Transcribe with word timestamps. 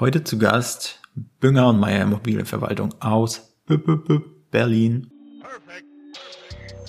Heute 0.00 0.24
zu 0.24 0.38
Gast 0.38 0.98
Bünger 1.40 1.68
und 1.68 1.78
Meier 1.78 2.04
Immobilienverwaltung 2.04 2.94
aus 3.00 3.54
Berlin. 4.50 5.10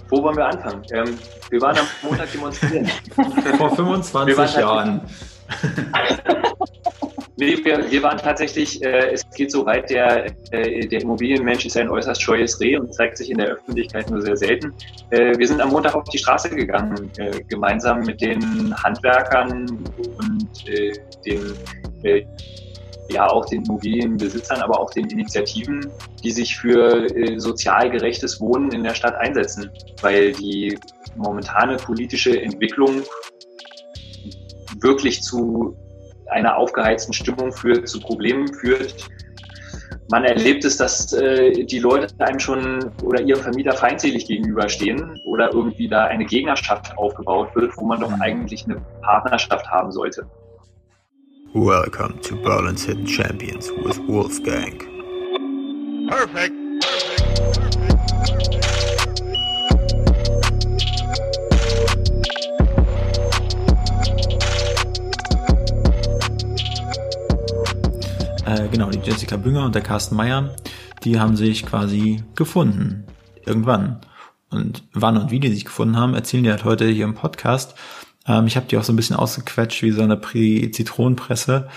Wo 0.07 0.23
wollen 0.23 0.37
wir 0.37 0.45
anfangen? 0.45 0.81
Ähm, 0.93 1.17
wir 1.49 1.59
waren 1.59 1.77
am 1.77 1.85
Montag 2.03 2.31
demonstrieren. 2.31 2.87
Vor 3.57 3.75
25 3.75 4.55
Jahren. 4.55 5.01
Nee, 7.37 7.57
wir, 7.63 7.89
wir 7.89 8.03
waren 8.03 8.19
tatsächlich, 8.19 8.83
äh, 8.83 9.13
es 9.13 9.27
geht 9.31 9.51
so 9.51 9.65
weit, 9.65 9.89
der, 9.89 10.27
äh, 10.51 10.85
der 10.85 11.01
Immobilienmensch 11.01 11.65
ist 11.65 11.75
ein 11.75 11.89
äußerst 11.89 12.21
scheues 12.21 12.59
Reh 12.59 12.77
und 12.77 12.93
zeigt 12.93 13.17
sich 13.17 13.31
in 13.31 13.39
der 13.39 13.47
Öffentlichkeit 13.47 14.11
nur 14.11 14.21
sehr 14.21 14.37
selten. 14.37 14.71
Äh, 15.09 15.35
wir 15.39 15.47
sind 15.47 15.59
am 15.59 15.69
Montag 15.69 15.95
auf 15.95 16.03
die 16.09 16.19
Straße 16.19 16.51
gegangen, 16.51 17.09
äh, 17.17 17.41
gemeinsam 17.49 18.01
mit 18.01 18.21
den 18.21 18.75
Handwerkern 18.83 19.67
und 20.19 20.69
äh, 20.69 20.93
den, 21.25 21.53
äh, 22.03 22.23
ja 23.11 23.27
auch 23.27 23.45
den 23.45 23.63
Immobilienbesitzern, 23.63 24.61
aber 24.61 24.79
auch 24.79 24.91
den 24.91 25.09
Initiativen, 25.09 25.91
die 26.23 26.31
sich 26.31 26.57
für 26.57 27.05
äh, 27.15 27.39
sozial 27.39 27.89
gerechtes 27.89 28.39
Wohnen 28.39 28.71
in 28.71 28.83
der 28.83 28.93
Stadt 28.93 29.15
einsetzen, 29.15 29.69
weil 30.01 30.31
die 30.33 30.77
momentane 31.15 31.77
politische 31.77 32.41
Entwicklung 32.41 33.03
wirklich 34.79 35.21
zu 35.21 35.75
einer 36.29 36.57
aufgeheizten 36.57 37.13
Stimmung 37.13 37.51
führt, 37.51 37.87
zu 37.87 37.99
Problemen 37.99 38.51
führt. 38.53 38.95
Man 40.09 40.25
erlebt 40.25 40.65
es, 40.65 40.77
dass 40.77 41.13
äh, 41.13 41.65
die 41.65 41.79
Leute 41.79 42.13
einem 42.19 42.39
schon 42.39 42.91
oder 43.03 43.21
ihrem 43.21 43.41
Vermieter 43.41 43.73
feindselig 43.73 44.25
gegenüberstehen 44.25 45.21
oder 45.25 45.53
irgendwie 45.53 45.87
da 45.87 46.05
eine 46.05 46.25
Gegnerschaft 46.25 46.97
aufgebaut 46.97 47.55
wird, 47.55 47.77
wo 47.77 47.85
man 47.85 47.99
doch 47.99 48.09
mhm. 48.09 48.21
eigentlich 48.21 48.65
eine 48.65 48.81
Partnerschaft 49.01 49.69
haben 49.69 49.91
sollte. 49.91 50.25
Welcome 51.53 52.21
to 52.21 52.37
Berlin's 52.37 52.85
Hidden 52.85 53.05
Champions 53.05 53.69
with 53.83 53.99
Wolfgang. 54.07 54.79
Perfect. 56.07 56.53
äh, 68.45 68.69
genau, 68.69 68.89
die 68.89 68.99
Jessica 68.99 69.35
Bünger 69.35 69.65
und 69.65 69.75
der 69.75 69.81
Carsten 69.81 70.15
Meyer, 70.15 70.55
die 71.03 71.19
haben 71.19 71.35
sich 71.35 71.65
quasi 71.65 72.23
gefunden. 72.33 73.03
Irgendwann. 73.45 73.99
Und 74.51 74.87
wann 74.93 75.17
und 75.17 75.31
wie 75.31 75.41
die 75.41 75.49
sich 75.49 75.65
gefunden 75.65 75.97
haben, 75.97 76.13
erzählen 76.13 76.45
die 76.45 76.49
halt 76.51 76.63
heute 76.63 76.87
hier 76.87 77.03
im 77.03 77.13
Podcast. 77.13 77.75
Ähm, 78.27 78.47
ich 78.47 78.55
habe 78.55 78.67
die 78.67 78.77
auch 78.77 78.83
so 78.83 78.93
ein 78.93 78.95
bisschen 78.95 79.15
ausgequetscht 79.15 79.81
wie 79.83 79.91
so 79.91 80.01
eine 80.01 80.19
Zitronenpresse. 80.71 81.69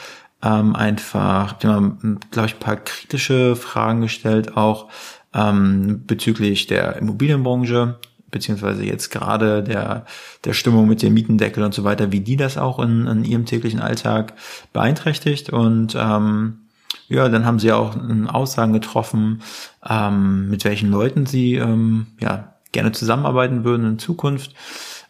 Ähm, 0.42 0.76
einfach, 0.76 1.54
hab 1.54 1.64
mal, 1.64 1.96
glaube 2.30 2.48
ich, 2.48 2.54
ein 2.54 2.60
paar 2.60 2.76
kritische 2.76 3.56
Fragen 3.56 4.02
gestellt, 4.02 4.56
auch 4.56 4.88
ähm, 5.32 6.02
bezüglich 6.06 6.66
der 6.66 6.96
Immobilienbranche, 6.96 7.98
beziehungsweise 8.30 8.84
jetzt 8.84 9.10
gerade 9.10 9.62
der, 9.62 10.04
der 10.44 10.52
Stimmung 10.52 10.86
mit 10.88 11.02
dem 11.02 11.14
Mietendeckel 11.14 11.62
und 11.62 11.72
so 11.72 11.84
weiter, 11.84 12.12
wie 12.12 12.20
die 12.20 12.36
das 12.36 12.58
auch 12.58 12.78
in, 12.78 13.06
in 13.06 13.24
ihrem 13.24 13.46
täglichen 13.46 13.80
Alltag 13.80 14.34
beeinträchtigt. 14.72 15.50
Und 15.50 15.96
ähm, 15.98 16.64
ja, 17.08 17.28
dann 17.28 17.46
haben 17.46 17.58
sie 17.58 17.72
auch 17.72 17.96
Aussagen 18.28 18.72
getroffen, 18.72 19.42
ähm, 19.88 20.50
mit 20.50 20.64
welchen 20.64 20.90
Leuten 20.90 21.26
sie 21.26 21.54
ähm, 21.54 22.08
ja 22.20 22.54
gerne 22.72 22.92
zusammenarbeiten 22.92 23.64
würden 23.64 23.86
in 23.86 23.98
Zukunft, 23.98 24.54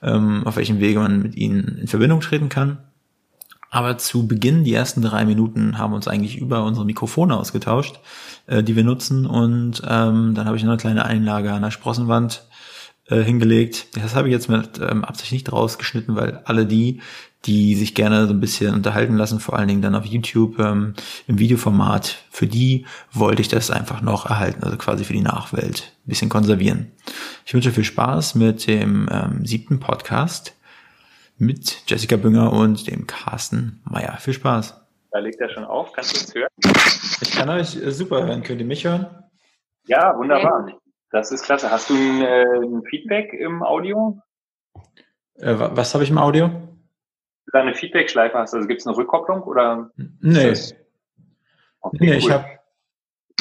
ähm, 0.02 0.46
auf 0.46 0.56
welchem 0.56 0.80
Wege 0.80 1.00
man 1.00 1.22
mit 1.22 1.36
ihnen 1.36 1.78
in 1.78 1.88
Verbindung 1.88 2.20
treten 2.20 2.48
kann. 2.48 2.78
Aber 3.70 3.98
zu 3.98 4.28
Beginn, 4.28 4.62
die 4.62 4.72
ersten 4.72 5.02
drei 5.02 5.24
Minuten, 5.24 5.78
haben 5.78 5.90
wir 5.90 5.96
uns 5.96 6.06
eigentlich 6.06 6.38
über 6.38 6.64
unsere 6.64 6.86
Mikrofone 6.86 7.36
ausgetauscht, 7.36 7.98
äh, 8.46 8.62
die 8.62 8.76
wir 8.76 8.84
nutzen. 8.84 9.26
Und 9.26 9.82
ähm, 9.84 10.34
dann 10.34 10.46
habe 10.46 10.56
ich 10.56 10.62
noch 10.62 10.70
eine 10.70 10.80
kleine 10.80 11.04
Einlage 11.04 11.52
an 11.52 11.62
der 11.62 11.72
Sprossenwand 11.72 12.46
äh, 13.08 13.22
hingelegt. 13.22 13.88
Das 13.96 14.14
habe 14.14 14.28
ich 14.28 14.32
jetzt 14.32 14.48
mit 14.48 14.80
ähm, 14.80 15.04
Absicht 15.04 15.32
nicht 15.32 15.52
rausgeschnitten, 15.52 16.16
weil 16.16 16.40
alle 16.44 16.66
die, 16.66 17.00
die 17.44 17.74
sich 17.74 17.94
gerne 17.94 18.26
so 18.26 18.32
ein 18.32 18.40
bisschen 18.40 18.74
unterhalten 18.74 19.16
lassen, 19.16 19.40
vor 19.40 19.58
allen 19.58 19.68
Dingen 19.68 19.82
dann 19.82 19.94
auf 19.94 20.06
YouTube 20.06 20.58
ähm, 20.58 20.94
im 21.26 21.38
Videoformat, 21.38 22.16
für 22.30 22.46
die 22.46 22.86
wollte 23.12 23.42
ich 23.42 23.48
das 23.48 23.70
einfach 23.70 24.00
noch 24.00 24.26
erhalten, 24.26 24.64
also 24.64 24.76
quasi 24.76 25.04
für 25.04 25.12
die 25.12 25.20
Nachwelt 25.20 25.92
ein 26.04 26.08
bisschen 26.08 26.30
konservieren. 26.30 26.92
Ich 27.44 27.52
wünsche 27.52 27.72
viel 27.72 27.84
Spaß 27.84 28.34
mit 28.36 28.66
dem 28.66 29.08
ähm, 29.10 29.44
siebten 29.44 29.80
Podcast 29.80 30.56
mit 31.36 31.82
Jessica 31.86 32.16
Bünger 32.16 32.52
und 32.52 32.86
dem 32.86 33.06
Carsten 33.06 33.82
Meyer. 33.84 34.16
Viel 34.18 34.34
Spaß. 34.34 34.80
Da 35.10 35.18
legt 35.18 35.40
er 35.40 35.48
schon 35.48 35.64
auf. 35.64 35.92
Kannst 35.92 36.16
du 36.16 36.20
uns 36.20 36.34
hören? 36.34 36.48
Ich 37.20 37.30
kann 37.32 37.48
euch 37.48 37.76
äh, 37.76 37.90
super 37.90 38.24
hören. 38.26 38.42
Könnt 38.42 38.60
ihr 38.60 38.66
mich 38.66 38.84
hören? 38.84 39.06
Ja, 39.86 40.16
wunderbar. 40.16 40.72
Das 41.14 41.30
ist 41.30 41.44
klasse. 41.44 41.70
Hast 41.70 41.90
du 41.90 41.94
ein, 41.94 42.22
äh, 42.22 42.42
ein 42.42 42.82
Feedback 42.90 43.32
im 43.34 43.62
Audio? 43.62 44.20
Äh, 45.36 45.54
was 45.56 45.94
habe 45.94 46.02
ich 46.02 46.10
im 46.10 46.18
Audio? 46.18 46.50
Da 47.52 47.60
eine 47.60 47.72
Feedback-Schleife 47.72 48.36
hast. 48.36 48.52
Also 48.52 48.66
gibt 48.66 48.80
es 48.80 48.86
eine 48.88 48.96
Rückkopplung 48.96 49.44
oder? 49.44 49.92
Nee. 50.20 50.54
Okay, 51.80 51.96
nee, 52.00 52.10
cool. 52.10 52.16
ich 52.16 52.30
habe 52.32 52.46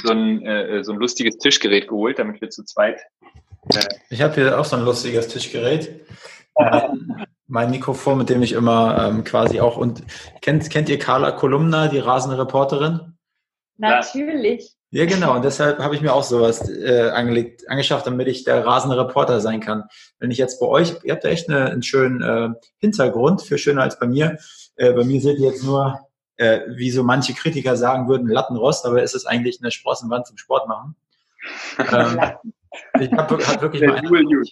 so 0.04 0.12
ein, 0.12 0.46
äh, 0.46 0.84
so 0.84 0.92
ein 0.92 1.00
lustiges 1.00 1.40
Tischgerät 1.40 1.88
geholt, 1.88 2.20
damit 2.20 2.42
wir 2.42 2.52
zu 2.52 2.64
zweit. 2.64 3.02
Äh 3.74 3.80
ich 4.12 4.22
habe 4.22 4.36
hier 4.36 4.60
auch 4.60 4.66
so 4.66 4.76
ein 4.76 4.86
lustiges 4.86 5.30
Tischgerät. 5.30 6.06
mein 7.48 7.72
Mikrofon, 7.72 8.20
mit 8.20 8.30
dem 8.30 8.44
ich 8.44 8.52
immer 8.52 9.04
ähm, 9.10 9.24
quasi 9.24 9.60
auch 9.60 9.78
und 9.78 10.04
kennt 10.42 10.70
kennt 10.70 10.90
ihr 10.90 11.00
Carla 11.00 11.32
Kolumna, 11.32 11.88
die 11.88 11.98
rasende 11.98 12.38
Reporterin? 12.38 13.18
Natürlich. 13.78 14.76
Ja, 14.94 15.08
genau. 15.08 15.36
Und 15.36 15.44
deshalb 15.44 15.80
habe 15.80 15.96
ich 15.96 16.02
mir 16.02 16.14
auch 16.14 16.22
sowas 16.22 16.70
äh, 16.70 17.10
angelegt, 17.10 17.68
angeschafft, 17.68 18.06
damit 18.06 18.28
ich 18.28 18.44
der 18.44 18.64
rasende 18.64 18.96
Reporter 18.96 19.42
sein 19.42 19.60
kann. 19.60 19.86
Wenn 20.20 20.30
ich 20.30 20.38
jetzt 20.38 20.60
bei 20.60 20.68
euch, 20.68 20.94
ihr 21.04 21.14
habt 21.14 21.24
da 21.24 21.30
echt 21.30 21.50
eine, 21.50 21.72
einen 21.72 21.82
schönen 21.82 22.22
äh, 22.22 22.50
Hintergrund, 22.78 23.42
für 23.42 23.58
schöner 23.58 23.82
als 23.82 23.98
bei 23.98 24.06
mir. 24.06 24.38
Äh, 24.76 24.94
bei 24.94 25.04
mir 25.04 25.20
seht 25.20 25.40
ihr 25.40 25.50
jetzt 25.50 25.64
nur, 25.64 26.00
äh, 26.38 26.60
wie 26.76 26.92
so 26.92 27.02
manche 27.02 27.34
Kritiker 27.34 27.76
sagen 27.76 28.08
würden, 28.08 28.28
Lattenrost, 28.28 28.86
aber 28.86 29.02
ist 29.02 29.16
es 29.16 29.26
eigentlich 29.26 29.60
eine 29.64 29.72
Sprossenwand 29.72 30.28
zum 30.28 30.38
Sport 30.38 30.68
machen. 30.68 30.96
ähm, 31.92 32.54
ich 33.00 33.12
habe 33.12 33.38
hab 33.46 33.62
wirklich 33.62 33.82
mal 33.84 34.02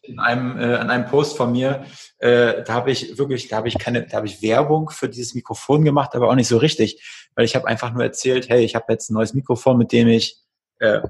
in 0.04 0.20
einem, 0.20 0.60
äh, 0.60 0.76
an 0.76 0.90
einem 0.90 1.06
Post 1.06 1.38
von 1.38 1.52
mir, 1.52 1.86
äh, 2.20 2.64
da 2.64 2.74
habe 2.74 2.92
ich 2.92 3.18
wirklich, 3.18 3.48
da 3.48 3.58
habe 3.58 3.68
ich 3.68 3.78
keine, 3.78 4.06
da 4.06 4.18
habe 4.18 4.28
ich 4.28 4.42
Werbung 4.42 4.90
für 4.90 5.10
dieses 5.10 5.36
Mikrofon 5.36 5.84
gemacht, 5.84 6.16
aber 6.16 6.30
auch 6.30 6.36
nicht 6.36 6.48
so 6.48 6.58
richtig, 6.58 7.30
weil 7.36 7.46
ich 7.46 7.56
habe 7.56 7.68
einfach 7.68 7.92
nur 7.94 8.04
erzählt, 8.04 8.50
hey, 8.50 8.64
ich 8.64 8.76
habe 8.76 8.86
jetzt 8.90 9.10
ein 9.10 9.16
neues 9.16 9.34
Mikrofon, 9.34 9.78
mit 9.78 9.92
dem 9.92 10.08
ich 10.08 10.38
äh, 10.80 11.02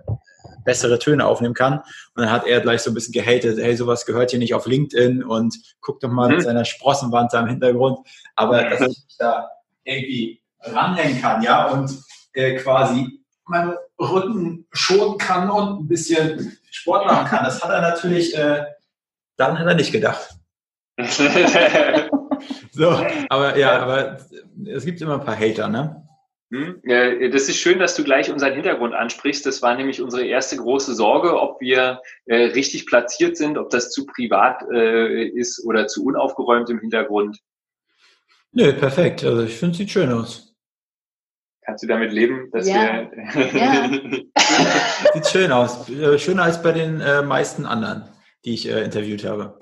bessere 0.64 1.00
Töne 1.00 1.26
aufnehmen 1.26 1.54
kann. 1.54 1.80
Und 1.80 2.24
dann 2.24 2.32
hat 2.32 2.46
er 2.46 2.62
gleich 2.62 2.82
so 2.82 2.92
ein 2.92 2.94
bisschen 2.94 3.14
gehatet, 3.14 3.58
hey, 3.60 3.76
sowas 3.76 4.06
gehört 4.06 4.32
hier 4.32 4.40
nicht 4.40 4.54
auf 4.54 4.66
LinkedIn 4.66 5.24
und 5.24 5.56
guck 5.80 6.00
doch 6.00 6.10
mal 6.10 6.30
mhm. 6.30 6.36
mit 6.36 6.44
seiner 6.44 6.66
Sprossenwand 6.66 7.34
da 7.34 7.42
im 7.42 7.48
Hintergrund. 7.48 8.00
Aber 8.36 8.64
dass 8.64 8.82
ich 8.82 8.88
mich 8.88 9.16
da 9.18 9.50
irgendwie 9.84 10.42
ranhängen 10.62 11.22
kann, 11.22 11.42
ja, 11.42 11.68
und 11.72 11.92
äh, 12.34 12.56
quasi 12.58 13.22
meinen 13.46 13.76
Rücken 14.02 14.68
schonen 14.72 15.18
kann 15.18 15.50
und 15.50 15.82
ein 15.82 15.88
bisschen 15.88 16.58
Sport 16.70 17.06
machen 17.06 17.28
kann. 17.28 17.44
Das 17.44 17.64
hat 17.64 17.72
er 17.72 17.82
natürlich, 17.82 18.36
äh, 18.36 18.66
dann 19.38 19.58
hat 19.60 19.68
er 19.68 19.76
nicht 19.76 19.92
gedacht. 19.92 20.30
so, 22.72 23.06
aber 23.30 23.58
ja, 23.58 23.80
aber 23.80 24.18
es 24.66 24.86
gibt 24.86 25.02
immer 25.02 25.16
ein 25.16 25.26
paar 25.26 25.40
Hater, 25.40 25.68
ne? 25.68 26.08
Hm? 26.52 26.82
Das 27.32 27.48
ist 27.48 27.56
schön, 27.58 27.80
dass 27.80 27.96
du 27.96 28.04
gleich 28.04 28.30
unseren 28.30 28.54
Hintergrund 28.54 28.94
ansprichst. 28.94 29.46
Das 29.46 29.62
war 29.62 29.76
nämlich 29.76 30.02
unsere 30.02 30.26
erste 30.26 30.58
große 30.58 30.94
Sorge, 30.94 31.40
ob 31.40 31.62
wir 31.62 32.02
äh, 32.26 32.36
richtig 32.36 32.86
platziert 32.88 33.38
sind, 33.38 33.58
ob 33.58 33.70
das 33.70 33.90
zu 33.90 34.06
privat 34.06 34.62
äh, 34.70 35.28
ist 35.28 35.64
oder 35.66 35.88
zu 35.88 36.04
unaufgeräumt 36.04 36.70
im 36.70 36.80
Hintergrund. 36.80 37.40
Nö, 38.52 38.74
perfekt. 38.74 39.24
Also 39.24 39.44
ich 39.44 39.56
finde, 39.56 39.72
es 39.72 39.78
sieht 39.78 39.92
schön 39.92 40.12
aus. 40.12 40.51
Kannst 41.72 41.86
du 41.86 41.88
damit 41.88 42.12
leben, 42.12 42.50
dass 42.52 42.68
ja. 42.68 43.08
wir. 43.34 43.58
ja. 43.58 43.90
Sieht 45.14 45.26
schön 45.26 45.54
aus. 45.54 45.90
Äh, 45.90 46.20
schöner 46.20 46.44
als 46.44 46.62
bei 46.62 46.74
den 46.74 47.00
äh, 47.00 47.22
meisten 47.22 47.66
anderen, 47.66 48.10
die 48.44 48.56
ich 48.56 48.70
äh, 48.70 48.84
interviewt 48.84 49.24
habe. 49.24 49.58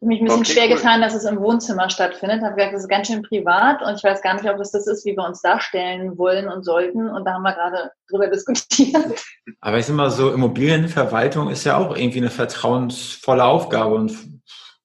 Ich 0.00 0.08
mich 0.08 0.20
ein 0.20 0.24
bisschen 0.24 0.40
okay, 0.40 0.52
schwer 0.52 0.68
cool. 0.70 0.76
getan, 0.76 1.02
dass 1.02 1.14
es 1.14 1.24
im 1.24 1.38
Wohnzimmer 1.40 1.90
stattfindet. 1.90 2.38
Ich 2.38 2.44
habe 2.44 2.54
gesagt, 2.54 2.72
das 2.72 2.80
ist 2.84 2.88
ganz 2.88 3.08
schön 3.08 3.20
privat 3.20 3.82
und 3.82 3.94
ich 3.94 4.02
weiß 4.02 4.22
gar 4.22 4.32
nicht, 4.32 4.48
ob 4.48 4.56
das 4.56 4.70
das 4.70 4.86
ist, 4.86 5.04
wie 5.04 5.14
wir 5.14 5.26
uns 5.26 5.42
darstellen 5.42 6.16
wollen 6.16 6.48
und 6.48 6.64
sollten. 6.64 7.10
Und 7.10 7.26
da 7.26 7.34
haben 7.34 7.42
wir 7.42 7.52
gerade 7.52 7.90
drüber 8.08 8.28
diskutiert. 8.28 9.22
Aber 9.60 9.78
ich 9.78 9.84
sag 9.84 9.96
mal 9.96 10.10
so, 10.10 10.32
Immobilienverwaltung 10.32 11.50
ist 11.50 11.64
ja 11.64 11.76
auch 11.76 11.94
irgendwie 11.94 12.20
eine 12.20 12.30
vertrauensvolle 12.30 13.44
Aufgabe 13.44 13.96
und 13.96 14.16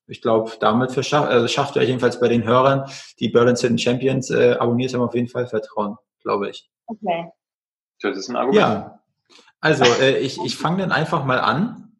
ich 0.08 0.22
glaube, 0.22 0.52
damit 0.60 0.92
verschafft, 0.92 1.30
also 1.30 1.48
schafft 1.48 1.78
ihr 1.78 1.84
jedenfalls 1.84 2.20
bei 2.20 2.28
den 2.28 2.44
Hörern, 2.44 2.84
die 3.22 3.30
Berlin 3.30 3.56
City 3.56 3.78
Champions 3.78 4.30
äh, 4.30 4.58
abonniert 4.60 4.94
haben, 4.94 5.04
auf 5.04 5.16
jeden 5.16 5.30
Fall 5.30 5.48
Vertrauen 5.48 5.96
glaube 6.22 6.50
ich. 6.50 6.70
Okay. 6.88 7.32
Das 8.02 8.18
ist 8.18 8.30
ein 8.30 8.36
Argument. 8.36 8.62
Ja. 8.62 9.00
Also, 9.62 9.84
äh, 10.02 10.18
ich, 10.20 10.38
ich 10.44 10.58
fange 10.58 10.80
dann 10.80 10.92
einfach 10.92 11.26
mal 11.26 11.40
an. 11.40 11.98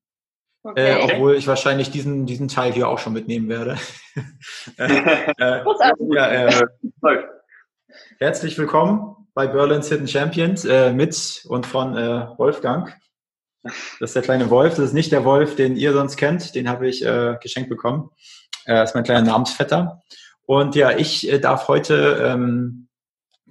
Okay. 0.64 0.92
Äh, 0.92 1.04
obwohl 1.04 1.36
ich 1.36 1.48
wahrscheinlich 1.48 1.90
diesen, 1.90 2.26
diesen 2.26 2.48
Teil 2.48 2.74
hier 2.74 2.90
auch 2.90 3.00
schon 3.00 3.14
mitnehmen 3.14 3.48
werde. 3.48 3.78
äh, 4.78 5.30
äh, 5.38 5.64
ja, 6.12 6.28
äh, 6.28 6.68
Herzlich 8.20 8.58
willkommen 8.58 9.16
bei 9.34 9.48
Berlin's 9.48 9.88
Hidden 9.88 10.10
Champions 10.10 10.66
äh, 10.66 10.92
mit 10.92 11.46
und 11.48 11.66
von 11.66 11.96
äh, 11.96 12.28
Wolfgang. 12.38 12.94
Das 13.64 14.10
ist 14.10 14.16
der 14.16 14.22
kleine 14.22 14.50
Wolf. 14.50 14.76
Das 14.76 14.86
ist 14.86 14.94
nicht 14.94 15.14
der 15.14 15.24
Wolf, 15.24 15.56
den 15.56 15.78
ihr 15.78 15.94
sonst 15.94 16.18
kennt. 16.18 16.54
Den 16.56 16.68
habe 16.68 16.90
ich 16.90 17.06
äh, 17.06 17.38
geschenkt 17.42 17.70
bekommen. 17.70 18.10
Äh, 18.66 18.76
das 18.76 18.90
ist 18.90 18.96
mein 18.96 19.06
kleiner 19.06 19.22
Namensvetter. 19.22 20.02
Und 20.46 20.76
ja, 20.76 20.92
ich 20.92 21.32
äh, 21.32 21.40
darf 21.40 21.70
heute 21.70 22.22
ähm, 22.22 22.89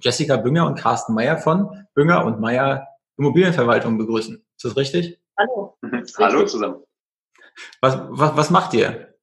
Jessica 0.01 0.37
Bünger 0.37 0.65
und 0.65 0.79
Carsten 0.79 1.13
Meyer 1.13 1.37
von 1.37 1.87
Bünger 1.93 2.25
und 2.25 2.39
Meyer 2.39 2.87
Immobilienverwaltung 3.17 3.97
begrüßen. 3.97 4.35
Ist 4.55 4.65
das 4.65 4.77
richtig? 4.77 5.19
Hallo. 5.37 5.77
Mhm. 5.81 6.05
Hallo 6.17 6.45
zusammen. 6.45 6.83
Was, 7.81 7.97
was, 8.09 8.37
was 8.37 8.49
macht 8.49 8.73
ihr? 8.73 9.13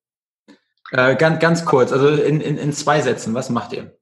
Äh, 0.93 1.17
ganz, 1.17 1.41
ganz 1.41 1.65
kurz, 1.65 1.93
also 1.93 2.09
in, 2.09 2.41
in, 2.41 2.59
in 2.59 2.73
zwei 2.73 3.01
Sätzen, 3.01 3.35
was 3.35 3.51
macht 3.51 3.73
ihr? 3.73 3.97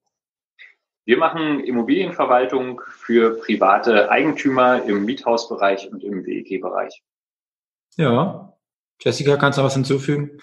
Wir 1.06 1.18
machen 1.18 1.60
Immobilienverwaltung 1.60 2.80
für 2.88 3.38
private 3.40 4.10
Eigentümer 4.10 4.82
im 4.84 5.04
Miethausbereich 5.04 5.90
und 5.92 6.02
im 6.02 6.24
WEG-Bereich. 6.24 7.02
Ja. 7.96 8.56
Jessica, 9.00 9.36
kannst 9.36 9.58
du 9.58 9.62
noch 9.62 9.66
was 9.66 9.74
hinzufügen? 9.74 10.40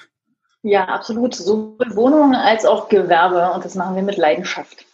Ja, 0.61 0.85
absolut. 0.85 1.33
Sowohl 1.33 1.95
Wohnungen 1.95 2.35
als 2.35 2.65
auch 2.65 2.89
Gewerbe 2.89 3.51
und 3.53 3.65
das 3.65 3.75
machen 3.75 3.95
wir 3.95 4.03
mit 4.03 4.17
Leidenschaft. 4.17 4.85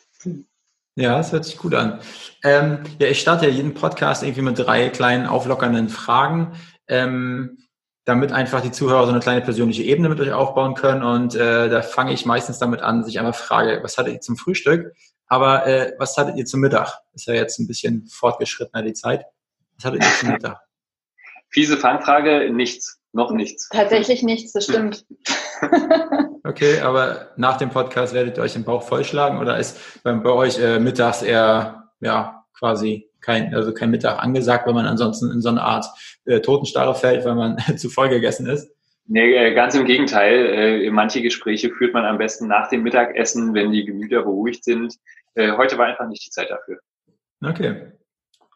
Ja, 0.98 1.16
das 1.18 1.32
hört 1.32 1.46
sich 1.46 1.58
gut 1.58 1.76
an. 1.76 2.00
Ähm, 2.44 2.80
ja, 2.98 3.08
ich 3.08 3.22
starte 3.22 3.46
ja 3.46 3.52
jeden 3.52 3.76
Podcast 3.76 4.24
irgendwie 4.24 4.42
mit 4.42 4.58
drei 4.58 4.90
kleinen 4.90 5.28
auflockernden 5.28 5.90
Fragen, 5.90 6.54
ähm, 6.88 7.60
damit 8.04 8.32
einfach 8.32 8.62
die 8.62 8.72
Zuhörer 8.72 9.06
so 9.06 9.12
eine 9.12 9.20
kleine 9.20 9.42
persönliche 9.42 9.84
Ebene 9.84 10.10
mit 10.10 10.20
euch 10.20 10.32
aufbauen 10.32 10.74
können. 10.74 11.04
Und 11.04 11.36
äh, 11.36 11.70
da 11.70 11.84
fange 11.84 12.14
ich 12.14 12.26
meistens 12.26 12.58
damit 12.58 12.82
an, 12.82 13.02
dass 13.02 13.10
ich 13.10 13.20
einmal 13.20 13.34
frage, 13.34 13.80
was 13.84 14.00
hattet 14.00 14.14
ihr 14.16 14.22
zum 14.22 14.38
Frühstück? 14.38 14.92
Aber 15.28 15.68
äh, 15.68 15.94
was 16.00 16.18
hattet 16.18 16.36
ihr 16.36 16.46
zum 16.46 16.62
Mittag? 16.62 17.00
Ist 17.14 17.28
ja 17.28 17.36
jetzt 17.36 17.60
ein 17.60 17.68
bisschen 17.68 18.08
fortgeschrittener 18.08 18.82
die 18.82 18.94
Zeit. 18.94 19.24
Was 19.76 19.86
hattet 19.86 20.04
ihr 20.04 20.12
zum 20.20 20.32
Mittag? 20.32 20.62
Fiese 21.50 21.78
Fangfrage, 21.78 22.52
nichts, 22.52 23.00
noch 23.14 23.30
nichts. 23.30 23.70
Tatsächlich 23.70 24.24
nichts, 24.24 24.52
das 24.52 24.64
stimmt. 24.64 25.06
Okay, 26.48 26.80
aber 26.80 27.32
nach 27.36 27.58
dem 27.58 27.70
Podcast 27.70 28.14
werdet 28.14 28.38
ihr 28.38 28.44
euch 28.44 28.54
den 28.54 28.64
Bauch 28.64 28.82
vollschlagen 28.84 29.40
oder 29.40 29.58
ist 29.58 30.02
bei, 30.04 30.14
bei 30.14 30.30
euch 30.30 30.58
äh, 30.60 30.80
mittags 30.80 31.22
eher 31.22 31.90
ja 32.00 32.46
quasi 32.58 33.10
kein 33.20 33.54
also 33.54 33.74
kein 33.74 33.92
Mittag 33.92 34.24
angesagt, 34.24 34.66
weil 34.66 34.74
man 34.74 34.86
ansonsten 34.86 35.30
in 35.30 35.42
so 35.42 35.50
eine 35.50 35.62
Art 35.62 35.86
äh, 36.24 36.40
Totenstarre 36.40 36.96
fällt, 36.96 37.26
weil 37.26 37.36
man 37.36 37.58
zu 37.78 37.90
voll 37.90 38.08
gegessen 38.08 38.48
ist? 38.48 38.72
Nee, 39.08 39.36
äh, 39.36 39.54
ganz 39.54 39.76
im 39.76 39.84
Gegenteil. 39.84 40.86
Äh, 40.86 40.90
manche 40.90 41.22
Gespräche 41.22 41.70
führt 41.70 41.94
man 41.94 42.06
am 42.06 42.18
besten 42.18 42.48
nach 42.48 42.70
dem 42.70 42.84
Mittagessen, 42.84 43.54
wenn 43.54 43.74
die 43.74 43.84
Gemüter 43.84 44.24
beruhigt 44.24 44.64
sind. 44.64 44.96
Äh, 45.36 45.52
heute 45.58 45.78
war 45.78 45.88
einfach 45.88 46.08
nicht 46.08 46.26
die 46.26 46.32
Zeit 46.32 46.50
dafür. 46.50 46.80
Okay. 47.44 47.92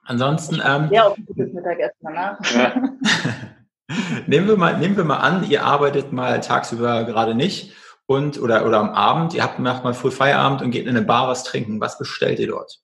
Ansonsten. 0.04 0.62
Ähm, 0.66 0.88
ja, 0.92 1.08
auch 1.08 1.18
ein 1.18 1.26
gutes 1.26 1.52
Mittagessen 1.52 2.00
danach. 2.02 2.40
Ja. 2.56 2.74
nehmen, 4.28 4.48
wir 4.48 4.58
mal, 4.58 4.78
nehmen 4.78 4.98
wir 4.98 5.04
mal 5.04 5.18
an, 5.18 5.50
ihr 5.50 5.64
arbeitet 5.64 6.12
mal 6.12 6.40
tagsüber 6.42 7.04
gerade 7.04 7.36
nicht 7.36 7.74
und 8.06 8.42
oder, 8.42 8.66
oder 8.66 8.80
am 8.80 8.90
Abend, 8.90 9.34
ihr 9.34 9.44
habt 9.44 9.60
macht 9.60 9.84
mal 9.84 9.94
früh 9.94 10.12
Feierabend 10.12 10.62
und 10.62 10.72
geht 10.72 10.84
in 10.86 10.96
eine 10.96 11.06
Bar 11.06 11.28
was 11.28 11.44
trinken. 11.44 11.80
Was 11.80 11.98
bestellt 11.98 12.40
ihr 12.40 12.48
dort? 12.48 12.82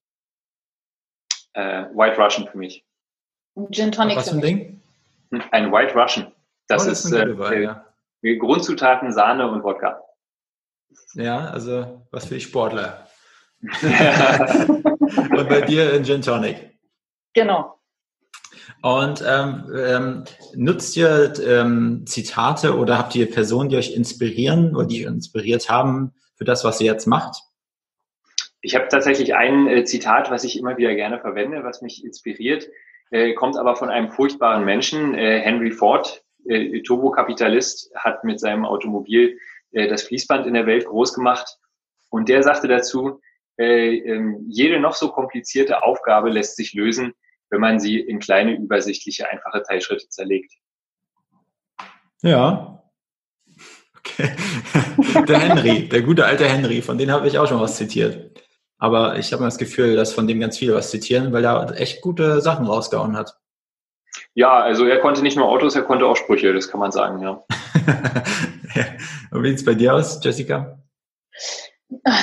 Äh, 1.54 1.86
White 1.94 2.22
Russian 2.22 2.48
für 2.48 2.58
mich. 2.58 2.86
Gin 3.72 3.92
Tonic. 3.92 4.18
Was 4.18 4.30
für 4.30 4.36
ein 4.36 4.42
Ding? 4.42 4.82
Ein 5.52 5.72
White 5.72 5.96
Russian. 5.96 6.32
Das, 6.68 6.86
oh, 6.86 6.90
das 6.90 7.06
ist, 7.06 7.12
ist 7.12 7.38
Wahl, 7.38 7.54
äh, 7.54 7.64
ja. 7.64 7.86
Grundzutaten, 8.40 9.12
Sahne 9.12 9.50
und 9.50 9.64
Wodka. 9.64 10.02
Ja, 11.14 11.50
also 11.50 12.08
was 12.12 12.26
für 12.26 12.36
die 12.36 12.42
Sportler. 12.42 13.08
und 13.62 15.50
bei 15.50 15.62
dir 15.62 15.94
ein 15.94 16.06
Gin 16.06 16.22
Tonic. 16.22 16.78
Genau. 17.34 17.77
Und 18.82 19.24
ähm, 19.26 19.64
ähm, 19.76 20.24
nutzt 20.56 20.96
ihr 20.98 21.34
ähm, 21.46 22.06
Zitate 22.06 22.78
oder 22.78 22.98
habt 22.98 23.16
ihr 23.16 23.30
Personen, 23.30 23.70
die 23.70 23.78
euch 23.78 23.96
inspirieren 23.96 24.76
oder 24.76 24.88
die 24.88 25.06
euch 25.06 25.14
inspiriert 25.14 25.70
haben 25.70 26.14
für 26.36 26.46
das, 26.46 26.64
was 26.64 26.80
ihr 26.82 26.92
jetzt 26.92 27.08
macht? 27.08 27.42
Ich 28.62 28.76
habe 28.76 28.88
tatsächlich 28.90 29.36
ein 29.36 29.68
äh, 29.68 29.84
Zitat, 29.84 30.32
was 30.32 30.44
ich 30.44 30.58
immer 30.58 30.78
wieder 30.78 30.94
gerne 30.96 31.20
verwende, 31.20 31.64
was 31.64 31.82
mich 31.82 32.04
inspiriert, 32.04 32.68
äh, 33.12 33.34
kommt 33.34 33.58
aber 33.58 33.76
von 33.76 33.90
einem 33.90 34.12
furchtbaren 34.12 34.66
Menschen, 34.66 35.16
äh, 35.16 35.40
Henry 35.40 35.72
Ford, 35.72 36.24
äh, 36.46 36.82
Turbokapitalist, 36.82 37.92
hat 37.96 38.24
mit 38.24 38.40
seinem 38.40 38.66
Automobil 38.66 39.38
äh, 39.72 39.88
das 39.88 40.04
Fließband 40.04 40.48
in 40.48 40.54
der 40.54 40.66
Welt 40.66 40.86
groß 40.86 41.14
gemacht. 41.14 41.58
Und 42.10 42.30
der 42.30 42.44
sagte 42.44 42.68
dazu, 42.68 43.22
äh, 43.58 43.98
äh, 43.98 44.36
jede 44.48 44.80
noch 44.80 44.96
so 44.96 45.10
komplizierte 45.10 45.84
Aufgabe 45.84 46.30
lässt 46.30 46.56
sich 46.56 46.74
lösen, 46.74 47.14
wenn 47.50 47.62
man 47.62 47.80
sie 47.80 48.00
in 48.00 48.20
kleine, 48.20 48.56
übersichtliche, 48.56 49.30
einfache 49.30 49.64
Teilschritte 49.64 50.10
zerlegt. 50.10 50.54
Ja. 52.22 52.84
Okay. 53.98 54.32
der 55.28 55.40
Henry, 55.40 55.88
der 55.88 56.02
gute 56.02 56.26
alte 56.26 56.46
Henry, 56.46 56.82
von 56.82 56.98
dem 56.98 57.12
habe 57.12 57.28
ich 57.28 57.38
auch 57.38 57.48
schon 57.48 57.62
was 57.62 57.78
zitiert. 57.78 58.42
Aber 58.80 59.18
ich 59.18 59.34
habe 59.34 59.44
das 59.44 59.58
Gefühl, 59.58 59.96
dass 59.96 60.14
von 60.14 60.28
dem 60.28 60.40
ganz 60.40 60.58
viele 60.58 60.76
was 60.76 60.92
zitieren, 60.92 61.34
weil 61.34 61.46
er 61.46 61.80
echt 61.80 62.02
gute 62.02 62.42
Sachen 62.42 62.68
rausgehauen 62.68 63.18
hat. 63.18 63.38
Ja, 64.34 64.60
also 64.60 64.86
er 64.86 65.00
konnte 65.00 65.22
nicht 65.22 65.36
nur 65.36 65.48
Autos, 65.48 65.76
er 65.76 65.84
konnte 65.84 66.06
auch 66.06 66.16
Sprüche, 66.16 66.54
das 66.54 66.70
kann 66.70 66.80
man 66.80 66.92
sagen, 66.92 67.22
ja. 67.22 67.44
Und 69.32 69.44
wie 69.44 69.50
sieht 69.50 69.60
es 69.60 69.66
bei 69.66 69.74
dir 69.74 69.96
aus, 69.96 70.24
Jessica? 70.24 70.80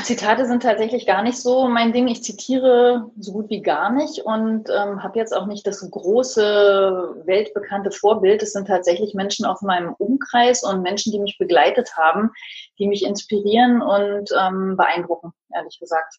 Zitate 0.05 0.47
sind 0.47 0.63
tatsächlich 0.63 1.07
gar 1.07 1.23
nicht 1.23 1.39
so 1.39 1.69
mein 1.69 1.93
Ding. 1.93 2.07
Ich 2.09 2.23
zitiere 2.23 3.11
so 3.19 3.33
gut 3.33 3.49
wie 3.49 3.63
gar 3.63 3.91
nicht 3.91 4.21
und 4.21 4.69
ähm, 4.69 5.03
habe 5.03 5.19
jetzt 5.19 5.35
auch 5.35 5.47
nicht 5.47 5.67
das 5.67 5.89
große 5.91 7.23
weltbekannte 7.25 7.91
Vorbild. 7.91 8.43
Es 8.43 8.53
sind 8.53 8.69
tatsächlich 8.69 9.15
Menschen 9.15 9.47
aus 9.47 9.63
meinem 9.63 9.95
Umkreis 9.95 10.65
und 10.65 10.83
Menschen, 10.83 11.13
die 11.13 11.19
mich 11.19 11.39
begleitet 11.39 11.97
haben, 11.97 12.31
die 12.79 12.87
mich 12.87 13.05
inspirieren 13.05 13.81
und 13.81 14.31
ähm, 14.39 14.77
beeindrucken, 14.77 15.33
ehrlich 15.55 15.79
gesagt. 15.81 16.17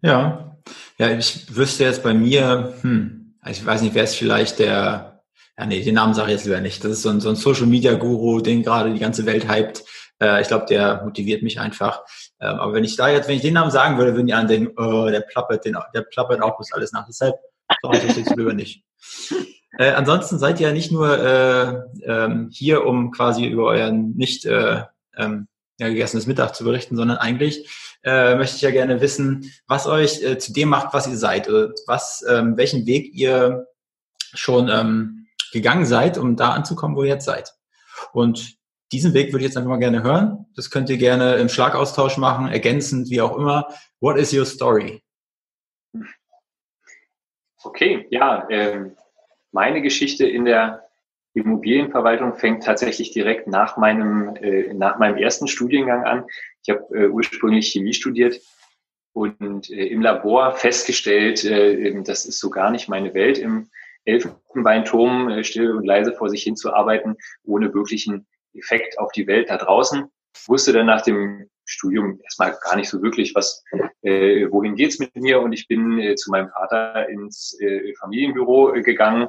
Ja, 0.00 0.56
ja, 0.96 1.10
ich 1.10 1.54
wüsste 1.54 1.84
jetzt 1.84 2.02
bei 2.02 2.14
mir, 2.14 2.74
hm, 2.80 3.34
ich 3.46 3.64
weiß 3.64 3.82
nicht, 3.82 3.94
wer 3.94 4.04
ist 4.04 4.16
vielleicht 4.16 4.58
der, 4.60 5.22
ja 5.58 5.66
nee, 5.66 5.82
den 5.82 5.94
Namen 5.94 6.14
sage 6.14 6.28
ich 6.28 6.36
jetzt 6.36 6.46
lieber 6.46 6.60
nicht. 6.60 6.82
Das 6.84 6.92
ist 6.92 7.02
so 7.02 7.10
ein, 7.10 7.20
so 7.20 7.28
ein 7.28 7.36
Social 7.36 7.66
Media 7.66 7.94
Guru, 7.94 8.40
den 8.40 8.62
gerade 8.62 8.94
die 8.94 9.00
ganze 9.00 9.26
Welt 9.26 9.50
hypt 9.50 9.84
äh, 10.24 10.40
ich 10.40 10.48
glaube, 10.48 10.66
der 10.66 11.02
motiviert 11.04 11.42
mich 11.42 11.60
einfach. 11.60 12.02
Ähm, 12.40 12.58
aber 12.58 12.72
wenn 12.72 12.84
ich 12.84 12.96
da 12.96 13.08
jetzt, 13.08 13.28
wenn 13.28 13.36
ich 13.36 13.42
den 13.42 13.54
Namen 13.54 13.70
sagen 13.70 13.98
würde, 13.98 14.14
würden 14.14 14.26
die 14.26 14.34
anderen 14.34 14.62
denken, 14.62 14.80
oh, 14.80 15.08
der 15.10 15.20
plappert, 15.20 15.64
den, 15.64 15.76
der 15.94 16.02
plappert 16.02 16.42
auch 16.42 16.56
bloß 16.56 16.72
alles 16.72 16.92
nach. 16.92 17.06
Deshalb 17.06 17.36
sage 17.82 17.98
ich 17.98 18.06
das 18.06 18.16
jetzt 18.16 18.36
lieber 18.36 18.54
nicht. 18.54 18.84
Äh, 19.76 19.90
ansonsten 19.90 20.38
seid 20.38 20.60
ihr 20.60 20.68
ja 20.68 20.72
nicht 20.72 20.92
nur 20.92 21.18
äh, 21.18 21.80
ähm, 22.04 22.48
hier, 22.52 22.86
um 22.86 23.10
quasi 23.10 23.44
über 23.44 23.64
euren 23.64 24.12
nicht 24.14 24.44
äh, 24.44 24.84
ähm, 25.16 25.48
ja, 25.80 25.88
gegessenes 25.88 26.28
Mittag 26.28 26.54
zu 26.54 26.62
berichten, 26.62 26.94
sondern 26.94 27.16
eigentlich 27.16 27.68
äh, 28.04 28.36
möchte 28.36 28.54
ich 28.54 28.62
ja 28.62 28.70
gerne 28.70 29.00
wissen, 29.00 29.50
was 29.66 29.88
euch 29.88 30.22
äh, 30.22 30.38
zu 30.38 30.52
dem 30.52 30.68
macht, 30.68 30.94
was 30.94 31.08
ihr 31.08 31.16
seid, 31.16 31.48
was, 31.88 32.24
ähm, 32.28 32.56
welchen 32.56 32.86
Weg 32.86 33.12
ihr 33.14 33.66
schon 34.32 34.68
ähm, 34.68 35.26
gegangen 35.50 35.86
seid, 35.86 36.18
um 36.18 36.36
da 36.36 36.50
anzukommen, 36.50 36.96
wo 36.96 37.02
ihr 37.02 37.14
jetzt 37.14 37.24
seid. 37.24 37.52
Und 38.12 38.56
diesen 38.94 39.12
Weg 39.12 39.32
würde 39.32 39.44
ich 39.44 39.50
jetzt 39.50 39.56
einfach 39.56 39.70
mal 39.70 39.78
gerne 39.78 40.04
hören. 40.04 40.46
Das 40.54 40.70
könnt 40.70 40.88
ihr 40.88 40.98
gerne 40.98 41.34
im 41.34 41.48
Schlagaustausch 41.48 42.16
machen, 42.16 42.46
ergänzend, 42.46 43.10
wie 43.10 43.20
auch 43.20 43.36
immer. 43.36 43.66
What 44.00 44.16
is 44.18 44.32
your 44.32 44.46
story? 44.46 45.02
Okay, 47.64 48.06
ja, 48.10 48.46
äh, 48.48 48.90
meine 49.50 49.82
Geschichte 49.82 50.26
in 50.26 50.44
der 50.44 50.84
Immobilienverwaltung 51.34 52.36
fängt 52.36 52.62
tatsächlich 52.62 53.10
direkt 53.10 53.48
nach 53.48 53.76
meinem, 53.76 54.36
äh, 54.36 54.72
nach 54.72 55.00
meinem 55.00 55.16
ersten 55.16 55.48
Studiengang 55.48 56.04
an. 56.04 56.26
Ich 56.62 56.70
habe 56.70 56.84
äh, 56.96 57.08
ursprünglich 57.08 57.72
Chemie 57.72 57.94
studiert 57.94 58.40
und 59.12 59.70
äh, 59.70 59.86
im 59.86 60.02
Labor 60.02 60.52
festgestellt, 60.52 61.44
äh, 61.44 62.00
das 62.02 62.26
ist 62.26 62.38
so 62.38 62.48
gar 62.48 62.70
nicht 62.70 62.88
meine 62.88 63.12
Welt, 63.12 63.38
im 63.38 63.70
Elfenbeinturm 64.04 65.30
äh, 65.30 65.42
still 65.42 65.72
und 65.72 65.84
leise 65.84 66.12
vor 66.12 66.28
sich 66.28 66.44
hin 66.44 66.54
zu 66.54 66.72
arbeiten, 66.72 67.16
ohne 67.42 67.74
wirklichen 67.74 68.26
Effekt 68.54 68.98
auf 68.98 69.12
die 69.12 69.26
Welt 69.26 69.50
da 69.50 69.58
draußen. 69.58 70.10
Wusste 70.46 70.72
dann 70.72 70.86
nach 70.86 71.02
dem 71.02 71.48
Studium 71.64 72.20
erstmal 72.22 72.56
gar 72.62 72.76
nicht 72.76 72.88
so 72.88 73.02
wirklich, 73.02 73.34
was, 73.34 73.64
äh, 74.02 74.46
wohin 74.50 74.76
geht's 74.76 74.98
mit 74.98 75.14
mir 75.16 75.40
und 75.40 75.52
ich 75.52 75.66
bin 75.66 75.98
äh, 75.98 76.14
zu 76.14 76.30
meinem 76.30 76.50
Vater 76.50 77.08
ins 77.08 77.58
äh, 77.60 77.94
Familienbüro 77.94 78.74
äh, 78.74 78.82
gegangen. 78.82 79.28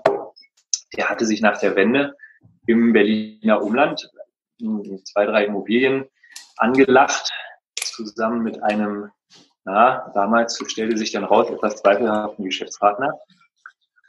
Der 0.98 1.10
hatte 1.10 1.26
sich 1.26 1.42
nach 1.42 1.60
der 1.60 1.76
Wende 1.76 2.16
im 2.68 2.94
Berliner 2.94 3.62
Umland 3.62 4.10
zwei, 5.04 5.26
drei 5.26 5.46
Immobilien 5.46 6.06
angelacht, 6.58 7.32
zusammen 7.76 8.42
mit 8.44 8.62
einem, 8.64 9.12
na, 9.64 10.12
damals 10.14 10.62
stellte 10.68 10.98
sich 10.98 11.12
dann 11.12 11.24
raus, 11.24 11.50
etwas 11.50 11.78
zweifelhaften 11.78 12.46
Geschäftspartner. 12.46 13.20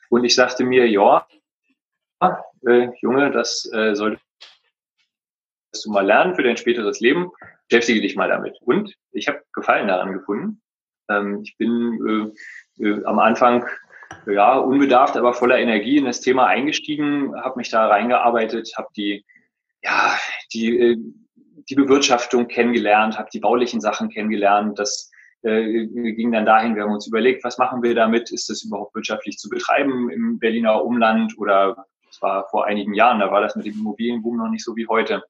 Und 0.09 0.25
ich 0.25 0.35
sagte 0.35 0.65
mir, 0.65 0.89
ja, 0.89 1.27
äh, 2.67 2.89
Junge, 3.01 3.31
das 3.31 3.71
äh, 3.73 3.95
sollte 3.95 4.21
du 5.85 5.91
mal 5.91 6.05
lernen 6.07 6.35
für 6.35 6.43
dein 6.43 6.57
späteres 6.57 7.01
Leben. 7.01 7.31
Beschäftige 7.69 8.01
dich 8.01 8.17
mal 8.17 8.29
damit. 8.29 8.57
Und 8.61 8.95
ich 9.13 9.29
habe 9.29 9.43
Gefallen 9.53 9.89
daran 9.89 10.13
gefunden 10.13 10.63
Ähm, 11.09 11.43
ich 11.43 11.57
bin 11.57 12.35
äh, 12.79 12.85
äh, 12.85 13.05
am 13.05 13.19
Anfang 13.19 13.67
ja 14.27 14.57
unbedarft, 14.57 15.17
aber 15.17 15.35
voller 15.35 15.59
Energie 15.59 15.99
in 15.99 16.05
das 16.05 16.21
Thema 16.21 16.47
eingestiegen, 16.47 17.35
habe 17.37 17.59
mich 17.59 17.71
da 17.71 17.87
reingearbeitet, 17.87 18.73
habe 18.77 18.89
die 18.97 19.25
ja 19.83 20.17
die 20.53 20.79
äh, 20.79 20.97
die 21.69 21.75
Bewirtschaftung 21.75 22.49
kennengelernt, 22.49 23.19
habe 23.19 23.29
die 23.33 23.41
baulichen 23.41 23.81
Sachen 23.81 24.09
kennengelernt. 24.09 24.79
Das 24.79 25.11
äh, 25.43 25.87
ging 25.87 26.33
dann 26.33 26.47
dahin, 26.47 26.77
wir 26.77 26.83
haben 26.83 26.93
uns 26.93 27.07
überlegt, 27.07 27.45
was 27.45 27.59
machen 27.59 27.83
wir 27.83 27.95
damit? 27.95 28.31
Ist 28.31 28.49
das 28.49 28.63
überhaupt 28.63 28.95
wirtschaftlich 28.95 29.39
zu 29.39 29.49
betreiben 29.49 30.11
im 30.11 30.39
Berliner 30.39 30.85
Umland 30.85 31.37
oder 31.39 31.87
das 32.07 32.23
war 32.23 32.49
vor 32.49 32.67
einigen 32.67 32.95
Jahren, 32.95 33.21
da 33.21 33.31
war 33.31 33.41
das 33.41 33.57
mit 33.57 33.67
dem 33.67 33.75
Immobilienboom 33.75 34.37
noch 34.37 34.49
nicht 34.49 34.65
so 34.65 34.77
wie 34.77 34.87
heute. 34.87 35.23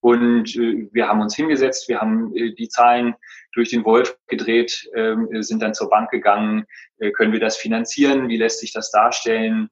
Und 0.00 0.56
äh, 0.56 0.88
wir 0.92 1.08
haben 1.08 1.20
uns 1.20 1.36
hingesetzt, 1.36 1.88
wir 1.88 2.00
haben 2.00 2.34
äh, 2.34 2.54
die 2.54 2.68
Zahlen 2.68 3.14
durch 3.52 3.70
den 3.70 3.84
Wolf 3.84 4.16
gedreht, 4.28 4.88
äh, 4.94 5.14
sind 5.42 5.62
dann 5.62 5.74
zur 5.74 5.90
Bank 5.90 6.10
gegangen, 6.10 6.64
äh, 6.98 7.10
können 7.10 7.32
wir 7.32 7.40
das 7.40 7.56
finanzieren, 7.56 8.28
wie 8.28 8.38
lässt 8.38 8.60
sich 8.60 8.72
das 8.72 8.90
darstellen 8.90 9.68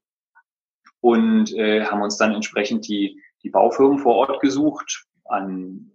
und 1.00 1.54
äh, 1.54 1.84
haben 1.84 2.02
uns 2.02 2.16
dann 2.16 2.34
entsprechend 2.34 2.86
die, 2.88 3.22
die 3.42 3.50
Baufirmen 3.50 3.98
vor 3.98 4.16
Ort 4.16 4.40
gesucht, 4.40 5.06
an 5.24 5.92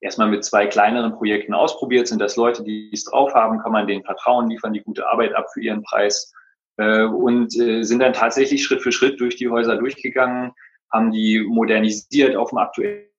erstmal 0.00 0.28
mit 0.28 0.44
zwei 0.44 0.66
kleineren 0.66 1.12
Projekten 1.12 1.54
ausprobiert. 1.54 2.08
Sind 2.08 2.20
das 2.20 2.36
Leute, 2.36 2.64
die 2.64 2.90
es 2.92 3.04
drauf 3.04 3.34
haben? 3.34 3.60
Kann 3.60 3.72
man 3.72 3.86
denen 3.86 4.04
vertrauen? 4.04 4.50
Liefern 4.50 4.72
die 4.72 4.82
gute 4.82 5.08
Arbeit 5.08 5.34
ab 5.34 5.46
für 5.52 5.62
ihren 5.62 5.82
Preis? 5.82 6.32
Äh, 6.76 7.04
und 7.04 7.56
äh, 7.58 7.82
sind 7.82 8.00
dann 8.00 8.12
tatsächlich 8.12 8.64
Schritt 8.64 8.82
für 8.82 8.92
Schritt 8.92 9.20
durch 9.20 9.36
die 9.36 9.48
Häuser 9.48 9.76
durchgegangen, 9.76 10.52
haben 10.90 11.10
die 11.10 11.40
modernisiert 11.40 12.36
auf 12.36 12.50
dem 12.50 12.58
aktuellen 12.58 13.11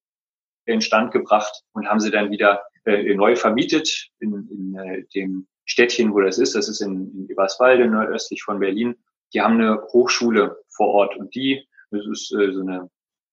Stand 0.81 1.11
gebracht 1.11 1.63
und 1.73 1.87
haben 1.87 1.99
sie 1.99 2.11
dann 2.11 2.31
wieder 2.31 2.61
äh, 2.85 3.13
neu 3.15 3.35
vermietet 3.35 4.09
in, 4.19 4.47
in 4.49 4.75
äh, 4.75 5.03
dem 5.15 5.47
Städtchen, 5.65 6.13
wo 6.13 6.21
das 6.21 6.37
ist. 6.37 6.55
Das 6.55 6.67
ist 6.67 6.81
in, 6.81 7.11
in 7.13 7.29
Eberswalde, 7.29 7.87
nordöstlich 7.87 8.43
von 8.43 8.59
Berlin. 8.59 8.95
Die 9.33 9.41
haben 9.41 9.55
eine 9.55 9.81
Hochschule 9.93 10.57
vor 10.69 10.89
Ort 10.89 11.17
und 11.17 11.33
die, 11.35 11.67
das 11.91 12.05
ist 12.05 12.33
äh, 12.33 12.51
so 12.51 12.61
eine 12.61 12.89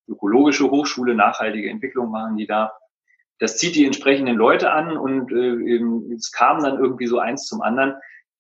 ökologische 0.09 0.71
Hochschule, 0.71 1.15
nachhaltige 1.15 1.71
Entwicklung 1.71 2.11
machen 2.11 2.37
die 2.37 2.47
da. 2.47 2.73
Das 3.39 3.57
zieht 3.57 3.75
die 3.75 3.87
entsprechenden 3.87 4.37
Leute 4.37 4.71
an 4.71 4.97
und 4.97 5.33
äh, 5.33 6.15
es 6.15 6.31
kam 6.31 6.63
dann 6.63 6.79
irgendwie 6.79 7.07
so 7.07 7.19
eins 7.19 7.47
zum 7.47 7.63
anderen, 7.63 7.95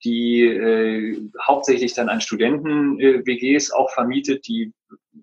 die 0.04 0.42
äh, 0.42 1.30
hauptsächlich 1.42 1.94
dann 1.94 2.08
an 2.08 2.20
Studenten-WGs 2.20 3.70
äh, 3.70 3.72
auch 3.74 3.90
vermietet. 3.90 4.46
Die 4.46 4.72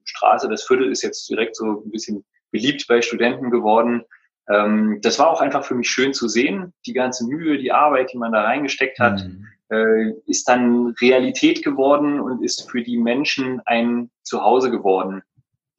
Straße, 0.04 0.50
das 0.50 0.64
Viertel 0.66 0.92
ist 0.92 1.04
jetzt 1.04 1.30
direkt 1.30 1.56
so 1.56 1.84
ein 1.84 1.92
bisschen 1.92 2.26
beliebt 2.58 2.88
bei 2.88 3.02
Studenten 3.02 3.52
geworden. 3.52 4.04
Ähm, 4.50 5.00
das 5.02 5.20
war 5.20 5.30
auch 5.30 5.42
einfach 5.42 5.66
für 5.66 5.76
mich 5.76 5.90
schön 5.90 6.14
zu 6.14 6.28
sehen. 6.28 6.74
Die 6.86 6.94
ganze 6.94 7.26
Mühe, 7.26 7.58
die 7.58 7.72
Arbeit, 7.72 8.14
die 8.14 8.18
man 8.18 8.32
da 8.32 8.44
reingesteckt 8.44 9.00
hat, 9.00 9.26
mhm. 9.26 9.48
äh, 9.70 10.12
ist 10.26 10.48
dann 10.48 10.96
Realität 11.02 11.64
geworden 11.64 12.20
und 12.20 12.44
ist 12.44 12.70
für 12.70 12.82
die 12.82 12.98
Menschen 12.98 13.62
ein 13.66 14.10
Zuhause 14.24 14.72
geworden 14.72 15.22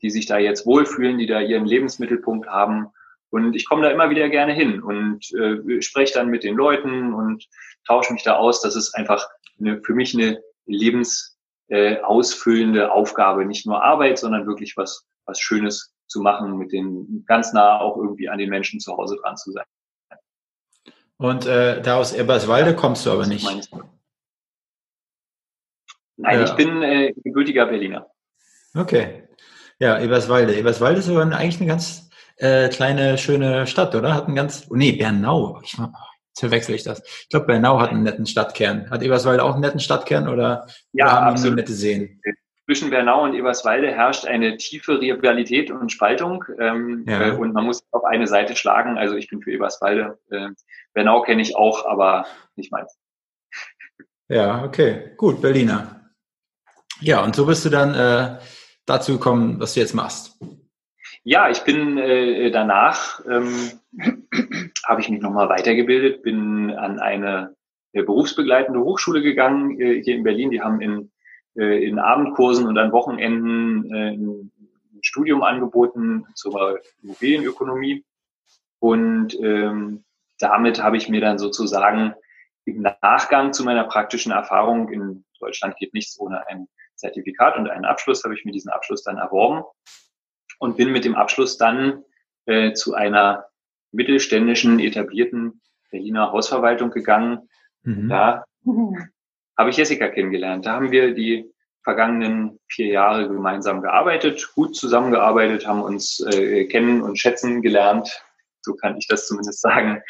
die 0.03 0.11
sich 0.11 0.27
da 0.27 0.39
jetzt 0.39 0.67
wohlfühlen, 0.67 1.17
die 1.19 1.27
da 1.27 1.41
ihren 1.41 1.67
Lebensmittelpunkt 1.67 2.49
haben. 2.49 2.89
Und 3.31 3.57
ich 3.57 3.69
komme 3.69 3.83
da 3.83 3.91
immer 3.91 4.09
wieder 4.11 4.29
gerne 4.29 4.53
hin 4.53 4.81
und 4.83 5.33
äh, 5.35 5.83
spreche 5.83 6.15
dann 6.15 6.29
mit 6.29 6.45
den 6.45 6.55
Leuten 6.55 7.13
und 7.13 7.45
tausche 7.87 8.15
mich 8.15 8.23
da 8.23 8.37
aus. 8.37 8.63
Das 8.63 8.77
ist 8.77 8.95
einfach 8.95 9.29
eine, 9.61 9.83
für 9.83 9.95
mich 9.95 10.15
eine 10.15 10.41
lebensausfüllende 10.67 12.83
äh, 12.83 12.87
Aufgabe. 12.87 13.45
Nicht 13.45 13.67
nur 13.67 13.83
Arbeit, 13.83 14.19
sondern 14.19 14.47
wirklich 14.47 14.77
was, 14.77 15.05
was 15.27 15.41
Schönes 15.41 15.93
zu 16.09 16.21
machen, 16.21 16.59
mit 16.59 16.73
den 16.73 17.25
ganz 17.27 17.53
nah 17.53 17.79
auch 17.81 17.97
irgendwie 17.97 18.29
an 18.29 18.39
den 18.39 18.51
Menschen 18.51 18.81
zu 18.81 18.97
Hause 18.97 19.17
dran 19.23 19.37
zu 19.37 19.53
sein. 19.53 19.67
Und 21.19 21.47
äh, 21.47 21.83
da 21.83 21.97
aus 21.97 22.13
Eberswalde 22.13 22.75
kommst 22.75 23.05
du 23.05 23.11
aber 23.11 23.27
nicht. 23.27 23.45
Nein, 26.17 26.41
ja. 26.41 26.45
ich 26.45 26.53
bin 26.53 26.83
äh, 26.83 27.13
gebürtiger 27.13 27.67
Berliner. 27.67 28.07
Okay. 28.75 29.25
Ja, 29.79 30.01
Eberswalde. 30.01 30.57
Eberswalde 30.57 31.01
ist 31.01 31.09
aber 31.09 31.23
eigentlich 31.23 31.61
eine 31.61 31.69
ganz 31.69 32.11
äh, 32.37 32.69
kleine, 32.69 33.19
schöne 33.19 33.67
Stadt, 33.67 33.95
oder? 33.95 34.15
Hat 34.15 34.27
einen 34.27 34.37
ganz, 34.37 34.67
oh 34.71 34.77
nee, 34.77 34.93
Bernau. 34.93 35.61
Ich, 35.63 35.73
jetzt 35.73 36.41
verwechsel 36.41 36.75
ich 36.75 36.85
das. 36.85 37.03
Ich 37.05 37.29
glaube, 37.29 37.47
Bernau 37.47 37.81
hat 37.81 37.91
einen 37.91 38.03
netten 38.05 38.27
Stadtkern. 38.27 38.91
Hat 38.91 39.03
Eberswalde 39.03 39.43
auch 39.43 39.53
einen 39.53 39.61
netten 39.61 39.81
Stadtkern 39.81 40.29
oder, 40.29 40.67
ja, 40.93 41.05
oder 41.05 41.13
haben 41.13 41.33
absolut. 41.33 41.57
nette 41.57 41.73
Seen? 41.73 42.21
Zwischen 42.69 42.91
Bernau 42.91 43.25
und 43.25 43.33
Eberswalde 43.33 43.91
herrscht 43.91 44.27
eine 44.27 44.59
tiefe 44.59 45.01
Rivalität 45.01 45.71
und 45.71 45.91
Spaltung 45.91 46.45
ähm, 46.61 47.07
ja. 47.09 47.29
äh, 47.29 47.31
und 47.31 47.55
man 47.55 47.65
muss 47.65 47.83
auf 47.93 48.05
eine 48.05 48.27
Seite 48.27 48.57
schlagen. 48.57 48.99
Also 48.99 49.17
ich 49.17 49.31
bin 49.31 49.41
für 49.41 49.51
Eberswalde. 49.53 50.19
Äh, 50.31 50.51
Bernau 50.93 51.23
kenne 51.23 51.41
ich 51.41 51.57
auch, 51.57 51.87
aber 51.87 52.27
nicht 52.57 52.71
meins. 52.71 52.95
Ja, 54.29 54.65
okay, 54.65 55.13
gut, 55.17 55.41
Berliner. 55.41 56.11
Ja, 57.01 57.25
und 57.25 57.35
so 57.35 57.47
bist 57.47 57.65
du 57.65 57.71
dann 57.71 57.95
äh, 57.95 58.39
dazu 58.85 59.13
gekommen, 59.13 59.59
was 59.59 59.73
du 59.73 59.81
jetzt 59.81 59.95
machst? 59.95 60.39
Ja, 61.25 61.49
ich 61.49 61.61
bin 61.61 61.97
äh, 61.97 62.51
danach, 62.51 63.25
ähm, 63.25 63.81
habe 64.87 65.01
ich 65.01 65.09
mich 65.09 65.23
nochmal 65.23 65.49
weitergebildet, 65.49 66.23
bin 66.23 66.71
an 66.73 66.99
eine 66.99 67.57
äh, 67.93 68.03
berufsbegleitende 68.03 68.81
Hochschule 68.81 69.23
gegangen 69.23 69.81
äh, 69.81 70.03
hier 70.03 70.17
in 70.17 70.23
Berlin. 70.23 70.51
Die 70.51 70.61
haben 70.61 70.83
in, 70.83 71.11
äh, 71.59 71.85
in 71.85 71.99
Abendkursen 71.99 72.67
und 72.67 72.79
an 72.79 72.93
Wochenenden 72.93 73.93
äh, 73.93 74.13
ein 74.13 74.53
Studium 75.03 75.43
angeboten 75.43 76.27
zur 76.35 76.81
Immobilienökonomie. 77.03 78.05
Und 78.79 79.39
ähm, 79.41 80.05
damit 80.39 80.83
habe 80.83 80.97
ich 80.97 81.09
mir 81.09 81.21
dann 81.21 81.39
sozusagen 81.39 82.15
im 82.65 82.83
Nachgang 83.03 83.53
zu 83.53 83.65
meiner 83.65 83.85
praktischen 83.85 84.31
Erfahrung 84.31 84.89
in 84.91 85.25
Deutschland 85.41 85.77
geht 85.77 85.95
nichts 85.95 86.19
ohne 86.19 86.47
ein 86.49 86.69
Zertifikat 86.95 87.57
und 87.57 87.69
einen 87.69 87.85
Abschluss, 87.85 88.25
habe 88.25 88.35
ich 88.35 88.45
mir 88.45 88.53
diesen 88.53 88.71
Abschluss 88.71 89.03
dann 89.03 89.19
erworben 89.19 89.65
und 90.59 90.77
bin 90.77 90.93
mit 90.93 91.05
dem 91.05 91.15
Abschluss 91.15 91.57
dann 91.57 92.05
äh, 92.47 92.73
zu 92.73 92.95
einer 92.95 93.47
mittelständischen, 93.93 94.81
etablierten 94.81 95.61
Berliner 95.91 96.33
Hausverwaltung 96.33 96.91
gegangen. 96.91 97.49
Mhm. 97.83 98.09
Da 98.09 98.45
habe 99.59 99.71
ich 99.71 99.77
Jessica 99.77 100.09
kennengelernt. 100.09 100.65
Da 100.65 100.75
haben 100.75 100.93
wir 100.93 101.15
die 101.15 101.53
vergangenen 101.83 102.59
vier 102.69 102.89
Jahre 102.89 103.29
gemeinsam 103.29 103.83
gearbeitet, 103.83 104.51
gut 104.55 104.77
zusammengearbeitet, 104.77 105.67
haben 105.67 105.83
uns 105.83 106.21
äh, 106.21 106.67
kennen 106.67 107.03
und 107.03 107.19
schätzen 107.19 107.61
gelernt. 107.63 108.09
So 108.63 108.75
kann 108.75 108.97
ich 108.97 109.07
das 109.09 109.27
zumindest 109.27 109.61
sagen. 109.61 110.03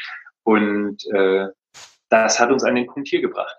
Und 0.42 0.98
äh, 1.14 1.46
das 2.10 2.40
hat 2.40 2.50
uns 2.50 2.64
an 2.64 2.74
den 2.74 2.86
Punkt 2.86 3.08
hier 3.08 3.20
gebracht. 3.20 3.56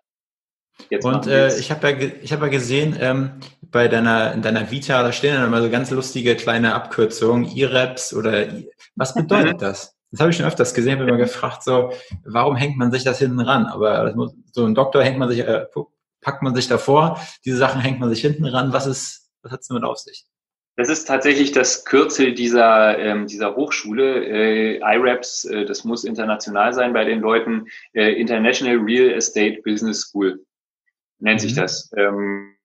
Jetzt 0.90 1.06
und 1.06 1.28
äh, 1.28 1.56
ich 1.58 1.72
habe 1.72 1.90
ja, 1.90 1.98
ich 2.22 2.32
hab 2.32 2.42
ja 2.42 2.48
gesehen, 2.48 2.98
ähm, 3.00 3.40
bei 3.62 3.88
deiner, 3.88 4.34
in 4.34 4.42
deiner 4.42 4.72
Vita, 4.72 5.04
da 5.04 5.12
stehen 5.12 5.36
dann 5.36 5.46
immer 5.46 5.62
so 5.62 5.70
ganz 5.70 5.92
lustige 5.92 6.36
kleine 6.36 6.74
Abkürzungen, 6.74 7.56
E-Raps 7.56 8.14
oder 8.14 8.48
was 8.96 9.14
bedeutet 9.14 9.56
mhm. 9.56 9.60
das? 9.60 9.99
Das 10.12 10.22
habe 10.22 10.32
ich 10.32 10.38
schon 10.38 10.46
öfters 10.46 10.74
gesehen, 10.74 11.00
wenn 11.00 11.08
man 11.08 11.18
gefragt, 11.18 11.64
so, 11.64 11.92
warum 12.26 12.56
hängt 12.56 12.78
man 12.78 12.92
sich 12.92 13.04
das 13.04 13.20
hinten 13.20 13.40
ran? 13.40 13.66
Aber 13.68 14.14
muss, 14.16 14.34
so 14.52 14.66
ein 14.66 14.76
Doktor 14.76 15.04
hängt 15.04 15.20
man 15.20 15.30
sich, 15.30 15.40
äh, 15.40 15.66
packt 16.22 16.42
man 16.42 16.56
sich 16.56 16.68
davor, 16.68 17.20
diese 17.46 17.58
Sachen 17.58 17.82
hängt 17.82 18.00
man 18.00 18.10
sich 18.10 18.22
hinten 18.22 18.46
ran. 18.46 18.74
Was 18.74 18.88
ist, 18.88 19.30
was 19.44 19.52
hat 19.52 19.62
es 19.62 19.68
damit 19.68 19.84
auf 19.84 19.98
sich? 19.98 20.26
Das 20.78 20.90
ist 20.90 21.06
tatsächlich 21.06 21.52
das 21.52 21.84
Kürzel 21.84 22.34
dieser, 22.34 22.98
ähm, 22.98 23.28
dieser 23.28 23.56
Hochschule. 23.56 24.24
Äh, 24.26 24.80
IRAPS, 24.80 25.46
äh, 25.46 25.66
das 25.66 25.84
muss 25.84 26.06
international 26.06 26.74
sein 26.74 26.94
bei 26.94 27.04
den 27.04 27.20
Leuten, 27.20 27.66
äh, 27.94 28.14
International 28.14 28.78
Real 28.78 29.12
Estate 29.12 29.62
Business 29.64 30.04
School 30.04 30.40
nennt 31.20 31.42
mhm. 31.42 31.48
sich 31.48 31.56
das. 31.56 31.92
Ähm, 31.96 32.56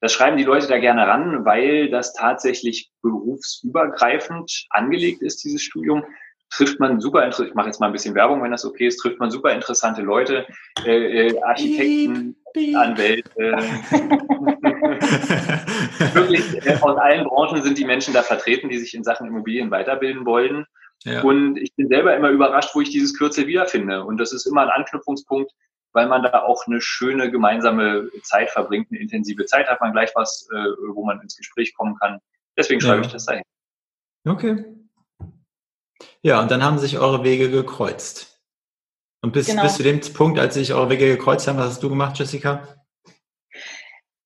das 0.00 0.12
schreiben 0.12 0.36
die 0.36 0.44
Leute 0.44 0.68
da 0.68 0.78
gerne 0.78 1.06
ran, 1.06 1.44
weil 1.44 1.90
das 1.90 2.12
tatsächlich 2.14 2.90
berufsübergreifend 3.02 4.66
angelegt 4.70 5.22
ist, 5.22 5.44
dieses 5.44 5.62
Studium. 5.62 6.04
Trifft 6.50 6.80
man 6.80 7.00
super 7.00 7.24
interessant, 7.24 7.50
ich 7.50 7.54
mache 7.54 7.66
jetzt 7.66 7.80
mal 7.80 7.86
ein 7.86 7.92
bisschen 7.92 8.14
Werbung, 8.14 8.42
wenn 8.42 8.50
das 8.50 8.64
okay 8.64 8.86
ist, 8.86 8.98
trifft 8.98 9.20
man 9.20 9.30
super 9.30 9.52
interessante 9.52 10.02
Leute, 10.02 10.46
äh, 10.84 11.28
äh, 11.28 11.42
Architekten, 11.42 12.36
Beep. 12.54 12.76
Anwälte. 12.76 13.30
Wirklich, 16.14 16.66
äh, 16.66 16.78
aus 16.80 16.96
allen 16.96 17.24
Branchen 17.24 17.62
sind 17.62 17.76
die 17.76 17.84
Menschen 17.84 18.14
da 18.14 18.22
vertreten, 18.22 18.70
die 18.70 18.78
sich 18.78 18.94
in 18.94 19.04
Sachen 19.04 19.26
Immobilien 19.26 19.70
weiterbilden 19.70 20.24
wollen. 20.24 20.64
Ja. 21.04 21.22
Und 21.22 21.58
ich 21.58 21.74
bin 21.76 21.88
selber 21.88 22.16
immer 22.16 22.30
überrascht, 22.30 22.74
wo 22.74 22.80
ich 22.80 22.90
dieses 22.90 23.16
Kürzel 23.16 23.46
wiederfinde. 23.46 24.04
Und 24.04 24.18
das 24.18 24.32
ist 24.32 24.46
immer 24.46 24.62
ein 24.62 24.70
Anknüpfungspunkt 24.70 25.52
weil 25.92 26.06
man 26.06 26.22
da 26.22 26.42
auch 26.42 26.66
eine 26.66 26.80
schöne 26.80 27.30
gemeinsame 27.30 28.10
Zeit 28.22 28.50
verbringt, 28.50 28.88
eine 28.90 29.00
intensive 29.00 29.44
Zeit 29.46 29.68
hat 29.68 29.80
man 29.80 29.92
gleich 29.92 30.10
was, 30.14 30.48
äh, 30.52 30.70
wo 30.94 31.04
man 31.04 31.20
ins 31.20 31.36
Gespräch 31.36 31.74
kommen 31.74 31.96
kann. 31.98 32.20
Deswegen 32.56 32.80
schreibe 32.80 33.00
ja. 33.00 33.06
ich 33.06 33.12
das 33.12 33.26
dahin. 33.26 33.42
Okay. 34.26 34.64
Ja, 36.22 36.40
und 36.40 36.50
dann 36.50 36.64
haben 36.64 36.78
sich 36.78 36.98
eure 36.98 37.24
Wege 37.24 37.50
gekreuzt. 37.50 38.40
Und 39.22 39.32
bis, 39.32 39.46
genau. 39.46 39.62
bis 39.62 39.76
zu 39.76 39.82
dem 39.82 40.00
Punkt, 40.14 40.38
als 40.38 40.54
sich 40.54 40.72
eure 40.72 40.90
Wege 40.90 41.06
gekreuzt 41.06 41.48
haben, 41.48 41.58
was 41.58 41.66
hast 41.66 41.82
du 41.82 41.88
gemacht, 41.88 42.18
Jessica? 42.18 42.66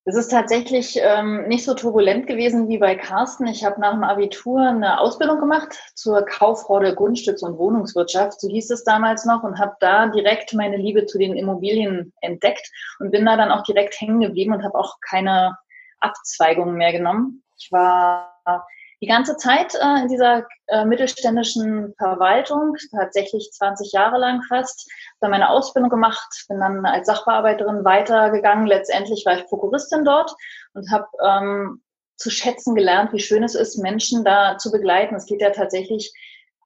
Das 0.05 0.17
ist 0.17 0.29
tatsächlich 0.29 0.99
ähm, 1.01 1.47
nicht 1.47 1.63
so 1.63 1.73
turbulent 1.75 2.27
gewesen 2.27 2.67
wie 2.67 2.77
bei 2.77 2.95
Carsten. 2.95 3.47
Ich 3.47 3.63
habe 3.63 3.79
nach 3.79 3.93
dem 3.93 4.03
Abitur 4.03 4.59
eine 4.59 4.99
Ausbildung 4.99 5.39
gemacht 5.39 5.79
zur 5.95 6.25
Kauffrau 6.25 6.81
der 6.81 6.93
Grundstücks- 6.93 7.41
und 7.41 7.57
Wohnungswirtschaft, 7.57 8.41
so 8.41 8.49
hieß 8.49 8.69
es 8.71 8.83
damals 8.83 9.23
noch, 9.23 9.43
und 9.43 9.59
habe 9.59 9.77
da 9.79 10.07
direkt 10.07 10.53
meine 10.53 10.75
Liebe 10.75 11.05
zu 11.05 11.17
den 11.17 11.37
Immobilien 11.37 12.11
entdeckt 12.19 12.69
und 12.99 13.11
bin 13.11 13.25
da 13.25 13.37
dann 13.37 13.51
auch 13.51 13.63
direkt 13.63 13.99
hängen 14.01 14.19
geblieben 14.19 14.53
und 14.53 14.63
habe 14.65 14.77
auch 14.77 14.97
keine 14.99 15.57
Abzweigungen 16.01 16.75
mehr 16.75 16.91
genommen. 16.91 17.41
Ich 17.57 17.71
war 17.71 18.67
die 19.03 19.09
ganze 19.09 19.35
Zeit 19.35 19.75
äh, 19.75 20.01
in 20.01 20.07
dieser 20.07 20.47
äh, 20.67 20.85
mittelständischen 20.85 21.93
Verwaltung, 21.97 22.77
tatsächlich 22.89 23.51
20 23.51 23.91
Jahre 23.91 24.17
lang 24.17 24.41
fast, 24.43 24.89
dann 25.19 25.31
meine 25.31 25.49
Ausbildung 25.49 25.89
gemacht, 25.89 26.45
bin 26.47 26.61
dann 26.61 26.85
als 26.85 27.07
Sachbearbeiterin 27.07 27.83
weitergegangen. 27.83 28.65
Letztendlich 28.65 29.25
war 29.25 29.37
ich 29.37 29.45
Prokuristin 29.47 30.05
dort 30.05 30.33
und 30.73 30.89
habe 30.89 31.07
ähm, 31.21 31.83
zu 32.15 32.29
schätzen 32.29 32.75
gelernt, 32.75 33.11
wie 33.11 33.19
schön 33.19 33.43
es 33.43 33.55
ist, 33.55 33.77
Menschen 33.77 34.23
da 34.23 34.57
zu 34.57 34.71
begleiten. 34.71 35.15
Es 35.15 35.25
geht 35.25 35.41
ja 35.41 35.49
tatsächlich 35.49 36.13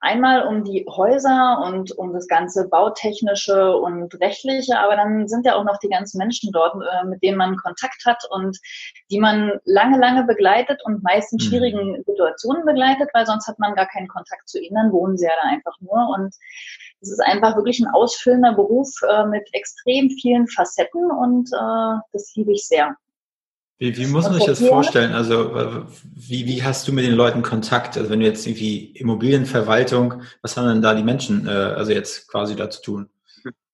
einmal 0.00 0.46
um 0.46 0.64
die 0.64 0.86
Häuser 0.88 1.62
und 1.64 1.96
um 1.98 2.12
das 2.12 2.26
ganze 2.26 2.68
Bautechnische 2.68 3.76
und 3.76 4.14
Rechtliche, 4.20 4.78
aber 4.78 4.96
dann 4.96 5.28
sind 5.28 5.46
ja 5.46 5.56
auch 5.56 5.64
noch 5.64 5.78
die 5.78 5.88
ganzen 5.88 6.18
Menschen 6.18 6.52
dort, 6.52 6.74
äh, 6.74 7.06
mit 7.06 7.22
denen 7.22 7.36
man 7.36 7.56
Kontakt 7.56 8.04
hat 8.06 8.22
und 8.30 8.58
die 9.10 9.18
man 9.18 9.58
lange, 9.64 9.98
lange 9.98 10.24
begleitet 10.24 10.80
und 10.84 11.02
meist 11.02 11.32
in 11.32 11.38
mhm. 11.38 11.48
schwierigen 11.48 12.04
Situationen 12.04 12.64
begleitet, 12.64 13.08
weil 13.12 13.26
sonst 13.26 13.48
hat 13.48 13.58
man 13.58 13.74
gar 13.74 13.86
keinen 13.86 14.08
Kontakt 14.08 14.48
zu 14.48 14.60
ihnen, 14.60 14.74
dann 14.74 14.92
wohnen 14.92 15.16
sie 15.16 15.26
ja 15.26 15.32
da 15.42 15.48
einfach 15.48 15.74
nur. 15.80 16.08
Und 16.16 16.34
es 17.00 17.10
ist 17.10 17.20
einfach 17.20 17.56
wirklich 17.56 17.80
ein 17.80 17.92
ausfüllender 17.92 18.54
Beruf 18.54 18.90
äh, 19.08 19.26
mit 19.26 19.48
extrem 19.52 20.10
vielen 20.10 20.46
Facetten 20.48 21.10
und 21.10 21.48
äh, 21.52 22.00
das 22.12 22.34
liebe 22.34 22.52
ich 22.52 22.66
sehr. 22.66 22.96
Wie, 23.78 23.96
wie 23.96 24.06
muss 24.06 24.24
man 24.24 24.34
sich 24.34 24.46
das 24.46 24.58
vorstellen? 24.58 25.12
Also 25.12 25.86
wie, 26.02 26.46
wie 26.46 26.62
hast 26.64 26.88
du 26.88 26.92
mit 26.92 27.04
den 27.04 27.14
Leuten 27.14 27.42
Kontakt? 27.42 27.96
Also 27.96 28.10
wenn 28.10 28.18
du 28.20 28.26
jetzt 28.26 28.44
irgendwie 28.46 28.86
Immobilienverwaltung, 28.86 30.22
was 30.42 30.56
haben 30.56 30.66
denn 30.68 30.82
da 30.82 30.94
die 30.94 31.04
Menschen 31.04 31.46
äh, 31.46 31.50
also 31.50 31.92
jetzt 31.92 32.26
quasi 32.28 32.56
da 32.56 32.70
zu 32.70 32.82
tun? 32.82 33.08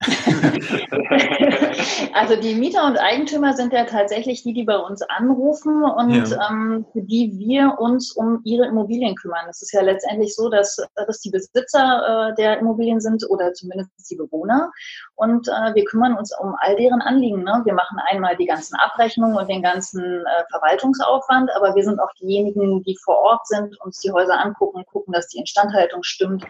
also 2.12 2.36
die 2.36 2.54
Mieter 2.54 2.86
und 2.86 2.98
Eigentümer 2.98 3.54
sind 3.54 3.72
ja 3.72 3.84
tatsächlich 3.84 4.42
die, 4.42 4.52
die 4.52 4.64
bei 4.64 4.78
uns 4.78 5.02
anrufen 5.02 5.82
und 5.82 6.28
ja. 6.30 6.50
ähm, 6.50 6.86
für 6.92 7.02
die 7.02 7.32
wir 7.38 7.76
uns 7.78 8.12
um 8.12 8.40
ihre 8.44 8.66
Immobilien 8.66 9.14
kümmern. 9.14 9.46
Es 9.48 9.62
ist 9.62 9.72
ja 9.72 9.82
letztendlich 9.82 10.34
so, 10.34 10.48
dass, 10.48 10.76
dass 10.94 11.20
die 11.20 11.30
Besitzer 11.30 12.30
äh, 12.30 12.34
der 12.34 12.58
Immobilien 12.58 13.00
sind 13.00 13.24
oder 13.28 13.52
zumindest 13.52 13.90
die 14.10 14.16
Bewohner. 14.16 14.70
Und 15.14 15.48
äh, 15.48 15.74
wir 15.74 15.84
kümmern 15.84 16.16
uns 16.16 16.36
um 16.38 16.54
all 16.58 16.76
deren 16.76 17.00
Anliegen. 17.00 17.44
Ne? 17.44 17.62
Wir 17.64 17.74
machen 17.74 17.98
einmal 18.10 18.36
die 18.36 18.46
ganzen 18.46 18.76
Abrechnungen 18.76 19.36
und 19.36 19.48
den 19.48 19.62
ganzen 19.62 20.02
äh, 20.02 20.44
Verwaltungsaufwand, 20.50 21.50
aber 21.54 21.74
wir 21.74 21.84
sind 21.84 22.00
auch 22.00 22.12
diejenigen, 22.20 22.82
die 22.82 22.96
vor 23.02 23.18
Ort 23.18 23.46
sind, 23.46 23.80
uns 23.80 24.00
die 24.00 24.12
Häuser 24.12 24.38
angucken, 24.40 24.84
gucken, 24.86 25.12
dass 25.12 25.28
die 25.28 25.38
Instandhaltung 25.38 26.02
stimmt 26.02 26.44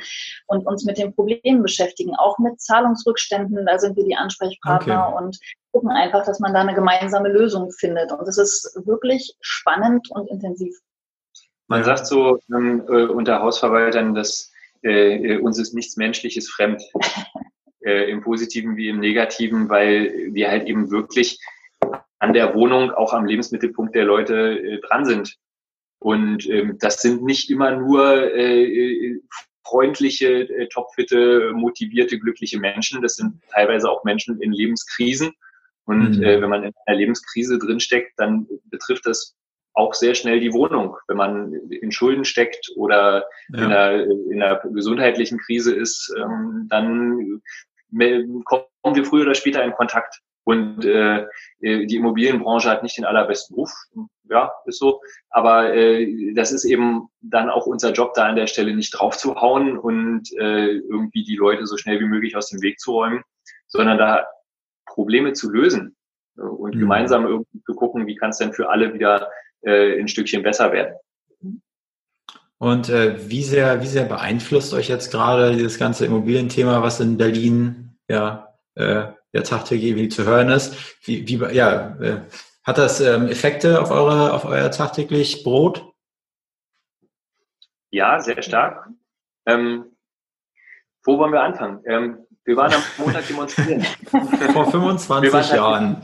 und 0.47 0.67
uns 0.67 0.85
mit 0.85 0.99
den 0.99 1.15
Problemen 1.15 1.63
beschäftigen, 1.63 2.15
auch 2.17 2.39
mit 2.39 2.61
Zahlungsrückständen. 2.61 3.67
Da 3.67 3.79
sind 3.79 3.97
wir 3.97 4.05
die 4.05 4.17
Ansprechpartner 4.17 5.09
okay. 5.09 5.25
und 5.25 5.34
gucken 5.75 5.90
einfach, 5.90 6.25
dass 6.25 6.38
man 6.38 6.54
da 6.54 6.61
eine 6.61 6.75
gemeinsame 6.75 7.28
Lösung 7.28 7.73
findet. 7.73 8.12
Und 8.12 8.28
es 8.28 8.38
ist 8.38 8.81
wirklich 8.87 9.35
spannend 9.40 10.09
und 10.11 10.31
intensiv. 10.31 10.78
Man 11.66 11.83
sagt 11.83 12.07
so 12.07 12.38
ähm, 12.54 12.85
äh, 12.88 13.07
unter 13.07 13.40
Hausverwaltern, 13.40 14.14
dass 14.14 14.52
äh, 14.85 15.16
äh 15.16 15.38
uns 15.40 15.59
ist 15.59 15.75
nichts 15.75 15.97
Menschliches 15.97 16.49
fremd. 16.49 16.81
äh, 17.85 18.09
im 18.09 18.23
Positiven 18.23 18.76
wie 18.76 18.88
im 18.88 19.00
Negativen, 19.00 19.69
weil 19.69 20.31
wir 20.33 20.49
halt 20.49 20.66
eben 20.69 20.90
wirklich 20.93 21.40
an 22.19 22.33
der 22.33 22.54
Wohnung, 22.54 22.93
auch 22.93 23.12
am 23.12 23.26
Lebensmittelpunkt 23.26 23.97
der 23.97 24.04
Leute 24.04 24.59
äh, 24.59 24.81
dran 24.81 25.04
sind. 25.04 25.37
Und 25.99 26.49
ähm, 26.49 26.78
das 26.78 27.02
sind 27.02 27.25
nicht 27.25 27.50
immer 27.50 27.73
nur 27.73 28.33
äh, 28.33 28.62
äh, 28.62 29.21
freundliche, 29.66 30.49
äh, 30.49 30.69
topfitte, 30.69 31.52
motivierte, 31.52 32.19
glückliche 32.19 32.61
Menschen. 32.61 33.02
Das 33.02 33.16
sind 33.16 33.43
teilweise 33.50 33.90
auch 33.90 34.04
Menschen 34.04 34.40
in 34.40 34.52
Lebenskrisen. 34.52 35.33
Und 35.85 36.19
mhm. 36.19 36.23
äh, 36.23 36.41
wenn 36.41 36.50
man 36.50 36.64
in 36.64 36.73
einer 36.87 36.97
Lebenskrise 36.97 37.59
drinsteckt, 37.59 38.12
dann 38.17 38.47
betrifft 38.71 39.07
das 39.07 39.37
auch 39.75 39.93
sehr 39.95 40.14
schnell 40.14 40.41
die 40.41 40.53
Wohnung. 40.53 40.97
Wenn 41.09 41.16
man 41.16 41.53
in 41.70 41.92
Schulden 41.92 42.25
steckt 42.25 42.70
oder 42.77 43.25
ja. 43.53 43.59
in, 43.59 43.64
einer, 43.64 44.05
in 44.05 44.42
einer 44.42 44.61
gesundheitlichen 44.73 45.38
Krise 45.38 45.75
ist, 45.75 46.14
ähm, 46.16 46.66
dann 46.70 47.42
kommen 48.44 48.94
wir 48.94 49.05
früher 49.05 49.23
oder 49.23 49.35
später 49.35 49.64
in 49.64 49.73
Kontakt. 49.73 50.20
Und 50.44 50.85
äh, 50.85 51.27
die 51.61 51.97
Immobilienbranche 51.97 52.68
hat 52.68 52.83
nicht 52.83 52.99
den 52.99 53.07
allerbesten 53.07 53.57
Ruf, 53.57 53.73
ja, 54.29 54.53
ist 54.66 54.79
so. 54.79 55.01
Aber 55.31 55.75
äh, 55.75 56.35
das 56.35 56.53
ist 56.53 56.64
eben 56.64 57.09
dann 57.23 57.49
auch 57.49 57.66
unser 57.66 57.92
Job, 57.92 58.12
da 58.14 58.27
an 58.27 58.37
der 58.37 58.47
Stelle 58.47 58.75
nicht 58.75 58.90
draufzuhauen 58.90 59.79
und 59.79 60.31
äh, 60.38 60.73
irgendwie 60.73 61.25
die 61.25 61.37
Leute 61.37 61.66
so 61.66 61.79
schnell 61.79 61.99
wie 61.99 62.07
möglich 62.07 62.37
aus 62.37 62.51
dem 62.51 62.61
Weg 62.61 62.79
zu 62.79 62.92
räumen, 62.92 63.23
sondern 63.68 63.97
da 63.97 64.27
Probleme 64.94 65.33
zu 65.33 65.50
lösen 65.50 65.96
und 66.37 66.76
mhm. 66.76 66.80
gemeinsam 66.80 67.26
irgendwie 67.26 67.62
zu 67.66 67.74
gucken, 67.74 68.07
wie 68.07 68.14
kann 68.14 68.30
es 68.30 68.38
denn 68.38 68.52
für 68.52 68.70
alle 68.70 68.94
wieder 68.94 69.28
äh, 69.62 69.98
ein 69.98 70.09
Stückchen 70.09 70.42
besser 70.42 70.72
werden. 70.72 70.94
Und 72.59 72.88
äh, 72.88 73.28
wie 73.28 73.42
sehr, 73.42 73.83
wie 73.83 73.87
sehr 73.87 74.04
beeinflusst 74.04 74.72
euch 74.72 74.88
jetzt 74.88 75.11
gerade 75.11 75.52
dieses 75.52 75.78
ganze 75.78 76.07
Immobilienthema, 76.07 76.80
was 76.83 77.00
in 77.00 77.18
Berlin 77.18 77.98
ja, 78.09 78.54
äh, 78.76 79.09
der 79.33 79.42
tagtäglich 79.42 79.90
irgendwie 79.90 80.09
zu 80.09 80.24
hören 80.24 80.48
ist. 80.48 80.96
Wie, 81.04 81.26
wie, 81.26 81.54
ja, 81.54 81.96
äh, 82.00 82.20
hat 82.62 82.78
das 82.78 83.00
ähm, 83.00 83.26
Effekte 83.26 83.83
auf 83.83 83.90
eure, 83.90 84.33
auf 84.33 84.44
euer 84.44 84.70
tagtäglich 84.70 85.42
Brot? 85.42 85.92
Ja, 87.90 88.20
sehr 88.20 88.40
stark. 88.42 88.88
Ähm, 89.46 89.96
wo 91.02 91.18
wollen 91.18 91.33
wir 91.33 91.42
anfangen? 91.42 91.83
Ähm, 91.87 92.26
wir 92.44 92.57
waren 92.57 92.72
am 92.72 92.83
Montag 92.98 93.26
demonstrieren. 93.26 93.83
Vor 94.52 94.70
25 94.70 95.52
Jahren. 95.52 96.02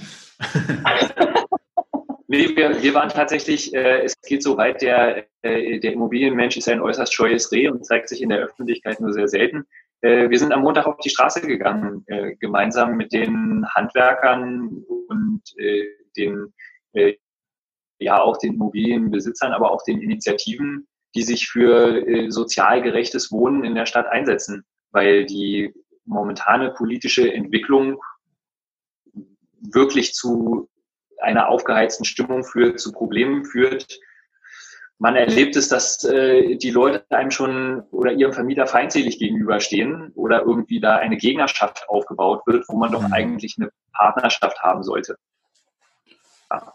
nee, 2.29 2.57
wir, 2.57 2.83
wir 2.83 2.95
waren 2.95 3.11
tatsächlich, 3.11 3.75
äh, 3.75 4.03
es 4.03 4.15
geht 4.23 4.43
so 4.43 4.57
weit, 4.57 4.81
der, 4.83 5.27
äh, 5.43 5.79
der 5.81 5.93
Immobilienmensch 5.93 6.57
ist 6.57 6.69
ein 6.69 6.81
äußerst 6.81 7.13
scheues 7.13 7.53
Reh 7.53 7.69
und 7.69 7.85
zeigt 7.85 8.09
sich 8.09 8.23
in 8.23 8.31
der 8.31 8.39
Öffentlichkeit 8.39 9.01
nur 9.01 9.13
sehr 9.13 9.29
selten. 9.29 9.67
Äh, 10.01 10.31
wir 10.31 10.39
sind 10.39 10.53
am 10.53 10.63
Montag 10.63 10.87
auf 10.87 10.97
die 10.99 11.11
Straße 11.11 11.43
gegangen, 11.43 12.05
äh, 12.07 12.35
gemeinsam 12.37 12.97
mit 12.97 13.13
den 13.13 13.67
Handwerkern 13.75 14.83
und 15.09 15.43
äh, 15.59 15.85
den, 16.17 16.55
äh, 16.95 17.15
ja, 17.99 18.21
auch 18.21 18.39
den 18.39 18.55
Immobilienbesitzern, 18.55 19.53
aber 19.53 19.71
auch 19.71 19.83
den 19.85 20.01
Initiativen, 20.01 20.87
die 21.15 21.23
sich 21.23 21.49
für 21.49 22.31
sozial 22.31 22.83
gerechtes 22.83 23.33
Wohnen 23.33 23.65
in 23.65 23.75
der 23.75 23.85
Stadt 23.85 24.07
einsetzen, 24.07 24.65
weil 24.93 25.27
die 25.27 25.75
momentane 26.05 26.71
politische 26.71 27.33
Entwicklung 27.33 28.01
wirklich 29.61 30.15
zu 30.15 30.69
einer 31.21 31.49
aufgeheizten 31.49 32.05
Stimmung 32.05 32.45
führt, 32.45 32.81
zu 32.81 32.93
Problemen 32.93 33.45
führt, 33.45 33.87
man 35.01 35.17
erlebt 35.17 35.57
es, 35.57 35.69
dass 35.69 36.05
äh, 36.05 36.57
die 36.57 36.71
Leute 36.71 37.05
einem 37.09 37.31
schon 37.31 37.85
oder 37.91 38.13
ihrem 38.13 38.35
Vermieter 38.35 38.67
feindselig 38.67 39.19
gegenüberstehen 39.19 40.13
oder 40.15 40.43
irgendwie 40.43 40.79
da 40.79 40.97
eine 40.97 41.17
Gegnerschaft 41.17 41.89
aufgebaut 41.89 42.43
wird, 42.47 42.67
wo 42.69 42.77
man 42.77 42.93
doch 42.93 43.01
mhm. 43.01 43.13
eigentlich 43.15 43.57
eine 43.59 43.71
Partnerschaft 43.95 44.61
haben 44.61 44.83
sollte. 44.83 45.17
Ja. 46.51 46.75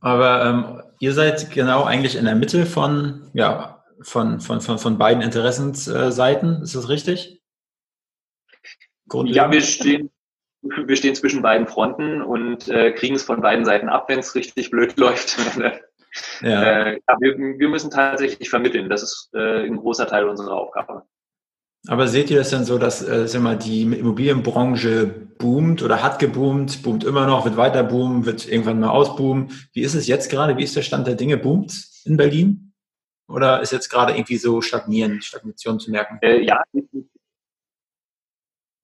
Aber 0.00 0.46
ähm, 0.46 0.82
ihr 1.00 1.12
seid 1.12 1.50
genau 1.50 1.82
eigentlich 1.82 2.14
in 2.14 2.24
der 2.24 2.36
Mitte 2.36 2.66
von, 2.66 3.28
ja, 3.32 3.82
von, 4.00 4.40
von, 4.40 4.60
von, 4.60 4.78
von 4.78 4.96
beiden 4.96 5.20
Interessensseiten, 5.20 6.62
ist 6.62 6.76
das 6.76 6.88
richtig? 6.88 7.37
Ja, 9.26 9.50
wir 9.50 9.60
stehen, 9.60 10.10
wir 10.62 10.96
stehen 10.96 11.14
zwischen 11.14 11.42
beiden 11.42 11.66
Fronten 11.66 12.22
und 12.22 12.68
äh, 12.68 12.92
kriegen 12.92 13.14
es 13.14 13.22
von 13.22 13.40
beiden 13.40 13.64
Seiten 13.64 13.88
ab, 13.88 14.08
wenn 14.08 14.18
es 14.18 14.34
richtig 14.34 14.70
blöd 14.70 14.96
läuft. 14.98 15.36
Ja. 16.40 16.90
Äh, 16.92 17.00
wir, 17.20 17.38
wir, 17.38 17.68
müssen 17.68 17.90
tatsächlich 17.90 18.50
vermitteln. 18.50 18.88
Das 18.88 19.02
ist 19.02 19.30
äh, 19.34 19.66
ein 19.66 19.76
großer 19.76 20.06
Teil 20.06 20.28
unserer 20.28 20.54
Aufgabe. 20.54 21.02
Aber 21.86 22.08
seht 22.08 22.30
ihr 22.30 22.38
das 22.38 22.50
denn 22.50 22.64
so, 22.64 22.76
dass 22.78 23.06
äh, 23.06 23.28
sag 23.28 23.42
mal, 23.42 23.56
die 23.56 23.82
Immobilienbranche 23.82 25.06
boomt 25.06 25.82
oder 25.82 26.02
hat 26.02 26.18
geboomt, 26.18 26.82
boomt 26.82 27.04
immer 27.04 27.26
noch, 27.26 27.44
wird 27.44 27.56
weiter 27.56 27.84
boomen, 27.84 28.26
wird 28.26 28.48
irgendwann 28.48 28.80
mal 28.80 28.90
ausboomen? 28.90 29.52
Wie 29.72 29.82
ist 29.82 29.94
es 29.94 30.06
jetzt 30.06 30.30
gerade? 30.30 30.56
Wie 30.56 30.64
ist 30.64 30.76
der 30.76 30.82
Stand 30.82 31.06
der 31.06 31.14
Dinge? 31.14 31.36
Boomt 31.36 31.88
in 32.04 32.16
Berlin? 32.16 32.72
Oder 33.28 33.60
ist 33.60 33.72
jetzt 33.72 33.90
gerade 33.90 34.14
irgendwie 34.14 34.38
so 34.38 34.60
stagnieren, 34.60 35.20
Stagnation 35.22 35.78
zu 35.78 35.90
merken? 35.90 36.18
Äh, 36.22 36.42
ja, 36.42 36.62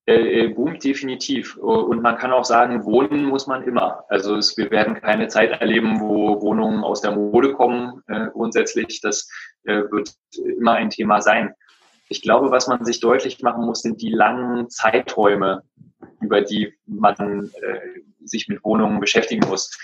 äh, 0.06 0.44
äh, 0.44 0.48
boomt 0.48 0.84
definitiv. 0.84 1.56
Und 1.56 2.02
man 2.02 2.18
kann 2.18 2.30
auch 2.30 2.44
sagen, 2.44 2.84
wohnen 2.84 3.24
muss 3.24 3.46
man 3.46 3.62
immer. 3.62 4.04
Also 4.08 4.36
es, 4.36 4.54
wir 4.58 4.70
werden 4.70 5.00
keine 5.00 5.28
Zeit 5.28 5.50
erleben, 5.50 5.98
wo 5.98 6.42
Wohnungen 6.42 6.84
aus 6.84 7.00
der 7.00 7.12
Mode 7.12 7.54
kommen. 7.54 8.02
Äh, 8.08 8.26
grundsätzlich, 8.32 9.00
das 9.00 9.28
äh, 9.64 9.82
wird 9.90 10.12
immer 10.58 10.72
ein 10.72 10.90
Thema 10.90 11.22
sein. 11.22 11.54
Ich 12.10 12.20
glaube, 12.20 12.50
was 12.50 12.68
man 12.68 12.84
sich 12.84 13.00
deutlich 13.00 13.40
machen 13.40 13.64
muss, 13.64 13.80
sind 13.80 14.02
die 14.02 14.10
langen 14.10 14.68
Zeiträume, 14.68 15.62
über 16.20 16.42
die 16.42 16.74
man 16.84 17.50
äh, 17.62 17.80
sich 18.24 18.46
mit 18.48 18.62
Wohnungen 18.62 19.00
beschäftigen 19.00 19.48
muss. 19.48 19.74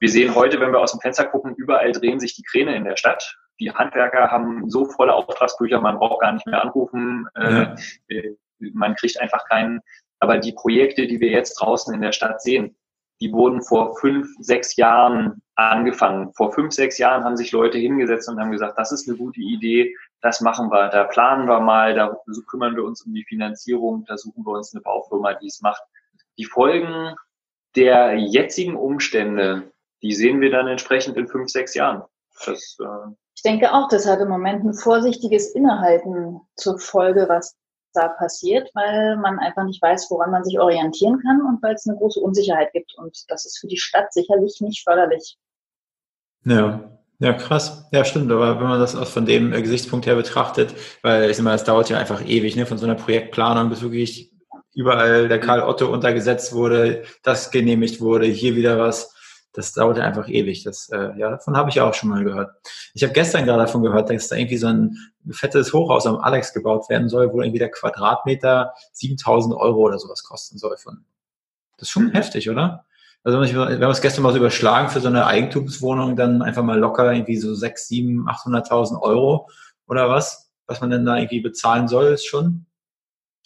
wir 0.00 0.08
sehen 0.08 0.34
heute, 0.34 0.58
wenn 0.58 0.72
wir 0.72 0.80
aus 0.80 0.90
dem 0.90 1.00
Fenster 1.00 1.26
gucken, 1.26 1.54
überall 1.56 1.92
drehen 1.92 2.18
sich 2.18 2.34
die 2.34 2.42
Kräne 2.42 2.74
in 2.74 2.84
der 2.84 2.96
Stadt. 2.96 3.36
Die 3.60 3.70
Handwerker 3.70 4.32
haben 4.32 4.68
so 4.68 4.84
volle 4.84 5.14
Auftragsbücher, 5.14 5.80
man 5.80 5.98
braucht 5.98 6.22
gar 6.22 6.32
nicht 6.32 6.46
mehr 6.46 6.60
anrufen. 6.60 7.28
Äh, 7.36 7.52
ja. 7.52 7.76
Äh, 8.08 8.34
man 8.58 8.94
kriegt 8.94 9.20
einfach 9.20 9.44
keinen. 9.48 9.80
Aber 10.20 10.38
die 10.38 10.52
Projekte, 10.52 11.06
die 11.06 11.20
wir 11.20 11.30
jetzt 11.30 11.54
draußen 11.54 11.94
in 11.94 12.00
der 12.00 12.12
Stadt 12.12 12.40
sehen, 12.40 12.76
die 13.20 13.32
wurden 13.32 13.62
vor 13.62 13.96
fünf, 13.98 14.28
sechs 14.40 14.76
Jahren 14.76 15.42
angefangen. 15.54 16.32
Vor 16.34 16.52
fünf, 16.52 16.72
sechs 16.72 16.98
Jahren 16.98 17.24
haben 17.24 17.36
sich 17.36 17.52
Leute 17.52 17.78
hingesetzt 17.78 18.28
und 18.28 18.40
haben 18.40 18.50
gesagt, 18.50 18.78
das 18.78 18.92
ist 18.92 19.08
eine 19.08 19.16
gute 19.16 19.40
Idee, 19.40 19.94
das 20.20 20.40
machen 20.40 20.70
wir, 20.70 20.88
da 20.88 21.04
planen 21.04 21.46
wir 21.46 21.60
mal, 21.60 21.94
da 21.94 22.16
kümmern 22.48 22.74
wir 22.74 22.84
uns 22.84 23.02
um 23.02 23.14
die 23.14 23.24
Finanzierung, 23.24 24.04
da 24.06 24.16
suchen 24.16 24.44
wir 24.44 24.52
uns 24.52 24.74
eine 24.74 24.82
Baufirma, 24.82 25.34
die 25.34 25.46
es 25.46 25.60
macht. 25.60 25.82
Die 26.38 26.44
Folgen 26.44 27.14
der 27.76 28.16
jetzigen 28.16 28.76
Umstände, 28.76 29.72
die 30.02 30.12
sehen 30.12 30.40
wir 30.40 30.50
dann 30.50 30.66
entsprechend 30.66 31.16
in 31.16 31.28
fünf, 31.28 31.50
sechs 31.50 31.74
Jahren. 31.74 32.02
Das, 32.46 32.76
äh 32.80 33.12
ich 33.36 33.42
denke 33.42 33.72
auch, 33.72 33.88
das 33.88 34.06
hat 34.06 34.20
im 34.20 34.28
Moment 34.28 34.64
ein 34.64 34.74
vorsichtiges 34.74 35.54
Innehalten 35.54 36.40
zur 36.56 36.78
Folge, 36.78 37.26
was 37.28 37.56
da 37.94 38.08
passiert, 38.08 38.70
weil 38.74 39.16
man 39.16 39.38
einfach 39.38 39.64
nicht 39.64 39.80
weiß, 39.80 40.10
woran 40.10 40.30
man 40.30 40.44
sich 40.44 40.58
orientieren 40.58 41.20
kann 41.20 41.40
und 41.40 41.62
weil 41.62 41.74
es 41.74 41.86
eine 41.86 41.96
große 41.96 42.20
Unsicherheit 42.20 42.72
gibt. 42.72 42.94
Und 42.96 43.24
das 43.28 43.46
ist 43.46 43.58
für 43.58 43.68
die 43.68 43.78
Stadt 43.78 44.12
sicherlich 44.12 44.60
nicht 44.60 44.82
förderlich. 44.82 45.36
Ja, 46.44 46.90
ja, 47.20 47.32
krass. 47.32 47.86
Ja, 47.92 48.04
stimmt. 48.04 48.30
Aber 48.30 48.60
wenn 48.60 48.68
man 48.68 48.80
das 48.80 48.96
aus 48.96 49.10
von 49.10 49.24
dem 49.24 49.52
Gesichtspunkt 49.52 50.06
her 50.06 50.16
betrachtet, 50.16 50.74
weil 51.02 51.30
ich 51.30 51.36
sag 51.36 51.44
mal, 51.44 51.54
es 51.54 51.64
dauert 51.64 51.88
ja 51.88 51.98
einfach 51.98 52.24
ewig, 52.26 52.56
ne, 52.56 52.66
von 52.66 52.78
so 52.78 52.86
einer 52.86 52.96
Projektplanung 52.96 53.70
bis 53.70 53.82
wirklich 53.82 54.32
überall 54.74 55.28
der 55.28 55.38
Karl 55.38 55.62
Otto 55.62 55.86
untergesetzt 55.92 56.52
wurde, 56.52 57.04
das 57.22 57.50
genehmigt 57.50 58.00
wurde, 58.00 58.26
hier 58.26 58.56
wieder 58.56 58.78
was 58.78 59.13
das 59.54 59.72
dauert 59.72 59.98
ja 59.98 60.04
einfach 60.04 60.28
ewig. 60.28 60.64
Das, 60.64 60.88
äh, 60.90 61.12
ja, 61.16 61.30
davon 61.30 61.56
habe 61.56 61.70
ich 61.70 61.80
auch 61.80 61.94
schon 61.94 62.10
mal 62.10 62.24
gehört. 62.24 62.54
Ich 62.92 63.02
habe 63.02 63.12
gestern 63.12 63.46
gerade 63.46 63.62
davon 63.62 63.82
gehört, 63.82 64.10
dass 64.10 64.28
da 64.28 64.36
irgendwie 64.36 64.56
so 64.56 64.66
ein 64.66 64.96
fettes 65.30 65.72
Hochhaus 65.72 66.06
am 66.06 66.18
Alex 66.18 66.52
gebaut 66.52 66.88
werden 66.90 67.08
soll, 67.08 67.32
wo 67.32 67.40
irgendwie 67.40 67.60
der 67.60 67.70
Quadratmeter 67.70 68.74
7000 68.92 69.54
Euro 69.54 69.80
oder 69.80 69.98
sowas 69.98 70.24
kosten 70.24 70.58
soll. 70.58 70.76
Von. 70.76 71.04
Das 71.78 71.88
ist 71.88 71.92
schon 71.92 72.06
mhm. 72.06 72.12
heftig, 72.12 72.50
oder? 72.50 72.84
Also 73.22 73.40
wenn 73.40 73.80
wir 73.80 73.88
es 73.88 74.02
gestern 74.02 74.22
mal 74.22 74.32
so 74.32 74.38
überschlagen 74.38 74.90
für 74.90 75.00
so 75.00 75.08
eine 75.08 75.26
Eigentumswohnung, 75.26 76.14
dann 76.14 76.42
einfach 76.42 76.62
mal 76.62 76.78
locker 76.78 77.10
irgendwie 77.10 77.38
so 77.38 77.54
6, 77.54 77.88
7, 77.88 78.28
800.000 78.28 79.00
Euro 79.00 79.48
oder 79.86 80.10
was, 80.10 80.52
was 80.66 80.82
man 80.82 80.90
denn 80.90 81.06
da 81.06 81.16
irgendwie 81.16 81.40
bezahlen 81.40 81.88
soll, 81.88 82.12
ist 82.12 82.26
schon 82.26 82.66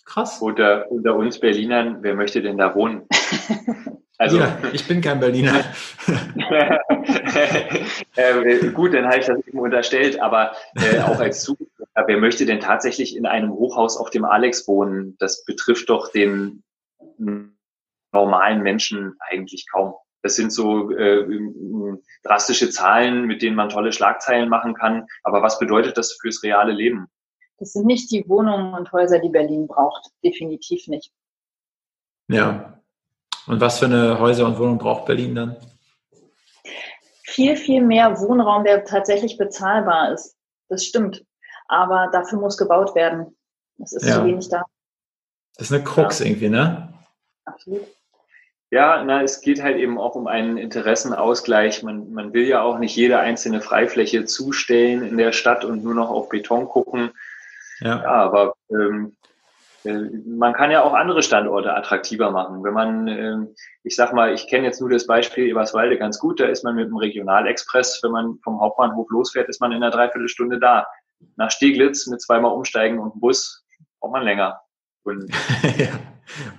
krass. 0.05 0.41
Unter, 0.41 0.91
unter 0.91 1.15
uns 1.15 1.39
Berlinern, 1.39 1.99
wer 2.03 2.15
möchte 2.17 2.43
denn 2.43 2.59
da 2.59 2.75
wohnen? 2.75 3.07
Also, 4.19 4.39
ja, 4.39 4.59
ich 4.73 4.87
bin 4.89 5.01
kein 5.01 5.21
Berliner. 5.21 5.65
äh, 8.17 8.71
gut, 8.71 8.93
dann 8.93 9.07
habe 9.07 9.19
ich 9.19 9.27
das 9.27 9.39
eben 9.47 9.61
unterstellt, 9.61 10.21
aber 10.21 10.57
äh, 10.75 10.99
auch 10.99 11.21
als 11.21 11.45
Zuhörer, 11.45 11.69
wer 12.07 12.19
möchte 12.19 12.45
denn 12.45 12.59
tatsächlich 12.59 13.17
in 13.17 13.27
einem 13.27 13.53
Hochhaus 13.53 13.97
auf 13.97 14.11
dem 14.11 14.25
Alex 14.25 14.67
wohnen? 14.67 15.17
Das 15.21 15.45
betrifft 15.45 15.89
doch 15.89 16.11
den 16.11 16.65
normalen 18.13 18.63
Menschen 18.63 19.15
eigentlich 19.21 19.67
kaum. 19.71 19.95
Das 20.23 20.35
sind 20.35 20.53
so 20.53 20.91
äh, 20.91 21.25
drastische 22.25 22.71
Zahlen, 22.71 23.27
mit 23.27 23.41
denen 23.41 23.55
man 23.55 23.69
tolle 23.69 23.93
Schlagzeilen 23.93 24.49
machen 24.49 24.75
kann. 24.75 25.07
Aber 25.23 25.43
was 25.43 25.61
bedeutet 25.61 25.97
das 25.97 26.19
fürs 26.21 26.43
reale 26.43 26.73
Leben? 26.73 27.07
Das 27.59 27.73
sind 27.73 27.87
nicht 27.87 28.11
die 28.11 28.29
Wohnungen 28.29 28.75
und 28.75 28.91
Häuser, 28.91 29.21
die 29.21 29.29
Berlin 29.29 29.69
braucht. 29.69 30.11
Definitiv 30.25 30.89
nicht. 30.89 31.13
Ja, 32.29 32.81
und 33.49 33.61
was 33.61 33.79
für 33.79 33.87
eine 33.87 34.19
Häuser 34.19 34.47
und 34.47 34.59
Wohnung 34.59 34.79
braucht 34.79 35.07
Berlin 35.07 35.35
dann? 35.35 35.57
Viel, 37.25 37.57
viel 37.57 37.83
mehr 37.83 38.19
Wohnraum, 38.21 38.65
der 38.65 38.85
tatsächlich 38.85 39.39
bezahlbar 39.39 40.13
ist. 40.13 40.37
Das 40.69 40.85
stimmt. 40.85 41.25
Aber 41.67 42.09
dafür 42.13 42.39
muss 42.39 42.57
gebaut 42.57 42.95
werden. 42.95 43.37
Es 43.83 43.93
ist 43.93 44.07
ja. 44.07 44.17
zu 44.17 44.25
wenig 44.25 44.49
da. 44.49 44.65
Das 45.57 45.71
ist 45.71 45.73
eine 45.73 45.85
Krux 45.85 46.19
ja. 46.19 46.27
irgendwie, 46.27 46.49
ne? 46.49 46.93
Absolut. 47.45 47.87
Ja, 48.71 49.03
na, 49.03 49.23
es 49.23 49.41
geht 49.41 49.63
halt 49.63 49.79
eben 49.79 49.99
auch 49.99 50.15
um 50.15 50.27
einen 50.27 50.59
Interessenausgleich. 50.59 51.83
Man, 51.83 52.13
man 52.13 52.35
will 52.35 52.47
ja 52.47 52.61
auch 52.61 52.79
nicht 52.79 52.95
jede 52.95 53.19
einzelne 53.19 53.63
Freifläche 53.63 54.27
zustellen 54.27 55.03
in 55.03 55.17
der 55.17 55.33
Stadt 55.33 55.65
und 55.65 55.83
nur 55.83 55.95
noch 55.95 56.11
auf 56.11 56.29
Beton 56.29 56.69
gucken. 56.69 57.13
Ja, 57.81 58.03
ja 58.03 58.11
aber 58.11 58.55
ähm, 58.71 59.17
äh, 59.17 59.38
man 59.85 60.55
kann 60.55 60.71
ja 60.71 60.83
auch 60.83 60.93
andere 60.93 61.23
Standorte 61.23 61.75
attraktiver 61.75 62.31
machen. 62.31 62.65
Wenn 62.65 62.75
man, 62.75 63.09
ähm, 63.09 63.55
ich 63.85 63.95
sag 63.95 64.13
mal, 64.13 64.35
ich 64.35 64.49
kenne 64.49 64.67
jetzt 64.67 64.81
nur 64.81 64.91
das 64.91 65.07
Beispiel 65.07 65.47
Eberswalde 65.47 65.99
ganz 65.99 66.19
gut, 66.19 66.41
da 66.41 66.47
ist 66.47 66.65
man 66.65 66.75
mit 66.75 66.89
dem 66.89 66.97
Regionalexpress, 66.97 68.01
wenn 68.03 68.11
man 68.11 68.39
vom 68.43 68.61
Hauptbahnhof 68.61 69.09
losfährt, 69.11 69.49
ist 69.49 69.61
man 69.61 69.73
in 69.73 69.83
einer 69.83 69.93
Dreiviertelstunde 69.93 70.59
da. 70.59 70.87
Nach 71.37 71.51
Steglitz 71.51 72.07
mit 72.07 72.21
zweimal 72.21 72.53
umsteigen 72.53 72.99
und 72.99 73.21
Bus 73.21 73.65
braucht 74.01 74.13
man 74.13 74.25
länger. 74.25 74.61
Und, 75.05 75.31
ja. 75.79 76.01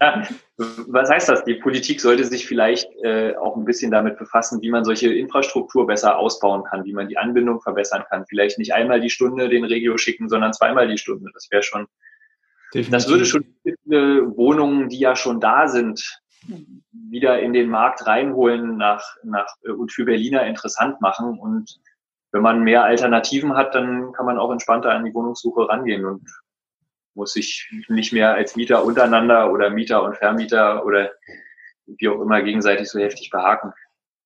ja. 0.02 0.24
was 0.58 1.10
heißt 1.10 1.30
das? 1.30 1.44
Die 1.44 1.56
Politik 1.56 2.02
sollte 2.02 2.24
sich 2.24 2.48
vielleicht 2.48 2.90
äh, 3.04 3.36
auch 3.36 3.56
ein 3.56 3.66
bisschen 3.66 3.92
damit 3.92 4.18
befassen, 4.18 4.62
wie 4.62 4.72
man 4.72 4.84
solche 4.84 5.14
Infrastruktur 5.14 5.88
besser 5.88 6.18
ausbauen 6.18 6.64
kann, 6.64 6.86
wie 6.86 6.94
man 6.94 7.10
die 7.10 7.18
Anbindung 7.18 7.62
verbessern 7.62 8.06
kann. 8.10 8.26
Vielleicht 8.28 8.58
nicht 8.58 8.74
einmal 8.74 9.02
die 9.02 9.10
Stunde 9.10 9.50
den 9.50 9.66
Regio 9.66 9.98
schicken, 9.98 10.30
sondern 10.30 10.54
zweimal 10.54 10.88
die 10.88 10.98
Stunde. 10.98 11.30
Das 11.34 11.48
wäre 11.52 11.64
schon 11.64 11.88
Definitiv. 12.74 12.92
Das 12.92 13.10
würde 13.10 13.26
schon 13.26 13.46
viele 13.64 14.36
Wohnungen, 14.38 14.90
die 14.90 15.00
ja 15.00 15.16
schon 15.16 15.40
da 15.40 15.68
sind, 15.68 16.22
wieder 16.92 17.40
in 17.40 17.54
den 17.54 17.70
Markt 17.70 18.06
reinholen 18.06 18.78
nach, 18.78 19.04
nach, 19.24 19.48
und 19.64 19.92
für 19.92 20.06
Berliner 20.06 20.46
interessant 20.46 21.02
machen. 21.02 21.40
Und 21.40 21.80
wenn 22.32 22.42
man 22.42 22.64
mehr 22.64 22.84
Alternativen 22.84 23.56
hat, 23.56 23.76
dann 23.76 24.12
kann 24.14 24.26
man 24.26 24.38
auch 24.38 24.52
entspannter 24.52 24.92
an 24.92 25.06
die 25.06 25.14
Wohnungssuche 25.14 25.68
rangehen 25.68 26.06
und 26.06 26.30
muss 27.16 27.34
sich 27.34 27.70
nicht 27.90 28.14
mehr 28.14 28.36
als 28.36 28.56
Mieter 28.56 28.86
untereinander 28.86 29.52
oder 29.52 29.70
Mieter 29.70 30.04
und 30.04 30.16
Vermieter 30.16 30.86
oder 30.86 31.12
wie 31.86 32.08
auch 32.08 32.22
immer 32.22 32.42
gegenseitig 32.42 32.90
so 32.90 33.00
heftig 33.00 33.30
behaken. 33.32 33.74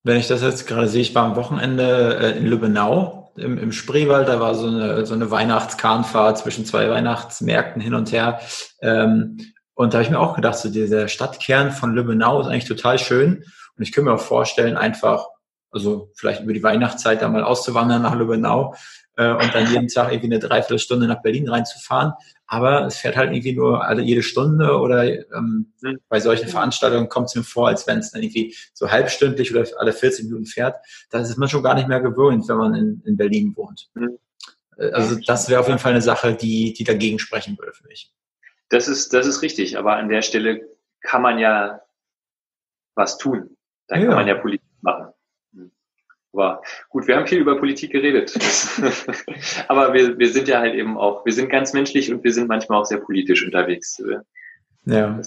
Wenn 0.04 0.18
ich 0.18 0.28
das 0.28 0.42
jetzt 0.42 0.68
gerade 0.68 0.88
sehe, 0.88 1.02
ich 1.02 1.16
war 1.16 1.26
am 1.26 1.38
Wochenende 1.38 2.18
äh, 2.20 2.38
in 2.38 2.46
Lübbenau 2.46 3.23
im, 3.36 3.58
im 3.58 3.72
Spreewald, 3.72 4.28
da 4.28 4.40
war 4.40 4.56
so 4.56 4.68
eine, 4.68 5.06
so 5.06 5.14
eine 5.14 5.32
Weihnachtskahnfahrt 5.32 6.38
zwischen 6.38 6.66
zwei 6.66 6.90
Weihnachtsmärkten 6.90 7.82
hin 7.82 7.94
und 7.94 8.12
her. 8.12 8.40
Ähm, 8.82 9.38
und 9.74 9.94
da 9.94 9.98
habe 9.98 10.04
ich 10.04 10.12
mir 10.12 10.20
auch 10.20 10.36
gedacht, 10.36 10.58
so 10.58 10.70
dieser 10.70 11.08
Stadtkern 11.08 11.72
von 11.72 11.94
Lübbenau 11.94 12.42
ist 12.42 12.48
eigentlich 12.48 12.66
total 12.66 13.00
schön. 13.00 13.44
Und 13.76 13.84
ich 13.84 13.92
könnte 13.92 14.10
mir 14.10 14.16
auch 14.16 14.22
vorstellen, 14.22 14.78
einfach, 14.78 15.26
also 15.72 16.12
vielleicht 16.16 16.44
über 16.44 16.54
die 16.54 16.64
Weihnachtszeit 16.64 17.22
da 17.22 17.28
mal 17.28 17.44
auszuwandern 17.44 18.04
nach 18.04 18.16
Lübbenau 18.16 18.76
äh, 19.18 19.32
und 19.32 19.54
dann 19.54 19.72
jeden 19.72 19.88
Tag 19.88 20.12
irgendwie 20.12 20.34
eine 20.34 20.40
Dreiviertelstunde 20.40 21.08
nach 21.08 21.22
Berlin 21.22 21.50
reinzufahren. 21.50 22.14
Aber 22.46 22.86
es 22.86 22.98
fährt 22.98 23.16
halt 23.16 23.32
irgendwie 23.32 23.54
nur 23.54 23.86
alle 23.86 24.02
jede 24.02 24.22
Stunde 24.22 24.78
oder 24.78 25.06
ähm, 25.06 25.74
mhm. 25.82 26.00
bei 26.10 26.20
solchen 26.20 26.48
Veranstaltungen 26.48 27.10
kommt 27.10 27.28
es 27.28 27.36
mir 27.36 27.44
vor, 27.44 27.68
als 27.68 27.88
wenn 27.88 28.00
es 28.00 28.12
dann 28.12 28.22
irgendwie 28.22 28.56
so 28.74 28.92
halbstündlich 28.92 29.54
oder 29.56 29.68
alle 29.78 29.94
14 29.94 30.26
Minuten 30.26 30.46
fährt. 30.46 30.76
Da 31.10 31.20
ist 31.20 31.38
man 31.38 31.50
schon 31.50 31.64
gar 31.64 31.76
nicht 31.76 31.88
mehr 31.88 32.02
gewöhnt, 32.02 32.48
wenn 32.48 32.58
man 32.58 32.76
in, 32.76 33.02
in 33.06 33.18
Berlin 33.18 33.54
wohnt. 33.56 33.90
Mhm. 33.94 34.18
Äh, 34.78 34.92
also 34.92 35.16
das 35.26 35.50
wäre 35.50 35.62
auf 35.62 35.68
jeden 35.68 35.80
Fall 35.80 35.94
eine 35.94 36.02
Sache, 36.02 36.36
die, 36.36 36.74
die 36.74 36.84
dagegen 36.84 37.20
sprechen 37.20 37.58
würde 37.58 37.74
für 37.74 37.88
mich. 37.88 38.12
Das 38.70 38.88
ist, 38.88 39.14
das 39.14 39.28
ist 39.28 39.42
richtig, 39.42 39.78
aber 39.78 39.98
an 39.98 40.10
der 40.10 40.22
Stelle 40.22 40.62
kann 41.02 41.22
man 41.22 41.38
ja 41.38 41.82
was 42.96 43.18
tun. 43.18 43.56
Da 43.88 43.98
ja. 43.98 44.06
kann 44.08 44.16
man 44.16 44.28
ja 44.28 44.36
Politik 44.36 44.73
Aber 46.34 46.64
gut, 46.90 47.08
wir 47.08 47.16
haben 47.16 47.28
viel 47.28 47.38
über 47.38 47.58
Politik 47.58 47.92
geredet. 47.92 48.34
Aber 49.68 49.94
wir, 49.94 50.18
wir 50.18 50.30
sind 50.30 50.48
ja 50.48 50.60
halt 50.60 50.74
eben 50.74 50.98
auch, 50.98 51.24
wir 51.26 51.34
sind 51.34 51.50
ganz 51.50 51.74
menschlich 51.74 52.12
und 52.12 52.24
wir 52.24 52.34
sind 52.34 52.48
manchmal 52.48 52.82
auch 52.82 52.86
sehr 52.86 52.98
politisch 52.98 53.46
unterwegs. 53.46 54.02
Ja. 54.86 55.22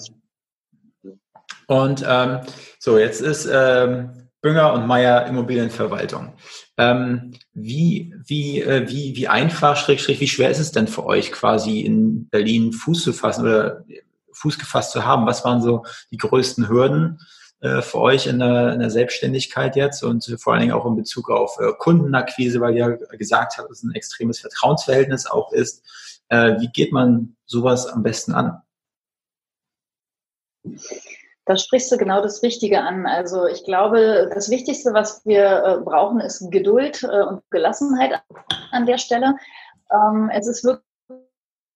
Und 1.67 2.05
ähm, 2.07 2.41
so, 2.79 2.97
jetzt 2.97 3.21
ist 3.21 3.47
ähm, 3.51 4.27
Bünger 4.41 4.73
und 4.73 4.85
Meier 4.85 5.25
Immobilienverwaltung. 5.27 6.33
Ähm, 6.77 7.33
wie, 7.53 8.13
wie, 8.25 8.61
äh, 8.61 8.87
wie, 8.89 9.15
wie 9.15 9.27
einfach, 9.27 9.77
schräg, 9.77 10.01
schräg, 10.01 10.19
wie 10.19 10.27
schwer 10.27 10.51
ist 10.51 10.59
es 10.59 10.71
denn 10.71 10.87
für 10.87 11.05
euch 11.05 11.31
quasi 11.31 11.81
in 11.81 12.27
Berlin 12.29 12.73
Fuß 12.73 13.03
zu 13.03 13.13
fassen 13.13 13.41
oder 13.43 13.85
Fuß 14.33 14.59
gefasst 14.59 14.91
zu 14.91 15.05
haben? 15.05 15.25
Was 15.25 15.43
waren 15.43 15.61
so 15.61 15.83
die 16.11 16.17
größten 16.17 16.67
Hürden? 16.69 17.19
Äh, 17.59 17.81
für 17.81 17.99
euch 17.99 18.27
in 18.27 18.39
der, 18.39 18.73
in 18.73 18.79
der 18.79 18.89
Selbstständigkeit 18.91 19.75
jetzt 19.75 20.03
und 20.03 20.25
vor 20.39 20.53
allen 20.53 20.61
Dingen 20.61 20.73
auch 20.73 20.85
in 20.85 20.95
Bezug 20.95 21.29
auf 21.29 21.57
äh, 21.59 21.71
Kundenakquise, 21.79 22.61
weil 22.61 22.75
ihr 22.75 22.97
gesagt 23.17 23.57
habt, 23.57 23.69
dass 23.69 23.79
es 23.79 23.83
ein 23.83 23.95
extremes 23.95 24.39
Vertrauensverhältnis 24.39 25.25
auch 25.25 25.51
ist. 25.51 25.83
Äh, 26.29 26.59
wie 26.59 26.67
geht 26.67 26.91
man 26.91 27.35
sowas 27.45 27.87
am 27.87 28.03
besten 28.03 28.33
an? 28.33 28.61
Da 31.45 31.55
sprichst 31.55 31.91
du 31.91 31.97
genau 31.97 32.21
das 32.21 32.43
Richtige 32.43 32.81
an. 32.81 33.05
Also 33.05 33.47
ich 33.47 33.63
glaube, 33.63 34.29
das 34.33 34.49
Wichtigste, 34.49 34.93
was 34.93 35.25
wir 35.25 35.63
äh, 35.63 35.77
brauchen, 35.83 36.19
ist 36.19 36.51
Geduld 36.51 37.03
äh, 37.03 37.21
und 37.23 37.41
Gelassenheit 37.49 38.21
an 38.71 38.85
der 38.85 38.97
Stelle. 38.97 39.37
Ähm, 39.89 40.29
es 40.33 40.45
ist 40.47 40.63
wirklich 40.65 40.86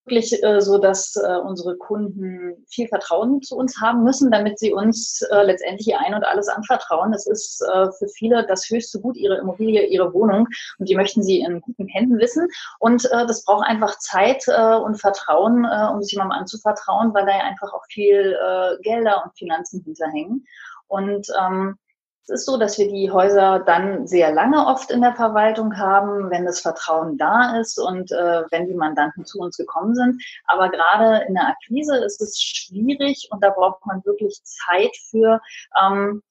wirklich 0.06 0.44
äh, 0.44 0.62
so, 0.62 0.78
dass 0.78 1.16
äh, 1.16 1.38
unsere 1.38 1.78
Kunden 1.78 2.66
viel 2.68 2.88
Vertrauen 2.88 3.42
zu 3.42 3.56
uns 3.56 3.80
haben 3.80 4.04
müssen, 4.04 4.32
damit 4.32 4.60
sie 4.60 4.74
uns 4.74 5.22
äh, 5.32 5.44
letztendlich 5.44 5.88
ihr 5.88 6.00
Ein 6.00 6.16
und 6.16 6.24
alles 6.24 6.48
anvertrauen. 6.48 7.14
Es 7.14 7.28
ist 7.28 7.62
äh, 7.62 7.92
für 7.92 8.08
viele 8.08 8.46
das 8.48 8.70
höchste 8.70 9.00
Gut, 9.00 9.16
ihre 9.16 9.38
Immobilie, 9.38 9.86
ihre 9.86 10.14
Wohnung 10.14 10.48
und 10.80 10.90
die 10.90 10.96
möchten 10.96 11.24
sie 11.24 11.40
in 11.40 11.62
guten 11.62 11.88
Händen 11.88 12.18
wissen. 12.20 12.48
Und 12.80 13.06
äh, 13.06 13.26
das 13.28 13.44
braucht 13.44 13.68
einfach 13.68 13.98
Zeit 14.00 14.44
äh, 14.48 14.76
und 14.76 15.00
Vertrauen, 15.00 15.66
äh, 15.66 15.88
um 15.92 16.02
sich 16.02 16.14
jemandem 16.14 16.40
anzuvertrauen, 16.40 17.14
weil 17.14 17.26
da 17.26 17.38
ja 17.38 17.44
einfach 17.44 17.74
auch 17.74 17.86
viel 17.90 18.38
äh, 18.42 18.82
Gelder 18.82 19.24
und 19.24 19.38
Finanzen 19.38 19.84
hinterhängen. 19.84 20.46
Und 20.88 21.28
ähm, 21.40 21.78
es 22.24 22.30
ist 22.30 22.46
so, 22.46 22.58
dass 22.58 22.78
wir 22.78 22.88
die 22.88 23.12
Häuser 23.12 23.60
dann 23.60 24.08
sehr 24.08 24.32
lange 24.32 24.66
oft 24.68 24.92
in 24.92 25.02
der 25.02 25.16
Verwaltung 25.16 25.78
haben, 25.78 26.30
wenn 26.30 26.46
das 26.46 26.62
Vertrauen 26.62 27.18
da 27.18 27.60
ist 27.60 27.80
und 27.80 28.12
äh, 28.12 28.44
wenn 28.52 28.68
die 28.68 28.76
Mandanten 28.76 29.26
zu 29.26 29.40
uns 29.40 29.58
gekommen 29.58 29.96
sind. 29.96 30.24
Aber 30.46 30.70
gerade 30.70 31.26
in 31.28 31.34
der 31.34 31.48
Akquise 31.48 31.98
ist 31.98 32.22
es 32.22 32.40
schwierig 32.40 33.28
und 33.32 33.44
da 33.44 33.50
braucht 33.50 33.86
man 33.86 34.06
wirklich 34.06 34.40
Zeit 34.44 34.96
für, 35.10 35.42
ähm, 35.82 36.22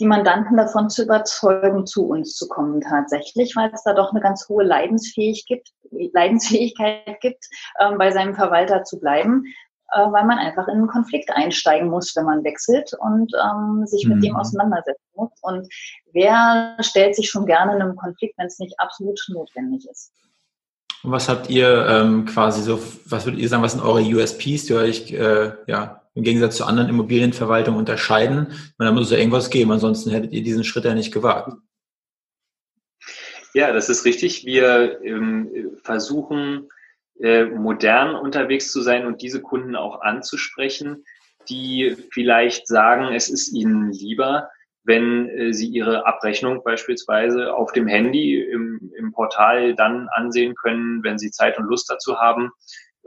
die 0.00 0.06
Mandanten 0.06 0.56
davon 0.56 0.90
zu 0.90 1.02
überzeugen, 1.02 1.86
zu 1.86 2.06
uns 2.06 2.34
zu 2.34 2.48
kommen 2.48 2.80
tatsächlich, 2.80 3.56
weil 3.56 3.70
es 3.72 3.82
da 3.82 3.94
doch 3.94 4.12
eine 4.12 4.20
ganz 4.20 4.48
hohe 4.48 4.62
Leidensfähigkeit 4.62 5.64
gibt, 5.90 6.14
Leidensfähigkeit 6.14 7.20
gibt, 7.20 7.48
ähm, 7.80 7.98
bei 7.98 8.10
seinem 8.10 8.34
Verwalter 8.34 8.84
zu 8.84 9.00
bleiben 9.00 9.44
äh, 9.92 10.00
weil 10.12 10.24
man 10.24 10.38
einfach 10.38 10.68
in 10.68 10.74
einen 10.74 10.86
Konflikt 10.86 11.30
einsteigen 11.30 11.88
muss, 11.88 12.14
wenn 12.14 12.24
man 12.24 12.44
wechselt 12.44 12.92
und 13.00 13.32
ähm, 13.34 13.86
sich 13.86 14.06
mit 14.06 14.18
mhm. 14.18 14.22
dem 14.22 14.36
auseinandersetzen 14.36 15.08
muss. 15.14 15.30
Und 15.42 15.68
wer 16.12 16.76
stellt 16.80 17.16
sich 17.16 17.30
schon 17.30 17.46
gerne 17.46 17.74
in 17.74 17.82
einem 17.82 17.96
Konflikt, 17.96 18.36
wenn 18.38 18.46
es 18.46 18.58
nicht 18.58 18.78
absolut 18.78 19.18
notwendig 19.28 19.88
ist? 19.90 20.12
Und 21.02 21.12
was 21.12 21.28
habt 21.28 21.48
ihr 21.48 21.86
ähm, 21.88 22.26
quasi 22.26 22.62
so, 22.62 22.80
was 23.06 23.24
würdet 23.24 23.40
ihr 23.40 23.48
sagen, 23.48 23.62
was 23.62 23.72
sind 23.72 23.84
eure 23.84 24.02
USPs, 24.02 24.66
die 24.66 24.74
euch 24.74 25.12
äh, 25.12 25.52
ja 25.66 26.02
im 26.14 26.24
Gegensatz 26.24 26.56
zu 26.56 26.64
anderen 26.64 26.88
Immobilienverwaltungen 26.88 27.78
unterscheiden? 27.78 28.46
Und 28.46 28.84
da 28.84 28.92
muss 28.92 29.06
es 29.06 29.12
ja 29.12 29.18
irgendwas 29.18 29.50
geben, 29.50 29.72
ansonsten 29.72 30.10
hättet 30.10 30.32
ihr 30.32 30.42
diesen 30.42 30.64
Schritt 30.64 30.84
ja 30.84 30.94
nicht 30.94 31.14
gewagt. 31.14 31.52
Ja, 33.54 33.72
das 33.72 33.88
ist 33.88 34.04
richtig. 34.04 34.44
Wir 34.44 35.00
ähm, 35.02 35.78
versuchen 35.82 36.68
äh, 37.20 37.46
modern 37.46 38.14
unterwegs 38.14 38.70
zu 38.70 38.80
sein 38.80 39.06
und 39.06 39.22
diese 39.22 39.42
Kunden 39.42 39.74
auch 39.74 40.00
anzusprechen, 40.02 41.04
die 41.48 41.96
vielleicht 42.12 42.66
sagen, 42.66 43.12
es 43.14 43.28
ist 43.28 43.52
ihnen 43.52 43.90
lieber, 43.92 44.48
wenn 44.84 45.28
äh, 45.28 45.52
sie 45.52 45.66
ihre 45.66 46.06
Abrechnung 46.06 46.62
beispielsweise 46.62 47.54
auf 47.54 47.72
dem 47.72 47.86
Handy 47.86 48.40
im, 48.40 48.92
im 48.96 49.12
Portal 49.12 49.74
dann 49.74 50.08
ansehen 50.12 50.54
können, 50.54 51.02
wenn 51.02 51.18
sie 51.18 51.30
Zeit 51.30 51.58
und 51.58 51.66
Lust 51.66 51.90
dazu 51.90 52.18
haben 52.18 52.50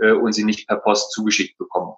äh, 0.02 0.12
und 0.12 0.34
sie 0.34 0.44
nicht 0.44 0.68
per 0.68 0.78
Post 0.78 1.12
zugeschickt 1.12 1.58
bekommen. 1.58 1.96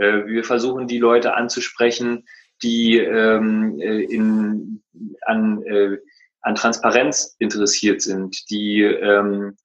Wir 0.00 0.44
versuchen 0.44 0.86
die 0.86 1.00
Leute 1.00 1.34
anzusprechen, 1.34 2.24
die 2.62 2.98
ähm, 2.98 3.80
äh, 3.80 4.04
in, 4.04 4.80
an, 5.22 5.64
an 6.40 6.54
Transparenz 6.54 7.34
interessiert 7.40 8.00
sind, 8.02 8.48
die 8.48 8.82
ähm, 8.82 9.56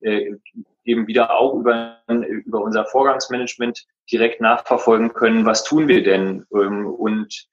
äh, 0.00 0.34
eben 0.84 1.06
wieder 1.06 1.38
auch 1.38 1.54
über, 1.54 2.02
über 2.08 2.62
unser 2.62 2.86
Vorgangsmanagement 2.86 3.86
direkt 4.10 4.40
nachverfolgen 4.40 5.12
können, 5.12 5.44
was 5.44 5.64
tun 5.64 5.88
wir 5.88 6.02
denn? 6.02 6.46
Ähm, 6.52 6.86
und 6.86 7.46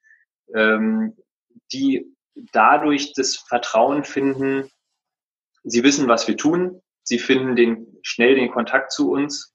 ähm, 0.54 1.16
die 1.72 2.14
dadurch 2.52 3.12
das 3.14 3.36
Vertrauen 3.36 4.04
finden, 4.04 4.70
sie 5.64 5.82
wissen, 5.82 6.08
was 6.08 6.28
wir 6.28 6.36
tun, 6.36 6.80
sie 7.02 7.18
finden 7.18 7.56
den, 7.56 7.98
schnell 8.02 8.34
den 8.34 8.50
Kontakt 8.50 8.92
zu 8.92 9.10
uns 9.10 9.54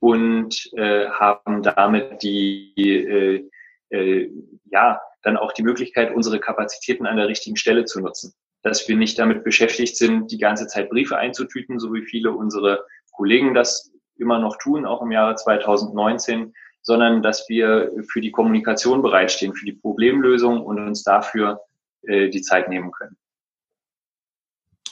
und 0.00 0.70
äh, 0.76 1.08
haben 1.08 1.62
damit 1.62 2.22
die, 2.22 2.74
äh, 2.76 3.48
äh, 3.90 4.30
ja, 4.70 5.00
dann 5.22 5.36
auch 5.36 5.52
die 5.52 5.62
Möglichkeit, 5.62 6.14
unsere 6.14 6.38
Kapazitäten 6.38 7.06
an 7.06 7.16
der 7.16 7.28
richtigen 7.28 7.56
Stelle 7.56 7.84
zu 7.84 8.00
nutzen. 8.00 8.32
Dass 8.62 8.88
wir 8.88 8.96
nicht 8.96 9.18
damit 9.18 9.44
beschäftigt 9.44 9.96
sind, 9.96 10.30
die 10.30 10.38
ganze 10.38 10.66
Zeit 10.66 10.90
Briefe 10.90 11.16
einzutüten, 11.16 11.78
so 11.78 11.92
wie 11.94 12.02
viele 12.02 12.32
unsere 12.32 12.84
Kollegen 13.16 13.54
das 13.54 13.92
immer 14.18 14.38
noch 14.38 14.56
tun, 14.58 14.86
auch 14.86 15.02
im 15.02 15.12
Jahre 15.12 15.34
2019, 15.34 16.54
sondern 16.82 17.22
dass 17.22 17.48
wir 17.48 17.92
für 18.08 18.20
die 18.20 18.30
Kommunikation 18.30 19.02
bereitstehen, 19.02 19.54
für 19.54 19.66
die 19.66 19.72
Problemlösung 19.72 20.64
und 20.64 20.78
uns 20.78 21.02
dafür 21.02 21.60
äh, 22.02 22.28
die 22.28 22.42
Zeit 22.42 22.68
nehmen 22.68 22.92
können. 22.92 23.16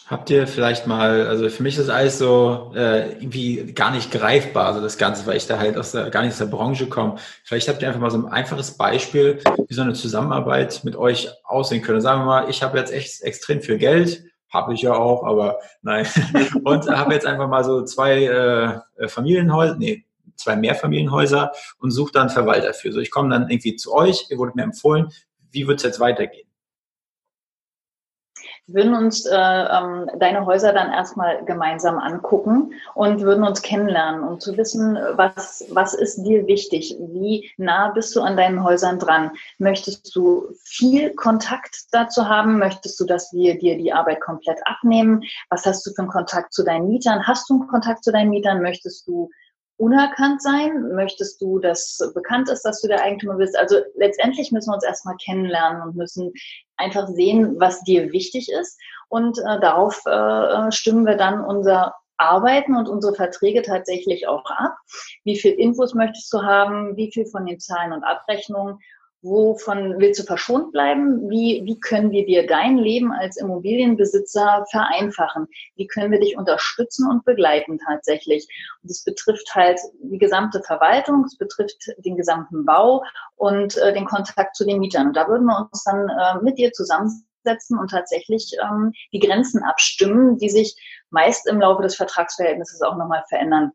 Habt 0.06 0.28
ihr 0.28 0.46
vielleicht 0.46 0.86
mal, 0.86 1.26
also 1.26 1.48
für 1.48 1.62
mich 1.62 1.78
ist 1.78 1.88
alles 1.88 2.18
so 2.18 2.72
äh, 2.74 3.12
irgendwie 3.12 3.72
gar 3.72 3.90
nicht 3.90 4.10
greifbar, 4.10 4.66
also 4.66 4.82
das 4.82 4.98
Ganze, 4.98 5.26
weil 5.26 5.38
ich 5.38 5.46
da 5.46 5.58
halt 5.58 5.78
aus 5.78 5.92
der, 5.92 6.10
gar 6.10 6.20
nicht 6.20 6.32
aus 6.32 6.38
der 6.38 6.44
Branche 6.46 6.88
komme. 6.88 7.16
Vielleicht 7.42 7.68
habt 7.68 7.80
ihr 7.80 7.88
einfach 7.88 8.00
mal 8.00 8.10
so 8.10 8.18
ein 8.18 8.26
einfaches 8.26 8.76
Beispiel, 8.76 9.38
wie 9.66 9.74
so 9.74 9.80
eine 9.80 9.94
Zusammenarbeit 9.94 10.82
mit 10.84 10.94
euch 10.94 11.30
aussehen 11.42 11.80
könnte. 11.80 12.02
Sagen 12.02 12.20
wir 12.20 12.26
mal, 12.26 12.50
ich 12.50 12.62
habe 12.62 12.76
jetzt 12.76 12.92
echt 12.92 13.22
extrem 13.22 13.62
viel 13.62 13.78
Geld, 13.78 14.24
habe 14.54 14.72
ich 14.72 14.82
ja 14.82 14.94
auch, 14.94 15.24
aber 15.24 15.58
nein. 15.82 16.06
Und 16.64 16.88
habe 16.88 17.12
jetzt 17.12 17.26
einfach 17.26 17.48
mal 17.48 17.64
so 17.64 17.84
zwei 17.84 18.24
äh, 18.24 19.08
Familienhäuser, 19.08 19.76
nee, 19.76 20.04
zwei 20.36 20.56
Mehrfamilienhäuser 20.56 21.52
und 21.78 21.90
suche 21.90 22.12
dann 22.12 22.28
Verwalter 22.28 22.74
für. 22.74 22.92
So, 22.92 23.00
ich 23.00 23.10
komme 23.10 23.30
dann 23.30 23.50
irgendwie 23.50 23.76
zu 23.76 23.92
euch, 23.92 24.26
ihr 24.30 24.38
wurdet 24.38 24.56
mir 24.56 24.62
empfohlen, 24.62 25.08
wie 25.52 25.66
wird 25.66 25.78
es 25.78 25.84
jetzt 25.84 26.00
weitergehen? 26.00 26.48
Würden 28.66 28.94
uns 28.94 29.26
äh, 29.26 29.34
ähm, 29.34 30.10
deine 30.18 30.46
Häuser 30.46 30.72
dann 30.72 30.90
erstmal 30.90 31.44
gemeinsam 31.44 31.98
angucken 31.98 32.72
und 32.94 33.20
würden 33.20 33.44
uns 33.44 33.60
kennenlernen, 33.60 34.22
um 34.22 34.40
zu 34.40 34.56
wissen, 34.56 34.96
was, 35.12 35.66
was 35.70 35.92
ist 35.92 36.22
dir 36.22 36.46
wichtig? 36.46 36.96
Wie 36.98 37.50
nah 37.58 37.90
bist 37.90 38.16
du 38.16 38.22
an 38.22 38.36
deinen 38.36 38.64
Häusern 38.64 38.98
dran? 38.98 39.32
Möchtest 39.58 40.14
du 40.16 40.48
viel 40.64 41.14
Kontakt 41.14 41.76
dazu 41.92 42.28
haben? 42.28 42.58
Möchtest 42.58 42.98
du, 42.98 43.04
dass 43.04 43.32
wir 43.32 43.58
dir 43.58 43.76
die 43.76 43.92
Arbeit 43.92 44.20
komplett 44.20 44.58
abnehmen? 44.64 45.22
Was 45.50 45.66
hast 45.66 45.86
du 45.86 45.90
für 45.90 46.02
einen 46.02 46.10
Kontakt 46.10 46.54
zu 46.54 46.64
deinen 46.64 46.88
Mietern? 46.88 47.26
Hast 47.26 47.48
du 47.50 47.54
einen 47.54 47.68
Kontakt 47.68 48.02
zu 48.02 48.12
deinen 48.12 48.30
Mietern? 48.30 48.62
Möchtest 48.62 49.06
du 49.06 49.28
unerkannt 49.76 50.40
sein? 50.40 50.94
Möchtest 50.94 51.40
du, 51.42 51.58
dass 51.58 51.98
bekannt 52.14 52.48
ist, 52.48 52.62
dass 52.62 52.80
du 52.80 52.88
der 52.88 53.02
Eigentümer 53.02 53.36
bist? 53.36 53.58
Also 53.58 53.76
letztendlich 53.96 54.52
müssen 54.52 54.70
wir 54.70 54.74
uns 54.74 54.84
erstmal 54.84 55.16
kennenlernen 55.16 55.82
und 55.82 55.96
müssen 55.96 56.32
einfach 56.76 57.08
sehen, 57.08 57.56
was 57.58 57.82
dir 57.82 58.12
wichtig 58.12 58.50
ist. 58.50 58.78
Und 59.08 59.38
äh, 59.38 59.60
darauf 59.60 60.00
äh, 60.06 60.72
stimmen 60.72 61.06
wir 61.06 61.16
dann 61.16 61.44
unser 61.44 61.94
Arbeiten 62.16 62.76
und 62.76 62.88
unsere 62.88 63.14
Verträge 63.14 63.62
tatsächlich 63.62 64.28
auch 64.28 64.44
ab. 64.50 64.76
Wie 65.24 65.38
viel 65.38 65.52
Infos 65.52 65.94
möchtest 65.94 66.32
du 66.32 66.42
haben? 66.42 66.96
Wie 66.96 67.10
viel 67.12 67.26
von 67.26 67.46
den 67.46 67.60
Zahlen 67.60 67.92
und 67.92 68.04
Abrechnungen? 68.04 68.78
Wovon 69.24 69.98
willst 70.00 70.20
du 70.20 70.24
verschont 70.24 70.70
bleiben? 70.70 71.30
Wie, 71.30 71.62
wie 71.64 71.80
können 71.80 72.10
wir 72.10 72.26
dir 72.26 72.46
dein 72.46 72.76
Leben 72.76 73.10
als 73.10 73.38
Immobilienbesitzer 73.38 74.66
vereinfachen? 74.70 75.46
Wie 75.76 75.86
können 75.86 76.12
wir 76.12 76.20
dich 76.20 76.36
unterstützen 76.36 77.10
und 77.10 77.24
begleiten 77.24 77.78
tatsächlich? 77.78 78.46
Und 78.82 78.90
das 78.90 79.02
betrifft 79.02 79.54
halt 79.54 79.80
die 80.02 80.18
gesamte 80.18 80.62
Verwaltung, 80.62 81.24
es 81.24 81.38
betrifft 81.38 81.90
den 82.04 82.18
gesamten 82.18 82.66
Bau 82.66 83.02
und 83.36 83.78
äh, 83.78 83.94
den 83.94 84.04
Kontakt 84.04 84.56
zu 84.56 84.66
den 84.66 84.78
Mietern. 84.78 85.06
Und 85.06 85.16
da 85.16 85.26
würden 85.26 85.46
wir 85.46 85.70
uns 85.72 85.82
dann 85.84 86.06
äh, 86.06 86.42
mit 86.42 86.58
dir 86.58 86.72
zusammensetzen 86.72 87.78
und 87.78 87.90
tatsächlich 87.90 88.54
ähm, 88.62 88.92
die 89.14 89.20
Grenzen 89.20 89.62
abstimmen, 89.62 90.36
die 90.36 90.50
sich 90.50 90.76
meist 91.08 91.48
im 91.48 91.62
Laufe 91.62 91.82
des 91.82 91.96
Vertragsverhältnisses 91.96 92.82
auch 92.82 92.96
nochmal 92.96 93.24
verändern. 93.30 93.72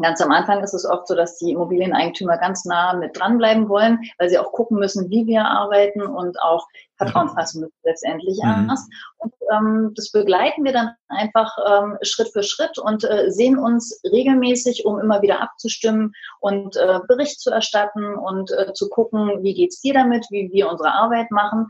Ganz 0.00 0.20
am 0.20 0.30
Anfang 0.30 0.62
ist 0.62 0.74
es 0.74 0.84
oft 0.84 1.08
so, 1.08 1.14
dass 1.14 1.38
die 1.38 1.52
Immobilieneigentümer 1.52 2.38
ganz 2.38 2.64
nah 2.64 2.94
mit 2.94 3.18
dranbleiben 3.18 3.68
wollen, 3.68 3.98
weil 4.18 4.28
sie 4.28 4.38
auch 4.38 4.52
gucken 4.52 4.78
müssen, 4.78 5.10
wie 5.10 5.26
wir 5.26 5.44
arbeiten 5.44 6.02
und 6.02 6.40
auch 6.42 6.66
Vertrauen 6.96 7.28
fassen 7.30 7.60
müssen 7.60 7.74
letztendlich 7.84 8.38
mhm. 8.42 8.68
erst. 8.68 8.92
Und 9.18 9.34
ähm, 9.52 9.92
das 9.94 10.10
begleiten 10.10 10.64
wir 10.64 10.72
dann 10.72 10.90
einfach 11.08 11.56
ähm, 11.66 11.98
Schritt 12.02 12.28
für 12.32 12.42
Schritt 12.42 12.78
und 12.78 13.04
äh, 13.04 13.30
sehen 13.30 13.58
uns 13.58 14.00
regelmäßig, 14.04 14.84
um 14.84 14.98
immer 14.98 15.22
wieder 15.22 15.40
abzustimmen 15.40 16.12
und 16.40 16.76
äh, 16.76 17.00
Bericht 17.08 17.40
zu 17.40 17.50
erstatten 17.50 18.14
und 18.14 18.50
äh, 18.52 18.72
zu 18.72 18.88
gucken, 18.88 19.42
wie 19.42 19.54
geht's 19.54 19.80
dir 19.80 19.94
damit, 19.94 20.26
wie 20.30 20.50
wir 20.52 20.68
unsere 20.68 20.92
Arbeit 20.92 21.30
machen. 21.30 21.66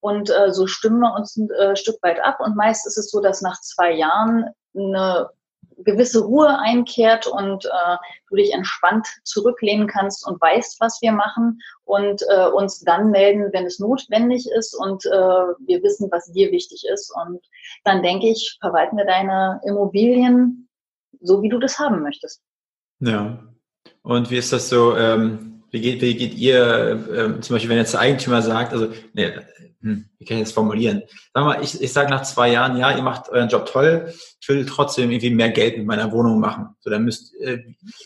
Und 0.00 0.30
äh, 0.30 0.50
so 0.52 0.66
stimmen 0.66 1.00
wir 1.00 1.14
uns 1.14 1.36
ein 1.36 1.50
äh, 1.50 1.76
Stück 1.76 2.02
weit 2.02 2.24
ab. 2.24 2.38
Und 2.40 2.56
meist 2.56 2.86
ist 2.86 2.96
es 2.96 3.10
so, 3.10 3.20
dass 3.20 3.42
nach 3.42 3.60
zwei 3.60 3.92
Jahren 3.92 4.46
eine 4.74 5.28
gewisse 5.84 6.20
Ruhe 6.24 6.58
einkehrt 6.58 7.26
und 7.26 7.64
äh, 7.64 7.96
du 8.28 8.36
dich 8.36 8.52
entspannt 8.52 9.06
zurücklehnen 9.24 9.86
kannst 9.86 10.26
und 10.26 10.40
weißt, 10.40 10.80
was 10.80 11.00
wir 11.02 11.12
machen 11.12 11.58
und 11.84 12.22
äh, 12.28 12.46
uns 12.46 12.80
dann 12.80 13.10
melden, 13.10 13.50
wenn 13.52 13.66
es 13.66 13.78
notwendig 13.78 14.48
ist 14.56 14.74
und 14.74 15.04
äh, 15.06 15.08
wir 15.10 15.82
wissen, 15.82 16.08
was 16.10 16.30
dir 16.32 16.50
wichtig 16.52 16.84
ist. 16.92 17.12
Und 17.14 17.40
dann 17.84 18.02
denke 18.02 18.28
ich, 18.28 18.58
verwalten 18.60 18.96
wir 18.96 19.06
deine 19.06 19.60
Immobilien 19.64 20.68
so, 21.20 21.42
wie 21.42 21.48
du 21.48 21.58
das 21.58 21.78
haben 21.78 22.02
möchtest. 22.02 22.42
Ja. 23.00 23.38
Und 24.02 24.30
wie 24.30 24.38
ist 24.38 24.52
das 24.52 24.68
so? 24.68 24.96
Ähm 24.96 25.49
Wie 25.70 25.80
geht, 25.80 26.02
wie 26.02 26.14
geht 26.14 26.34
ihr, 26.34 27.04
ähm, 27.14 27.42
zum 27.42 27.54
Beispiel, 27.54 27.70
wenn 27.70 27.78
jetzt 27.78 27.92
der 27.92 28.00
Eigentümer 28.00 28.42
sagt, 28.42 28.72
also, 28.72 28.88
nee, 29.12 29.32
hm, 29.82 30.04
wie 30.18 30.24
kann 30.26 30.36
ich 30.36 30.44
das 30.44 30.52
formulieren? 30.52 31.02
Sag 31.32 31.44
mal, 31.44 31.62
ich, 31.62 31.80
ich 31.80 31.92
sage 31.92 32.10
nach 32.10 32.22
zwei 32.22 32.50
Jahren, 32.50 32.76
ja, 32.76 32.94
ihr 32.94 33.02
macht 33.02 33.30
euren 33.30 33.48
Job 33.48 33.64
toll, 33.66 34.12
ich 34.38 34.48
will 34.48 34.66
trotzdem 34.66 35.10
irgendwie 35.10 35.30
mehr 35.30 35.50
Geld 35.50 35.78
mit 35.78 35.86
meiner 35.86 36.12
Wohnung 36.12 36.38
machen. 36.38 36.68
So, 36.80 36.90
dann 36.90 37.04
müsst, 37.04 37.34
äh, 37.40 37.62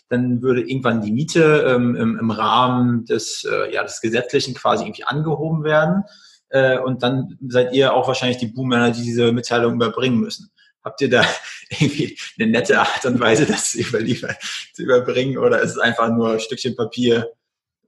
dann 0.09 0.41
würde 0.41 0.61
irgendwann 0.61 1.03
die 1.03 1.11
Miete 1.11 1.65
ähm, 1.67 1.97
im, 1.97 2.19
im 2.19 2.31
Rahmen 2.31 3.07
des, 3.07 3.45
äh, 3.51 3.73
ja, 3.73 3.83
des 3.83 4.01
Gesetzlichen 4.01 4.55
quasi 4.55 4.85
irgendwie 4.85 5.05
angehoben 5.05 5.65
werden. 5.65 6.05
Äh, 6.51 6.79
und 6.79 7.03
dann 7.03 7.37
seid 7.49 7.73
ihr 7.73 7.93
auch 7.93 8.07
wahrscheinlich 8.07 8.39
die 8.39 8.47
Boomer, 8.47 8.91
die 8.91 9.03
diese 9.03 9.33
Mitteilung 9.33 9.75
überbringen 9.75 10.21
müssen. 10.21 10.51
Habt 10.85 11.01
ihr 11.01 11.11
da 11.11 11.25
irgendwie 11.71 12.17
eine 12.39 12.53
nette 12.53 12.79
Art 12.79 13.05
und 13.05 13.19
Weise, 13.19 13.47
das 13.47 13.73
zu, 13.73 13.81
überliefern, 13.81 14.37
zu 14.75 14.85
überbringen? 14.85 15.39
Oder 15.39 15.61
ist 15.61 15.73
es 15.73 15.79
einfach 15.79 16.09
nur 16.11 16.35
ein 16.35 16.41
Stückchen 16.41 16.77
Papier 16.77 17.33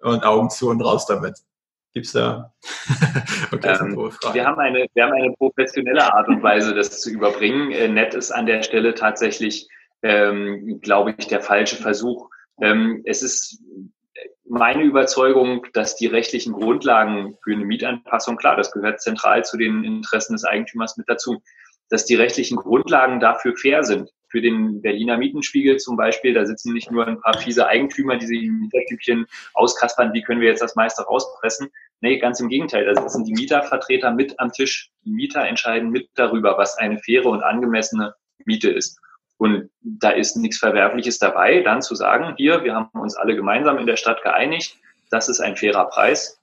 und 0.01 0.25
Augen 0.25 0.51
zu 0.51 0.69
und 0.71 0.81
raus 0.83 1.07
damit? 1.07 1.39
Gibt's 1.93 2.13
da? 2.13 2.53
okay, 3.53 3.77
ähm, 3.81 3.97
wir 4.33 4.45
haben 4.45 4.59
eine, 4.59 4.87
wir 4.93 5.05
haben 5.05 5.15
eine 5.15 5.33
professionelle 5.33 6.13
Art 6.13 6.29
und 6.29 6.43
Weise, 6.43 6.75
das 6.75 7.01
zu 7.01 7.11
überbringen. 7.11 7.73
Äh, 7.73 7.89
nett 7.89 8.15
ist 8.15 8.31
an 8.31 8.47
der 8.47 8.63
Stelle 8.63 8.95
tatsächlich, 8.95 9.69
ähm, 10.03 10.81
glaube 10.83 11.15
ich, 11.17 11.27
der 11.27 11.41
falsche 11.41 11.77
Versuch. 11.77 12.29
Ähm, 12.61 13.03
es 13.07 13.23
ist 13.23 13.63
meine 14.49 14.83
Überzeugung, 14.83 15.67
dass 15.73 15.97
die 15.97 16.07
rechtlichen 16.07 16.53
Grundlagen 16.53 17.37
für 17.43 17.53
eine 17.53 17.65
Mietanpassung, 17.65 18.37
klar, 18.37 18.57
das 18.57 18.73
gehört 18.73 19.01
zentral 19.01 19.45
zu 19.45 19.57
den 19.57 19.85
Interessen 19.85 20.35
des 20.35 20.45
Eigentümers 20.45 20.97
mit 20.97 21.09
dazu, 21.09 21.43
dass 21.89 22.05
die 22.05 22.15
rechtlichen 22.15 22.57
Grundlagen 22.57 23.21
dafür 23.21 23.55
fair 23.57 23.83
sind. 23.85 24.11
Für 24.29 24.41
den 24.41 24.83
Berliner 24.83 25.17
Mietenspiegel 25.17 25.77
zum 25.79 25.97
Beispiel, 25.97 26.35
da 26.35 26.45
sitzen 26.45 26.73
nicht 26.73 26.91
nur 26.91 27.07
ein 27.07 27.21
paar 27.21 27.39
fiese 27.39 27.67
Eigentümer, 27.67 28.17
die 28.17 28.27
sich 28.27 28.43
im 28.43 28.61
Mietertypchen 28.61 29.27
auskaspern, 29.55 30.13
wie 30.13 30.23
können 30.23 30.41
wir 30.41 30.49
jetzt 30.49 30.63
das 30.63 30.75
meiste 30.75 31.03
rauspressen. 31.03 31.69
Nee, 32.01 32.19
ganz 32.19 32.41
im 32.41 32.49
Gegenteil, 32.49 32.85
da 32.85 33.01
sitzen 33.01 33.25
die 33.25 33.33
Mietervertreter 33.33 34.13
mit 34.13 34.39
am 34.39 34.53
Tisch. 34.53 34.91
Die 35.05 35.11
Mieter 35.11 35.47
entscheiden 35.47 35.91
mit 35.91 36.09
darüber, 36.15 36.59
was 36.59 36.77
eine 36.77 36.99
faire 36.99 37.27
und 37.27 37.43
angemessene 37.43 38.15
Miete 38.45 38.71
ist. 38.71 39.01
Und 39.39 39.71
da 39.81 40.11
ist 40.11 40.37
nichts 40.37 40.59
Verwerfliches 40.59 41.19
dabei, 41.19 41.61
dann 41.61 41.83
zu 41.83 41.95
sagen, 41.95 42.35
hier, 42.37 42.65
wir 42.65 42.75
haben 42.75 42.89
uns 42.99 43.17
alle 43.17 43.37
gemeinsam 43.37 43.79
in 43.79 43.87
der 43.87 43.97
Stadt 43.97 44.23
geeinigt, 44.23 44.79
das 45.11 45.29
ist 45.29 45.41
ein 45.41 45.57
fairer 45.57 45.89
Preis 45.89 46.41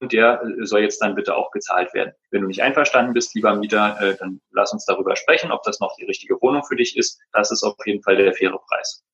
der 0.00 0.42
äh, 0.42 0.64
soll 0.66 0.80
jetzt 0.80 1.00
dann 1.00 1.14
bitte 1.14 1.36
auch 1.36 1.50
gezahlt 1.50 1.92
werden. 1.94 2.12
Wenn 2.30 2.42
du 2.42 2.46
nicht 2.48 2.62
einverstanden 2.62 3.14
bist, 3.14 3.34
lieber 3.34 3.54
Mieter, 3.54 4.00
äh, 4.00 4.16
dann 4.16 4.40
lass 4.50 4.72
uns 4.72 4.84
darüber 4.84 5.16
sprechen, 5.16 5.50
ob 5.50 5.62
das 5.62 5.80
noch 5.80 5.94
die 5.96 6.04
richtige 6.04 6.40
Wohnung 6.40 6.64
für 6.64 6.76
dich 6.76 6.96
ist. 6.96 7.20
Das 7.32 7.50
ist 7.50 7.62
auf 7.62 7.74
jeden 7.84 8.02
Fall 8.02 8.16
der 8.16 8.32
faire 8.32 8.58
Preis. 8.68 9.04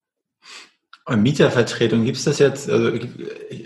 Und 1.07 1.23
Mietervertretung, 1.23 2.07
gibt 2.07 2.17
es 2.17 2.25
das 2.25 2.39
jetzt, 2.39 2.71
also, 2.71 2.99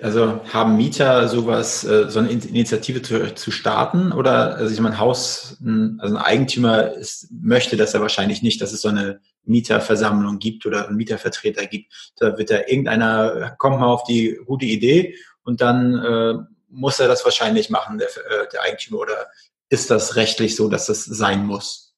also, 0.02 0.40
haben 0.52 0.76
Mieter 0.76 1.28
sowas, 1.28 1.84
äh, 1.84 2.10
so 2.10 2.18
eine 2.18 2.30
Initiative 2.30 3.00
zu, 3.00 3.32
zu 3.36 3.52
starten? 3.52 4.10
Oder, 4.10 4.56
also 4.56 4.74
ich 4.74 4.80
meine, 4.80 4.98
Haus, 4.98 5.56
also 5.98 6.16
ein 6.16 6.22
Eigentümer 6.22 6.94
ist, 6.94 7.28
möchte 7.30 7.76
das 7.76 7.92
ja 7.92 8.00
wahrscheinlich 8.00 8.42
nicht, 8.42 8.60
dass 8.60 8.72
es 8.72 8.82
so 8.82 8.88
eine 8.88 9.20
Mieterversammlung 9.44 10.40
gibt 10.40 10.66
oder 10.66 10.88
einen 10.88 10.96
Mietervertreter 10.96 11.66
gibt. 11.66 11.92
Da 12.18 12.36
wird 12.36 12.50
da 12.50 12.58
irgendeiner, 12.66 13.54
kommt 13.58 13.78
mal 13.78 13.86
auf 13.86 14.02
die 14.02 14.40
gute 14.44 14.66
Idee 14.66 15.14
und 15.44 15.60
dann 15.60 15.94
äh, 15.94 16.34
muss 16.68 17.00
er 17.00 17.08
das 17.08 17.24
wahrscheinlich 17.24 17.70
machen, 17.70 17.98
der, 17.98 18.08
äh, 18.08 18.48
der 18.52 18.62
Eigentümer, 18.62 19.00
oder 19.00 19.30
ist 19.70 19.90
das 19.90 20.16
rechtlich 20.16 20.56
so, 20.56 20.68
dass 20.68 20.86
das 20.86 21.04
sein 21.04 21.46
muss? 21.46 21.94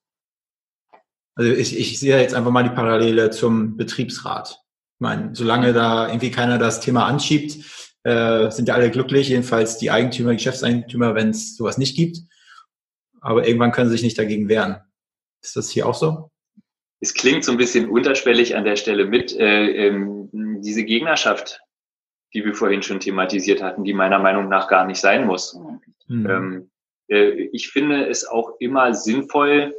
Also 1.35 1.53
ich, 1.53 1.79
ich 1.79 1.99
sehe 1.99 2.21
jetzt 2.21 2.35
einfach 2.35 2.51
mal 2.51 2.65
die 2.65 2.75
Parallele 2.75 3.31
zum 3.31 3.77
Betriebsrat. 3.77 4.51
Ich 4.51 5.01
meine, 5.01 5.35
solange 5.35 5.73
da 5.73 6.09
irgendwie 6.09 6.31
keiner 6.31 6.59
das 6.59 6.81
Thema 6.81 7.07
anschiebt, 7.07 7.65
äh, 8.03 8.51
sind 8.51 8.69
ja 8.69 8.75
alle 8.75 8.91
glücklich, 8.91 9.29
jedenfalls 9.29 9.79
die 9.79 9.91
Eigentümer, 9.91 10.35
Geschäftseigentümer, 10.35 11.15
wenn 11.15 11.31
es 11.31 11.57
sowas 11.57 11.79
nicht 11.79 11.97
gibt. 11.97 12.19
Aber 13.21 13.47
irgendwann 13.47 13.73
können 13.73 13.89
sie 13.89 13.97
sich 13.97 14.03
nicht 14.03 14.19
dagegen 14.19 14.49
wehren. 14.49 14.81
Ist 15.43 15.57
das 15.57 15.71
hier 15.71 15.87
auch 15.87 15.95
so? 15.95 16.31
Es 17.01 17.15
klingt 17.15 17.45
so 17.45 17.53
ein 17.53 17.59
bisschen 17.59 17.89
unterschwellig 17.89 18.57
an 18.57 18.65
der 18.65 18.77
Stelle 18.77 19.07
mit. 19.07 19.35
Äh, 19.35 19.87
ähm, 19.87 20.29
diese 20.63 20.85
Gegnerschaft 20.85 21.61
die 22.35 22.45
wir 22.45 22.55
vorhin 22.55 22.83
schon 22.83 23.01
thematisiert 23.01 23.63
hatten, 23.63 23.85
die 23.85 23.95
meiner 23.95 24.19
Meinung 24.19 24.49
nach 24.49 24.69
gar 24.69 24.87
nicht 24.87 25.01
sein 25.01 25.27
muss. 25.27 25.59
Mhm. 26.07 26.31
Ähm, 26.31 26.71
äh, 27.09 27.49
ich 27.53 27.71
finde 27.71 28.07
es 28.07 28.27
auch 28.27 28.55
immer 28.59 28.95
sinnvoll, 28.95 29.75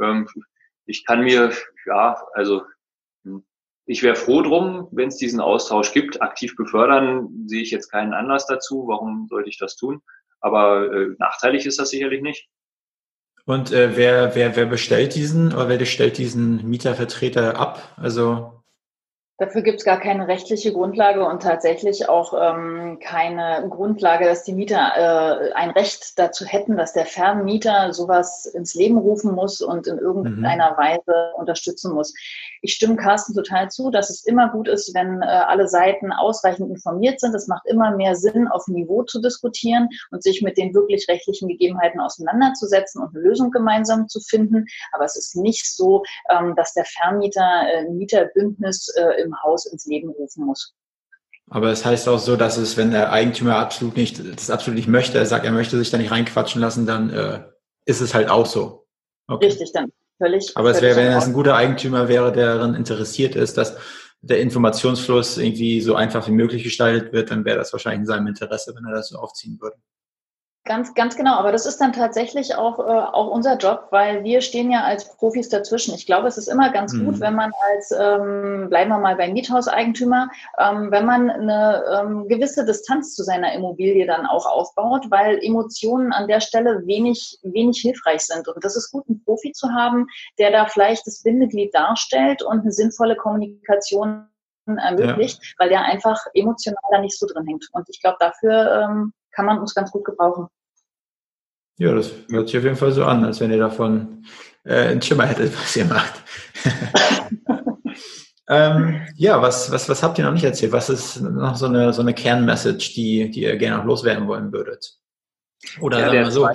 ähm, 0.01 0.29
ich 0.87 1.05
kann 1.05 1.23
mir, 1.23 1.53
ja, 1.87 2.17
also 2.33 2.63
ich 3.87 4.03
wäre 4.03 4.17
froh 4.17 4.43
drum, 4.43 4.89
wenn 4.93 5.09
es 5.09 5.17
diesen 5.17 5.41
Austausch 5.41 5.93
gibt. 5.93 6.23
Aktiv 6.23 6.57
befördern 6.57 7.29
sehe 7.47 7.63
ich 7.63 7.71
jetzt 7.71 7.91
keinen 7.91 8.15
Anlass 8.15 8.47
dazu. 8.47 8.85
Warum 8.87 9.27
sollte 9.29 9.51
ich 9.51 9.59
das 9.59 9.77
tun? 9.77 10.01
Aber 10.41 10.93
äh, 10.93 11.15
nachteilig 11.19 11.67
ist 11.67 11.79
das 11.79 11.91
sicherlich 11.91 12.23
nicht. 12.23 12.49
Und 13.47 13.73
äh, 13.73 13.97
wer, 13.97 14.35
wer, 14.35 14.57
wer 14.57 14.67
bestellt 14.67 15.15
diesen 15.15 15.53
oder 15.53 15.69
wer 15.69 15.85
stellt 15.85 16.17
diesen 16.17 16.69
Mietervertreter 16.69 17.59
ab? 17.59 17.95
Also 17.97 18.64
Dafür 19.39 19.63
gibt 19.63 19.81
es 19.81 19.85
gar 19.85 19.99
keine 19.99 20.29
rechtliche 20.29 20.73
Grundlage 20.73 21.27
und 21.27 21.43
tatsächlich 21.43 22.09
auch 22.09 22.35
ähm, 22.41 23.01
keine 23.03 23.67
Grundlage, 23.69 24.27
dass 24.27 24.45
die 24.45 24.53
Mieter 24.53 24.93
äh, 24.95 25.53
ein 25.55 25.71
Recht 25.71 26.17
dazu 26.21 26.45
hätten, 26.45 26.77
dass 26.77 26.93
der 26.93 27.05
Vermieter 27.05 27.93
sowas 27.93 28.47
ins 28.47 28.75
Leben 28.75 28.97
rufen 28.97 29.35
muss 29.35 29.61
und 29.61 29.89
in 29.89 29.99
irgendeiner 29.99 30.73
mhm. 30.73 30.77
Weise 30.77 31.33
unterstützen 31.37 31.93
muss. 31.93 32.15
Ich 32.63 32.75
stimme 32.75 32.95
Carsten 32.95 33.35
total 33.35 33.71
zu, 33.71 33.91
dass 33.91 34.09
es 34.09 34.25
immer 34.25 34.51
gut 34.51 34.69
ist, 34.69 34.95
wenn 34.95 35.21
äh, 35.21 35.27
alle 35.27 35.67
Seiten 35.67 36.13
ausreichend 36.13 36.71
informiert 36.71 37.19
sind. 37.19 37.35
Es 37.35 37.49
macht 37.49 37.67
immer 37.67 37.91
mehr 37.91 38.15
Sinn, 38.15 38.47
auf 38.47 38.69
Niveau 38.69 39.03
zu 39.03 39.21
diskutieren 39.21 39.89
und 40.13 40.23
sich 40.23 40.43
mit 40.43 40.57
den 40.57 40.73
wirklich 40.75 41.09
rechtlichen 41.09 41.49
Gegebenheiten 41.49 42.01
auseinanderzusetzen 42.01 43.03
und 43.03 43.15
eine 43.17 43.25
Lösung 43.25 43.51
gemeinsam 43.51 44.07
zu 44.07 44.21
finden. 44.21 44.65
Aber 44.93 45.05
es 45.05 45.17
ist 45.17 45.35
nicht 45.35 45.67
so, 45.67 46.05
ähm, 46.31 46.55
dass 46.55 46.73
der 46.73 46.85
Vermieter 46.85 47.65
äh, 47.69 47.91
Mieterbündnis 47.91 48.95
äh, 48.97 49.24
im 49.25 49.35
Haus 49.43 49.67
ins 49.67 49.87
Leben 49.87 50.11
rufen 50.11 50.45
muss. 50.45 50.75
Aber 51.51 51.71
es 51.71 51.81
das 51.81 51.87
heißt 51.87 52.09
auch 52.09 52.19
so, 52.19 52.37
dass 52.37 52.57
es, 52.57 52.77
wenn 52.77 52.91
der 52.91 53.13
Eigentümer 53.13 53.57
absolut 53.57 53.97
nicht, 53.97 54.19
das 54.35 54.51
absolut 54.51 54.77
nicht 54.77 54.89
möchte, 54.89 55.19
er 55.19 55.27
sagt, 55.27 55.45
er 55.45 55.53
möchte 55.53 55.77
sich 55.77 55.91
da 55.91 55.99
nicht 55.99 56.11
reinquatschen 56.11 56.61
lassen, 56.61 56.87
dann 56.87 57.11
äh, 57.11 57.41
ist 57.85 58.01
es 58.01 58.15
halt 58.15 58.31
auch 58.31 58.47
so. 58.47 58.87
Okay. 59.27 59.47
Richtig, 59.47 59.73
dann 59.73 59.93
völlig. 60.19 60.57
Aber 60.57 60.71
es 60.71 60.81
wäre, 60.81 60.97
wenn 60.97 61.13
es 61.13 61.27
ein 61.27 61.33
guter 61.33 61.55
Eigentümer 61.55 62.09
wäre, 62.09 62.33
der 62.33 62.55
daran 62.55 62.75
interessiert 62.75 63.37
ist, 63.37 63.59
dass 63.59 63.77
der 64.23 64.41
Informationsfluss 64.41 65.37
irgendwie 65.37 65.83
so 65.83 65.95
einfach 65.95 66.27
wie 66.29 66.33
möglich 66.33 66.63
gestaltet 66.63 67.13
wird, 67.13 67.31
dann 67.31 67.45
wäre 67.45 67.59
das 67.59 67.73
wahrscheinlich 67.73 68.01
in 68.01 68.07
seinem 68.07 68.27
Interesse, 68.27 68.75
wenn 68.75 68.85
er 68.87 68.95
das 68.95 69.09
so 69.09 69.19
aufziehen 69.19 69.59
würde. 69.61 69.77
Ganz, 70.67 70.95
ganz 70.95 71.15
genau. 71.15 71.35
Aber 71.35 71.53
das 71.53 71.67
ist 71.67 71.79
dann 71.79 71.93
tatsächlich 71.93 72.55
auch, 72.55 72.79
äh, 72.79 72.83
auch 72.83 73.29
unser 73.29 73.59
Job, 73.59 73.89
weil 73.91 74.25
wir 74.25 74.41
stehen 74.41 74.71
ja 74.71 74.83
als 74.83 75.15
Profis 75.17 75.51
dazwischen. 75.51 75.95
Ich 75.95 76.07
glaube, 76.07 76.27
es 76.27 76.39
ist 76.39 76.49
immer 76.49 76.71
ganz 76.73 76.95
mhm. 76.95 77.05
gut, 77.05 77.21
wenn 77.21 77.35
man 77.35 77.53
als, 77.69 77.91
ähm, 77.91 78.69
bleiben 78.71 78.91
wir 78.91 78.99
mal 78.99 79.15
beim 79.17 79.35
Miethauseigentümer, 79.35 80.31
ähm, 80.59 80.91
wenn 80.91 81.05
man 81.05 81.29
eine 81.29 81.85
ähm, 82.01 82.29
gewisse 82.29 82.65
Distanz 82.65 83.15
zu 83.15 83.25
seiner 83.25 83.53
Immobilie 83.53 84.07
dann 84.07 84.25
auch 84.25 84.47
aufbaut, 84.47 85.11
weil 85.11 85.39
Emotionen 85.43 86.15
an 86.15 86.29
der 86.29 86.41
Stelle 86.41 86.87
wenig, 86.87 87.39
wenig 87.43 87.81
hilfreich 87.83 88.23
sind. 88.23 88.49
Und 88.49 88.65
das 88.65 88.75
ist 88.75 88.91
gut, 88.91 89.05
einen 89.07 89.23
Profi 89.23 89.53
zu 89.53 89.69
haben, 89.71 90.07
der 90.39 90.51
da 90.51 90.65
vielleicht 90.65 91.07
das 91.07 91.23
Bindeglied 91.23 91.75
darstellt 91.75 92.43
und 92.43 92.61
eine 92.61 92.73
sinnvolle 92.73 93.17
Kommunikation 93.17 94.29
ermöglicht, 94.67 95.43
ja. 95.43 95.51
weil 95.59 95.69
der 95.69 95.83
einfach 95.83 96.25
emotional 96.33 96.81
da 96.91 97.01
nicht 97.01 97.19
so 97.19 97.27
drin 97.27 97.47
hängt. 97.47 97.69
Und 97.73 97.87
ich 97.91 98.01
glaube, 98.01 98.17
dafür 98.19 98.89
ähm, 98.89 99.13
kann 99.35 99.47
man 99.47 99.59
uns 99.59 99.75
ganz 99.75 99.91
gut 99.91 100.05
gebrauchen. 100.05 100.49
Ja, 101.79 101.93
das 101.95 102.13
hört 102.31 102.49
sich 102.49 102.59
auf 102.59 102.65
jeden 102.65 102.77
Fall 102.77 102.93
so 102.93 103.05
an, 103.05 103.25
als 103.25 103.41
wenn 103.41 103.51
ihr 103.51 103.59
davon 103.59 104.25
äh, 104.65 104.89
einen 104.89 105.03
Schimmer 105.03 105.27
hättet, 105.27 105.53
was 105.57 105.77
ihr 105.77 105.85
macht. 105.87 106.23
ähm, 108.49 109.03
ja, 109.17 109.43
was, 109.43 109.73
was, 109.73 109.89
was 109.89 110.03
habt 110.03 110.19
ihr 110.19 110.25
noch 110.25 110.33
nicht 110.33 110.45
erzählt? 110.45 110.73
Was 110.73 110.89
ist 110.89 111.21
noch 111.21 111.57
so 111.57 111.67
eine, 111.67 111.93
so 111.93 112.03
eine 112.03 112.15
Kernmessage, 112.15 112.93
die, 112.95 113.31
die 113.31 113.43
ihr 113.43 113.57
gerne 113.57 113.79
noch 113.79 113.85
loswerden 113.85 114.29
wollen 114.29 114.53
würdet? 114.53 114.99
Oder 115.81 115.99
ja, 115.99 116.05
sagen 116.07 116.19
wir 116.19 116.31
so. 116.31 116.49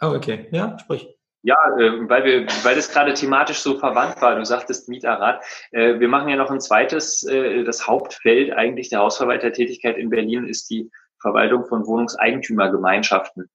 Oh, 0.00 0.14
okay. 0.14 0.48
Ja, 0.52 0.78
sprich. 0.78 1.08
Ja, 1.42 1.56
äh, 1.78 2.08
weil 2.08 2.24
wir, 2.24 2.46
weil 2.64 2.76
das 2.76 2.90
gerade 2.90 3.14
thematisch 3.14 3.60
so 3.60 3.78
verwandt 3.78 4.20
war. 4.20 4.36
Du 4.36 4.44
sagtest 4.44 4.88
Mieterrat. 4.88 5.42
Äh, 5.70 5.98
wir 6.00 6.08
machen 6.08 6.28
ja 6.28 6.36
noch 6.36 6.50
ein 6.50 6.60
zweites. 6.60 7.24
Äh, 7.24 7.64
das 7.64 7.86
Hauptfeld 7.86 8.52
eigentlich 8.52 8.90
der 8.90 9.00
Hausverwaltertätigkeit 9.00 9.96
in 9.96 10.10
Berlin 10.10 10.46
ist 10.46 10.70
die 10.70 10.90
Verwaltung 11.20 11.66
von 11.66 11.86
Wohnungseigentümergemeinschaften. 11.86 13.50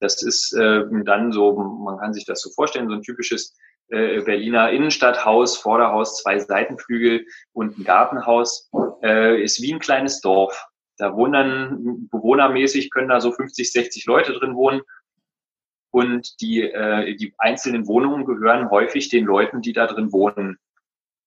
Das 0.00 0.22
ist 0.22 0.52
äh, 0.54 0.82
dann 1.04 1.32
so, 1.32 1.52
man 1.54 1.98
kann 1.98 2.14
sich 2.14 2.24
das 2.24 2.40
so 2.40 2.50
vorstellen, 2.50 2.88
so 2.88 2.94
ein 2.94 3.02
typisches 3.02 3.56
äh, 3.88 4.20
Berliner 4.22 4.70
Innenstadthaus, 4.70 5.58
Vorderhaus, 5.58 6.22
zwei 6.22 6.38
Seitenflügel 6.38 7.26
und 7.52 7.78
ein 7.78 7.84
Gartenhaus. 7.84 8.70
Äh, 9.02 9.42
ist 9.42 9.62
wie 9.62 9.72
ein 9.72 9.80
kleines 9.80 10.20
Dorf. 10.20 10.66
Da 10.96 11.14
wohnen 11.14 11.32
dann 11.32 12.08
bewohnermäßig, 12.10 12.90
können 12.90 13.08
da 13.08 13.20
so 13.20 13.32
50, 13.32 13.72
60 13.72 14.06
Leute 14.06 14.32
drin 14.32 14.54
wohnen. 14.54 14.82
Und 15.90 16.40
die, 16.40 16.62
äh, 16.62 17.16
die 17.16 17.34
einzelnen 17.38 17.86
Wohnungen 17.86 18.24
gehören 18.24 18.70
häufig 18.70 19.08
den 19.08 19.24
Leuten, 19.24 19.60
die 19.60 19.72
da 19.72 19.86
drin 19.86 20.12
wohnen. 20.12 20.58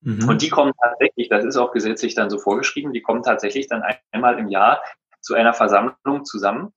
Mhm. 0.01 0.27
Und 0.27 0.41
die 0.41 0.49
kommen 0.49 0.73
tatsächlich, 0.81 1.29
das 1.29 1.43
ist 1.43 1.57
auch 1.57 1.71
gesetzlich 1.71 2.15
dann 2.15 2.29
so 2.29 2.37
vorgeschrieben, 2.37 2.93
die 2.93 3.01
kommen 3.01 3.23
tatsächlich 3.23 3.67
dann 3.67 3.83
einmal 4.11 4.37
im 4.39 4.49
Jahr 4.49 4.81
zu 5.21 5.33
einer 5.33 5.53
Versammlung 5.53 6.25
zusammen. 6.25 6.73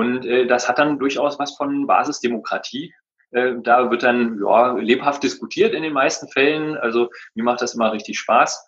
Und 0.00 0.24
äh, 0.24 0.46
das 0.46 0.66
hat 0.66 0.78
dann 0.78 0.98
durchaus 0.98 1.38
was 1.38 1.58
von 1.58 1.86
Basisdemokratie. 1.86 2.94
Äh, 3.32 3.56
da 3.62 3.90
wird 3.90 4.02
dann 4.02 4.40
ja, 4.42 4.72
lebhaft 4.72 5.22
diskutiert 5.22 5.74
in 5.74 5.82
den 5.82 5.92
meisten 5.92 6.26
Fällen. 6.28 6.78
Also 6.78 7.10
mir 7.34 7.44
macht 7.44 7.60
das 7.60 7.74
immer 7.74 7.92
richtig 7.92 8.18
Spaß. 8.18 8.66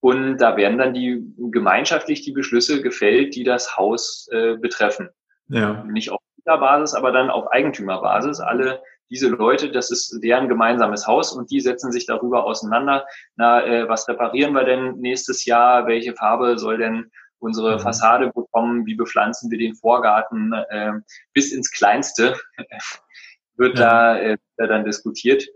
Und 0.00 0.36
da 0.36 0.58
werden 0.58 0.76
dann 0.76 0.92
die 0.92 1.24
gemeinschaftlich 1.50 2.20
die 2.20 2.32
Beschlüsse 2.32 2.82
gefällt, 2.82 3.34
die 3.34 3.44
das 3.44 3.78
Haus 3.78 4.28
äh, 4.30 4.56
betreffen. 4.58 5.08
Ja. 5.48 5.82
Nicht 5.84 6.10
auf 6.10 6.20
Basis, 6.44 6.94
aber 6.94 7.10
dann 7.12 7.30
auf 7.30 7.50
Eigentümerbasis. 7.50 8.38
Alle 8.40 8.82
diese 9.08 9.28
Leute, 9.28 9.70
das 9.70 9.90
ist 9.90 10.20
deren 10.22 10.50
gemeinsames 10.50 11.06
Haus 11.06 11.32
und 11.32 11.50
die 11.50 11.60
setzen 11.60 11.90
sich 11.90 12.04
darüber 12.04 12.44
auseinander. 12.44 13.06
Na, 13.36 13.64
äh, 13.64 13.88
was 13.88 14.06
reparieren 14.06 14.52
wir 14.52 14.64
denn 14.64 14.98
nächstes 14.98 15.46
Jahr? 15.46 15.86
Welche 15.86 16.12
Farbe 16.12 16.58
soll 16.58 16.76
denn 16.76 17.10
unsere 17.44 17.76
mhm. 17.76 17.80
Fassade 17.80 18.32
bekommen? 18.34 18.86
Wie 18.86 18.94
bepflanzen 18.94 19.50
wir 19.50 19.58
den 19.58 19.74
Vorgarten? 19.74 20.52
Äh, 20.52 20.92
bis 21.32 21.52
ins 21.52 21.70
Kleinste 21.70 22.34
wird 23.56 23.78
ja. 23.78 24.14
da 24.14 24.18
äh, 24.18 24.38
dann 24.56 24.84
diskutiert. 24.84 25.46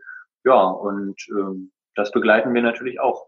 Ja, 0.44 0.62
und 0.62 1.16
äh, 1.30 1.70
das 1.94 2.12
begleiten 2.12 2.54
wir 2.54 2.62
natürlich 2.62 3.00
auch. 3.00 3.26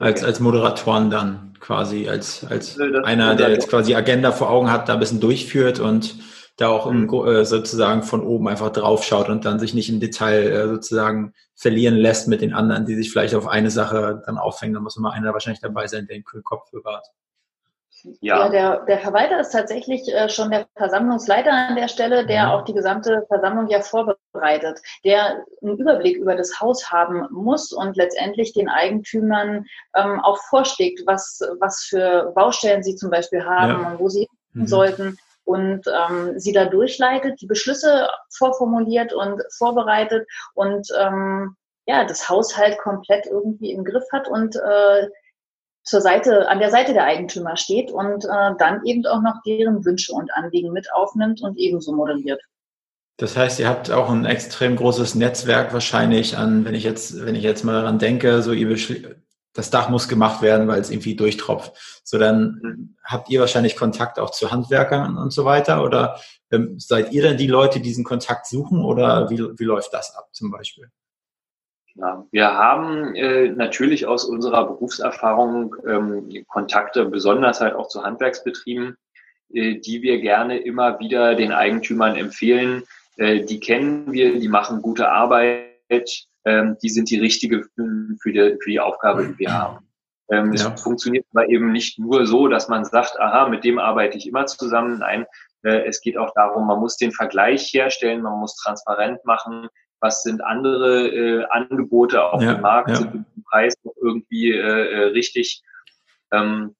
Als, 0.00 0.22
als 0.22 0.38
Moderatoren 0.38 1.10
dann 1.10 1.54
quasi, 1.58 2.08
als, 2.08 2.44
als 2.44 2.78
einer, 2.80 3.34
der 3.34 3.50
jetzt 3.50 3.68
quasi 3.68 3.94
Agenda 3.96 4.30
vor 4.30 4.48
Augen 4.48 4.70
hat, 4.70 4.88
da 4.88 4.94
ein 4.94 5.00
bisschen 5.00 5.20
durchführt 5.20 5.80
und 5.80 6.16
da 6.56 6.68
auch 6.68 6.86
im, 6.86 7.06
mhm. 7.06 7.26
äh, 7.26 7.44
sozusagen 7.44 8.02
von 8.02 8.20
oben 8.20 8.48
einfach 8.48 8.70
draufschaut 8.70 9.28
und 9.28 9.44
dann 9.44 9.58
sich 9.58 9.74
nicht 9.74 9.88
im 9.88 10.00
Detail 10.00 10.50
äh, 10.50 10.68
sozusagen 10.68 11.32
verlieren 11.54 11.96
lässt 11.96 12.28
mit 12.28 12.42
den 12.42 12.52
anderen, 12.52 12.84
die 12.84 12.94
sich 12.96 13.10
vielleicht 13.10 13.34
auf 13.34 13.46
eine 13.48 13.70
Sache 13.70 14.22
dann 14.26 14.38
aufhängen. 14.38 14.74
Da 14.74 14.80
muss 14.80 14.96
immer 14.96 15.12
einer 15.12 15.32
wahrscheinlich 15.32 15.60
dabei 15.60 15.86
sein, 15.86 16.06
der 16.06 16.16
den 16.16 16.24
Kopf 16.24 16.70
bewahrt. 16.70 17.06
Ja, 18.20 18.44
ja 18.44 18.48
der, 18.48 18.84
der 18.86 18.98
Verwalter 18.98 19.40
ist 19.40 19.50
tatsächlich 19.50 20.12
äh, 20.12 20.28
schon 20.28 20.50
der 20.50 20.66
Versammlungsleiter 20.76 21.52
an 21.52 21.76
der 21.76 21.88
Stelle, 21.88 22.26
der 22.26 22.46
mhm. 22.46 22.50
auch 22.50 22.64
die 22.64 22.74
gesamte 22.74 23.24
Versammlung 23.28 23.68
ja 23.68 23.80
vorbereitet, 23.80 24.80
der 25.04 25.44
einen 25.62 25.78
Überblick 25.78 26.16
über 26.16 26.36
das 26.36 26.60
Haus 26.60 26.90
haben 26.90 27.26
muss 27.30 27.72
und 27.72 27.96
letztendlich 27.96 28.52
den 28.52 28.68
Eigentümern 28.68 29.64
ähm, 29.94 30.20
auch 30.20 30.38
vorschlägt, 30.48 31.02
was, 31.06 31.40
was 31.60 31.84
für 31.88 32.32
Baustellen 32.34 32.82
sie 32.82 32.96
zum 32.96 33.10
Beispiel 33.10 33.44
haben 33.44 33.82
ja. 33.82 33.90
und 33.90 33.98
wo 33.98 34.08
sie 34.08 34.28
mhm. 34.52 34.66
sollten 34.66 35.18
und 35.44 35.86
ähm, 35.86 36.38
sie 36.38 36.52
da 36.52 36.66
durchleitet, 36.66 37.40
die 37.40 37.46
Beschlüsse 37.46 38.08
vorformuliert 38.30 39.14
und 39.14 39.42
vorbereitet 39.56 40.28
und 40.54 40.88
ähm, 40.98 41.56
ja, 41.86 42.04
das 42.04 42.28
Haushalt 42.28 42.76
komplett 42.78 43.24
irgendwie 43.24 43.72
im 43.72 43.82
Griff 43.82 44.04
hat 44.12 44.28
und 44.28 44.56
äh, 44.56 45.08
zur 45.88 46.00
Seite, 46.00 46.48
an 46.48 46.58
der 46.58 46.70
Seite 46.70 46.92
der 46.92 47.04
Eigentümer 47.04 47.56
steht 47.56 47.90
und 47.90 48.24
äh, 48.24 48.52
dann 48.58 48.84
eben 48.84 49.04
auch 49.06 49.22
noch 49.22 49.42
deren 49.46 49.84
Wünsche 49.84 50.12
und 50.12 50.32
Anliegen 50.34 50.72
mit 50.72 50.92
aufnimmt 50.92 51.42
und 51.42 51.56
ebenso 51.58 51.92
moderiert. 51.92 52.40
Das 53.16 53.36
heißt, 53.36 53.58
ihr 53.58 53.68
habt 53.68 53.90
auch 53.90 54.10
ein 54.10 54.24
extrem 54.24 54.76
großes 54.76 55.16
Netzwerk 55.16 55.72
wahrscheinlich 55.72 56.36
an, 56.36 56.64
wenn 56.64 56.74
ich 56.74 56.84
jetzt, 56.84 57.24
wenn 57.24 57.34
ich 57.34 57.42
jetzt 57.42 57.64
mal 57.64 57.72
daran 57.72 57.98
denke, 57.98 58.42
so 58.42 58.52
ihr 58.52 58.76
das 59.54 59.70
Dach 59.70 59.88
muss 59.88 60.08
gemacht 60.08 60.40
werden, 60.40 60.68
weil 60.68 60.80
es 60.80 60.90
irgendwie 60.90 61.16
durchtropft. 61.16 61.72
So, 62.04 62.16
dann 62.16 62.96
habt 63.04 63.28
ihr 63.28 63.40
wahrscheinlich 63.40 63.74
Kontakt 63.74 64.20
auch 64.20 64.30
zu 64.30 64.52
Handwerkern 64.52 65.18
und 65.18 65.32
so 65.32 65.44
weiter 65.44 65.82
oder 65.82 66.20
ähm, 66.52 66.78
seid 66.78 67.12
ihr 67.12 67.24
dann 67.24 67.36
die 67.36 67.48
Leute, 67.48 67.78
die 67.78 67.88
diesen 67.88 68.04
Kontakt 68.04 68.46
suchen 68.46 68.84
oder 68.84 69.28
wie, 69.30 69.38
wie 69.38 69.64
läuft 69.64 69.92
das 69.92 70.14
ab 70.14 70.28
zum 70.32 70.52
Beispiel? 70.52 70.90
Ja, 72.00 72.24
wir 72.30 72.54
haben 72.54 73.16
äh, 73.16 73.48
natürlich 73.48 74.06
aus 74.06 74.24
unserer 74.24 74.68
Berufserfahrung 74.68 75.74
ähm, 75.84 76.44
Kontakte, 76.46 77.06
besonders 77.06 77.60
halt 77.60 77.74
auch 77.74 77.88
zu 77.88 78.04
Handwerksbetrieben, 78.04 78.96
äh, 79.52 79.80
die 79.80 80.02
wir 80.02 80.20
gerne 80.20 80.58
immer 80.58 81.00
wieder 81.00 81.34
den 81.34 81.50
Eigentümern 81.50 82.14
empfehlen. 82.14 82.84
Äh, 83.16 83.44
die 83.44 83.58
kennen 83.58 84.12
wir, 84.12 84.38
die 84.38 84.48
machen 84.48 84.80
gute 84.80 85.10
Arbeit, 85.10 86.28
ähm, 86.44 86.76
die 86.80 86.88
sind 86.88 87.10
die 87.10 87.18
richtige 87.18 87.64
für 88.22 88.32
die, 88.32 88.56
für 88.62 88.70
die 88.70 88.80
Aufgabe, 88.80 89.26
die 89.26 89.38
wir 89.40 89.52
haben. 89.52 89.88
Ähm, 90.30 90.52
ja. 90.52 90.72
Es 90.72 90.82
funktioniert 90.82 91.26
aber 91.32 91.48
eben 91.48 91.72
nicht 91.72 91.98
nur 91.98 92.26
so, 92.26 92.46
dass 92.46 92.68
man 92.68 92.84
sagt, 92.84 93.18
aha, 93.18 93.48
mit 93.48 93.64
dem 93.64 93.80
arbeite 93.80 94.18
ich 94.18 94.28
immer 94.28 94.46
zusammen. 94.46 94.98
Nein, 95.00 95.26
äh, 95.64 95.84
es 95.86 96.00
geht 96.00 96.16
auch 96.16 96.32
darum, 96.34 96.68
man 96.68 96.78
muss 96.78 96.96
den 96.96 97.10
Vergleich 97.10 97.72
herstellen, 97.72 98.22
man 98.22 98.38
muss 98.38 98.54
transparent 98.54 99.24
machen, 99.24 99.68
was 100.00 100.22
sind 100.22 100.42
andere 100.42 101.08
äh, 101.08 101.44
Angebote 101.50 102.22
auf 102.24 102.42
ja, 102.42 102.54
dem 102.54 102.62
Markt, 102.62 102.90
ja. 102.90 102.96
sind 102.96 103.14
die 103.14 103.42
Preis 103.42 103.74
noch 103.84 103.94
irgendwie 104.00 104.52
äh, 104.52 104.56
äh, 104.60 105.04
richtig. 105.08 105.62
Ähm, 106.32 106.74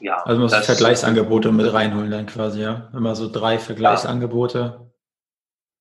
ja, 0.00 0.16
also 0.22 0.40
man 0.40 0.50
muss 0.50 0.66
Vergleichsangebote 0.66 1.50
mit 1.50 1.72
reinholen 1.72 2.10
dann 2.10 2.26
quasi, 2.26 2.62
ja. 2.62 2.90
Immer 2.94 3.16
so 3.16 3.30
drei 3.30 3.58
Vergleichsangebote. 3.58 4.88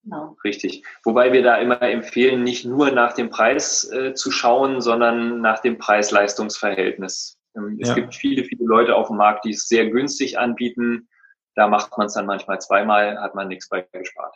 Genau. 0.03 0.37
Richtig. 0.43 0.83
Wobei 1.03 1.33
wir 1.33 1.43
da 1.43 1.57
immer 1.57 1.81
empfehlen, 1.81 2.43
nicht 2.43 2.65
nur 2.65 2.91
nach 2.91 3.13
dem 3.13 3.29
Preis 3.29 3.89
äh, 3.91 4.13
zu 4.13 4.31
schauen, 4.31 4.81
sondern 4.81 5.41
nach 5.41 5.59
dem 5.59 5.77
Preis-Leistungs-Verhältnis. 5.77 7.37
Ähm, 7.55 7.77
es 7.81 7.89
ja. 7.89 7.95
gibt 7.95 8.15
viele, 8.15 8.45
viele 8.45 8.65
Leute 8.65 8.95
auf 8.95 9.07
dem 9.07 9.17
Markt, 9.17 9.43
die 9.43 9.51
es 9.51 9.67
sehr 9.67 9.89
günstig 9.89 10.39
anbieten. 10.39 11.09
Da 11.55 11.67
macht 11.67 11.97
man 11.97 12.07
es 12.07 12.13
dann 12.13 12.25
manchmal 12.25 12.61
zweimal, 12.61 13.19
hat 13.19 13.35
man 13.35 13.49
nichts 13.49 13.67
bei 13.67 13.85
gespart. 13.91 14.35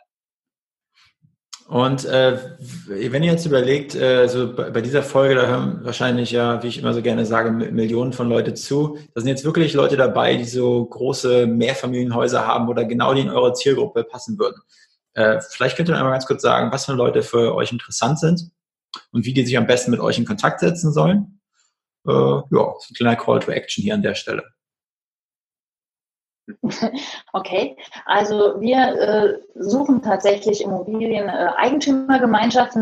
Und 1.72 2.04
äh, 2.04 2.38
wenn 2.86 3.22
ihr 3.22 3.32
jetzt 3.32 3.46
überlegt, 3.46 3.94
äh, 3.94 4.28
so 4.28 4.54
bei 4.54 4.82
dieser 4.82 5.02
Folge, 5.02 5.36
da 5.36 5.46
hören 5.46 5.80
wahrscheinlich 5.82 6.30
ja, 6.30 6.62
wie 6.62 6.66
ich 6.66 6.76
immer 6.76 6.92
so 6.92 7.00
gerne 7.00 7.24
sage, 7.24 7.50
Millionen 7.50 8.12
von 8.12 8.28
Leute 8.28 8.52
zu. 8.52 8.98
Da 9.14 9.22
sind 9.22 9.28
jetzt 9.28 9.46
wirklich 9.46 9.72
Leute 9.72 9.96
dabei, 9.96 10.36
die 10.36 10.44
so 10.44 10.84
große 10.84 11.46
Mehrfamilienhäuser 11.46 12.46
haben 12.46 12.68
oder 12.68 12.84
genau 12.84 13.14
die 13.14 13.22
in 13.22 13.30
eure 13.30 13.54
Zielgruppe 13.54 14.04
passen 14.04 14.38
würden. 14.38 14.60
Äh, 15.14 15.40
vielleicht 15.48 15.78
könnt 15.78 15.88
ihr 15.88 15.96
einmal 15.96 16.12
ganz 16.12 16.26
kurz 16.26 16.42
sagen, 16.42 16.70
was 16.72 16.84
für 16.84 16.92
Leute 16.92 17.22
für 17.22 17.54
euch 17.54 17.72
interessant 17.72 18.18
sind 18.18 18.50
und 19.10 19.24
wie 19.24 19.32
die 19.32 19.46
sich 19.46 19.56
am 19.56 19.66
besten 19.66 19.92
mit 19.92 20.00
euch 20.00 20.18
in 20.18 20.26
Kontakt 20.26 20.60
setzen 20.60 20.92
sollen. 20.92 21.40
Äh, 22.06 22.12
ja, 22.12 22.42
ein 22.50 22.94
kleiner 22.94 23.16
Call 23.16 23.40
to 23.40 23.50
Action 23.50 23.82
hier 23.82 23.94
an 23.94 24.02
der 24.02 24.14
Stelle. 24.14 24.44
Okay, 27.32 27.76
also 28.04 28.60
wir 28.60 28.76
äh, 28.76 29.38
suchen 29.54 30.02
tatsächlich 30.02 30.62
Immobilien 30.62 31.28
äh, 31.28 31.48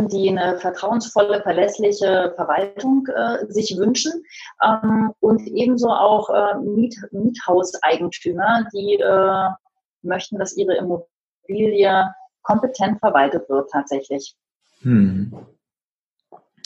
die 0.09 0.31
eine 0.31 0.59
vertrauensvolle, 0.59 1.43
verlässliche 1.43 2.33
Verwaltung 2.37 3.07
äh, 3.15 3.47
sich 3.53 3.77
wünschen 3.77 4.25
ähm, 4.65 5.13
und 5.21 5.47
ebenso 5.47 5.91
auch 5.91 6.31
äh, 6.31 6.59
Miet 6.59 6.97
Miethauseigentümer, 7.13 8.67
die 8.75 8.95
äh, 8.95 9.49
möchten, 10.03 10.39
dass 10.39 10.57
ihre 10.57 10.77
Immobilie 10.77 12.15
kompetent 12.43 12.99
verwaltet 13.01 13.49
wird 13.49 13.71
tatsächlich. 13.71 14.35
Hm. 14.81 15.35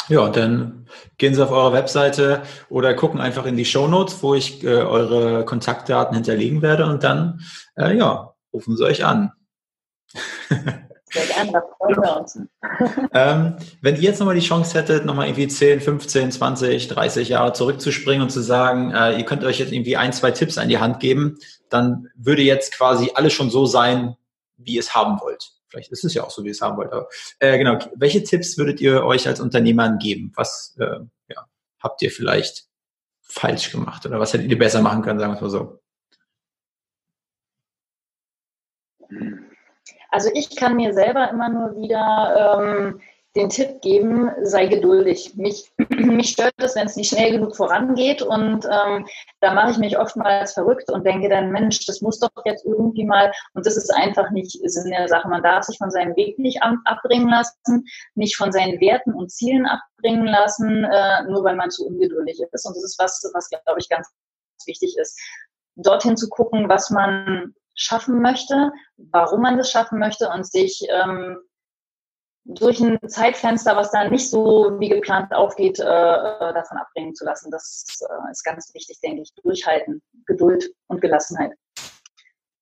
Ja, 0.08 0.28
dann 0.28 0.86
gehen 1.18 1.34
Sie 1.34 1.42
auf 1.42 1.50
eure 1.50 1.72
Webseite 1.72 2.42
oder 2.68 2.94
gucken 2.94 3.20
einfach 3.20 3.46
in 3.46 3.56
die 3.56 3.64
Show 3.64 3.88
Notes, 3.88 4.22
wo 4.22 4.34
ich 4.34 4.62
äh, 4.62 4.68
eure 4.68 5.44
Kontaktdaten 5.44 6.14
hinterlegen 6.14 6.62
werde 6.62 6.86
und 6.86 7.02
dann, 7.02 7.40
äh, 7.76 7.96
ja, 7.96 8.34
rufen 8.52 8.76
Sie 8.76 8.84
euch 8.84 9.04
an. 9.04 9.32
Sehr 11.14 11.26
gerne, 11.26 11.52
da 11.52 11.62
freuen 11.78 11.96
wir 11.96 12.16
uns. 12.16 12.38
ähm, 13.12 13.56
wenn 13.80 13.94
ihr 13.96 14.02
jetzt 14.02 14.18
nochmal 14.18 14.34
die 14.34 14.40
Chance 14.40 14.76
hättet, 14.76 15.04
nochmal 15.04 15.28
irgendwie 15.28 15.46
10, 15.46 15.80
15, 15.80 16.32
20, 16.32 16.88
30 16.88 17.28
Jahre 17.28 17.52
zurückzuspringen 17.52 18.22
und 18.22 18.30
zu 18.30 18.40
sagen, 18.40 18.90
äh, 18.90 19.16
ihr 19.16 19.24
könnt 19.24 19.44
euch 19.44 19.60
jetzt 19.60 19.72
irgendwie 19.72 19.96
ein, 19.96 20.12
zwei 20.12 20.32
Tipps 20.32 20.58
an 20.58 20.68
die 20.68 20.78
Hand 20.78 20.98
geben, 20.98 21.38
dann 21.70 22.08
würde 22.16 22.42
jetzt 22.42 22.76
quasi 22.76 23.12
alles 23.14 23.32
schon 23.32 23.48
so 23.48 23.64
sein, 23.64 24.16
wie 24.56 24.74
ihr 24.74 24.80
es 24.80 24.94
haben 24.94 25.20
wollt. 25.20 25.53
Vielleicht 25.74 25.90
ist 25.90 26.04
es 26.04 26.14
ja 26.14 26.22
auch 26.22 26.30
so, 26.30 26.44
wie 26.44 26.48
ihr 26.48 26.52
es 26.52 26.60
haben 26.60 26.76
wollt. 26.76 26.92
Aber, 26.92 27.08
äh, 27.40 27.58
genau. 27.58 27.78
Welche 27.96 28.22
Tipps 28.22 28.56
würdet 28.56 28.80
ihr 28.80 29.04
euch 29.04 29.26
als 29.26 29.40
Unternehmern 29.40 29.98
geben? 29.98 30.32
Was 30.36 30.76
äh, 30.78 31.00
ja, 31.28 31.48
habt 31.80 32.00
ihr 32.02 32.12
vielleicht 32.12 32.68
falsch 33.22 33.72
gemacht 33.72 34.06
oder 34.06 34.20
was 34.20 34.32
hättet 34.32 34.50
ihr 34.50 34.58
besser 34.58 34.80
machen 34.80 35.02
können, 35.02 35.18
sagen 35.18 35.32
wir 35.32 35.36
es 35.36 35.42
mal 35.42 35.50
so? 35.50 35.80
Also 40.10 40.30
ich 40.32 40.54
kann 40.54 40.76
mir 40.76 40.94
selber 40.94 41.28
immer 41.30 41.48
nur 41.48 41.74
wieder 41.74 42.58
ähm, 42.60 43.00
den 43.36 43.48
Tipp 43.48 43.80
geben, 43.80 44.30
sei 44.42 44.66
geduldig. 44.66 45.34
Mich, 45.36 45.72
mich 45.88 46.30
stört 46.30 46.54
es, 46.58 46.76
wenn 46.76 46.86
es 46.86 46.96
nicht 46.96 47.08
schnell 47.08 47.32
genug 47.32 47.56
vorangeht 47.56 48.22
und 48.22 48.64
ähm, 48.64 49.06
da 49.40 49.52
mache 49.52 49.72
ich 49.72 49.78
mich 49.78 49.98
oftmals 49.98 50.52
verrückt 50.52 50.90
und 50.90 51.04
denke 51.04 51.28
dann, 51.28 51.50
Mensch, 51.50 51.84
das 51.86 52.00
muss 52.00 52.20
doch 52.20 52.30
jetzt 52.44 52.64
irgendwie 52.64 53.04
mal 53.04 53.32
und 53.54 53.66
das 53.66 53.76
ist 53.76 53.92
einfach 53.92 54.30
nicht 54.30 54.58
Sinn 54.64 54.90
der 54.90 55.08
Sache. 55.08 55.28
Man 55.28 55.42
darf 55.42 55.64
sich 55.64 55.78
von 55.78 55.90
seinem 55.90 56.14
Weg 56.16 56.38
nicht 56.38 56.62
abbringen 56.62 57.28
lassen, 57.28 57.84
nicht 58.14 58.36
von 58.36 58.52
seinen 58.52 58.80
Werten 58.80 59.12
und 59.12 59.32
Zielen 59.32 59.66
abbringen 59.66 60.26
lassen, 60.26 60.84
äh, 60.84 61.24
nur 61.24 61.42
weil 61.42 61.56
man 61.56 61.70
zu 61.70 61.86
ungeduldig 61.86 62.40
ist 62.52 62.66
und 62.66 62.76
das 62.76 62.84
ist 62.84 62.98
was, 62.98 63.20
was 63.34 63.48
glaube 63.48 63.80
ich 63.80 63.88
ganz 63.88 64.08
wichtig 64.66 64.96
ist. 64.96 65.18
Dorthin 65.76 66.16
zu 66.16 66.28
gucken, 66.28 66.68
was 66.68 66.90
man 66.90 67.54
schaffen 67.74 68.22
möchte, 68.22 68.70
warum 68.96 69.42
man 69.42 69.58
das 69.58 69.70
schaffen 69.70 69.98
möchte 69.98 70.28
und 70.28 70.46
sich 70.46 70.86
ähm, 70.88 71.38
durch 72.44 72.80
ein 72.80 72.98
Zeitfenster, 73.08 73.76
was 73.76 73.90
dann 73.90 74.10
nicht 74.10 74.28
so 74.28 74.76
wie 74.78 74.88
geplant 74.88 75.32
aufgeht, 75.32 75.78
äh, 75.78 75.82
äh, 75.82 76.52
davon 76.52 76.78
abbringen 76.78 77.14
zu 77.14 77.24
lassen. 77.24 77.50
Das 77.50 77.86
äh, 78.08 78.30
ist 78.30 78.44
ganz 78.44 78.72
wichtig, 78.74 79.00
denke 79.02 79.22
ich. 79.22 79.32
Durchhalten, 79.42 80.02
Geduld 80.26 80.70
und 80.88 81.00
Gelassenheit. 81.00 81.52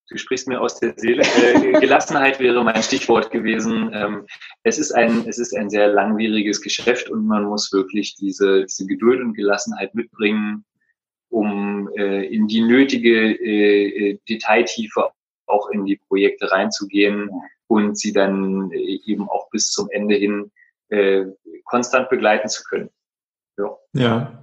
Du 0.08 0.18
sprichst 0.18 0.46
mir 0.46 0.60
aus 0.60 0.78
der 0.78 0.94
Seele. 0.96 1.22
Äh, 1.22 1.80
Gelassenheit 1.80 2.38
wäre 2.38 2.62
mein 2.62 2.82
Stichwort 2.82 3.30
gewesen. 3.30 3.90
Ähm, 3.92 4.26
es, 4.62 4.78
ist 4.78 4.92
ein, 4.92 5.26
es 5.26 5.38
ist 5.38 5.56
ein 5.56 5.68
sehr 5.68 5.88
langwieriges 5.88 6.60
Geschäft 6.60 7.10
und 7.10 7.26
man 7.26 7.44
muss 7.44 7.72
wirklich 7.72 8.14
diese, 8.14 8.64
diese 8.64 8.86
Geduld 8.86 9.20
und 9.20 9.34
Gelassenheit 9.34 9.94
mitbringen, 9.94 10.64
um 11.28 11.90
äh, 11.96 12.26
in 12.26 12.46
die 12.46 12.60
nötige 12.60 14.18
Detailtiefe 14.28 15.10
auch 15.46 15.70
in 15.70 15.84
die 15.86 15.96
Projekte 15.96 16.50
reinzugehen 16.50 17.30
und 17.72 17.98
sie 17.98 18.12
dann 18.12 18.70
äh, 18.70 19.00
eben 19.06 19.28
auch 19.28 19.48
bis 19.50 19.70
zum 19.70 19.88
Ende 19.90 20.14
hin 20.14 20.52
äh, 20.88 21.24
konstant 21.64 22.10
begleiten 22.10 22.48
zu 22.48 22.62
können. 22.64 22.90
Ja. 23.56 23.76
ja. 23.94 24.38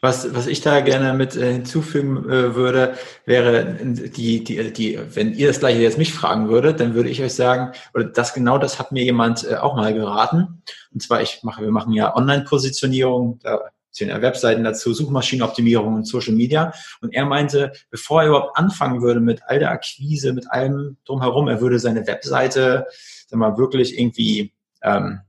Was, 0.00 0.34
was 0.34 0.46
ich 0.46 0.62
da 0.62 0.80
gerne 0.80 1.12
mit 1.12 1.36
äh, 1.36 1.52
hinzufügen 1.52 2.28
äh, 2.30 2.54
würde, 2.54 2.94
wäre 3.26 3.74
die, 3.74 4.42
die, 4.42 4.72
die, 4.72 4.98
wenn 5.14 5.34
ihr 5.34 5.48
das 5.48 5.60
gleiche 5.60 5.80
jetzt 5.80 5.98
mich 5.98 6.14
fragen 6.14 6.48
würdet, 6.48 6.80
dann 6.80 6.94
würde 6.94 7.10
ich 7.10 7.22
euch 7.22 7.34
sagen, 7.34 7.72
oder 7.92 8.04
das 8.04 8.32
genau 8.32 8.56
das 8.56 8.78
hat 8.78 8.92
mir 8.92 9.04
jemand 9.04 9.44
äh, 9.44 9.56
auch 9.56 9.76
mal 9.76 9.92
geraten. 9.92 10.62
Und 10.92 11.02
zwar, 11.02 11.20
ich 11.20 11.42
mache, 11.42 11.62
wir 11.62 11.70
machen 11.70 11.92
ja 11.92 12.16
Online-Positionierung, 12.16 13.40
da 13.42 13.60
Webseiten 14.00 14.64
dazu, 14.64 14.92
Suchmaschinenoptimierung 14.92 15.94
und 15.94 16.06
Social 16.06 16.34
Media. 16.34 16.72
Und 17.00 17.14
er 17.14 17.24
meinte, 17.24 17.72
bevor 17.90 18.22
er 18.22 18.28
überhaupt 18.28 18.58
anfangen 18.58 19.02
würde 19.02 19.20
mit 19.20 19.42
all 19.46 19.58
der 19.58 19.70
Akquise, 19.70 20.32
mit 20.32 20.50
allem 20.50 20.96
drumherum, 21.04 21.48
er 21.48 21.60
würde 21.60 21.78
seine 21.78 22.06
Webseite, 22.06 22.86
sag 23.28 23.38
mal, 23.38 23.56
wirklich 23.56 23.98
irgendwie 23.98 24.52
ähm, 24.82 25.20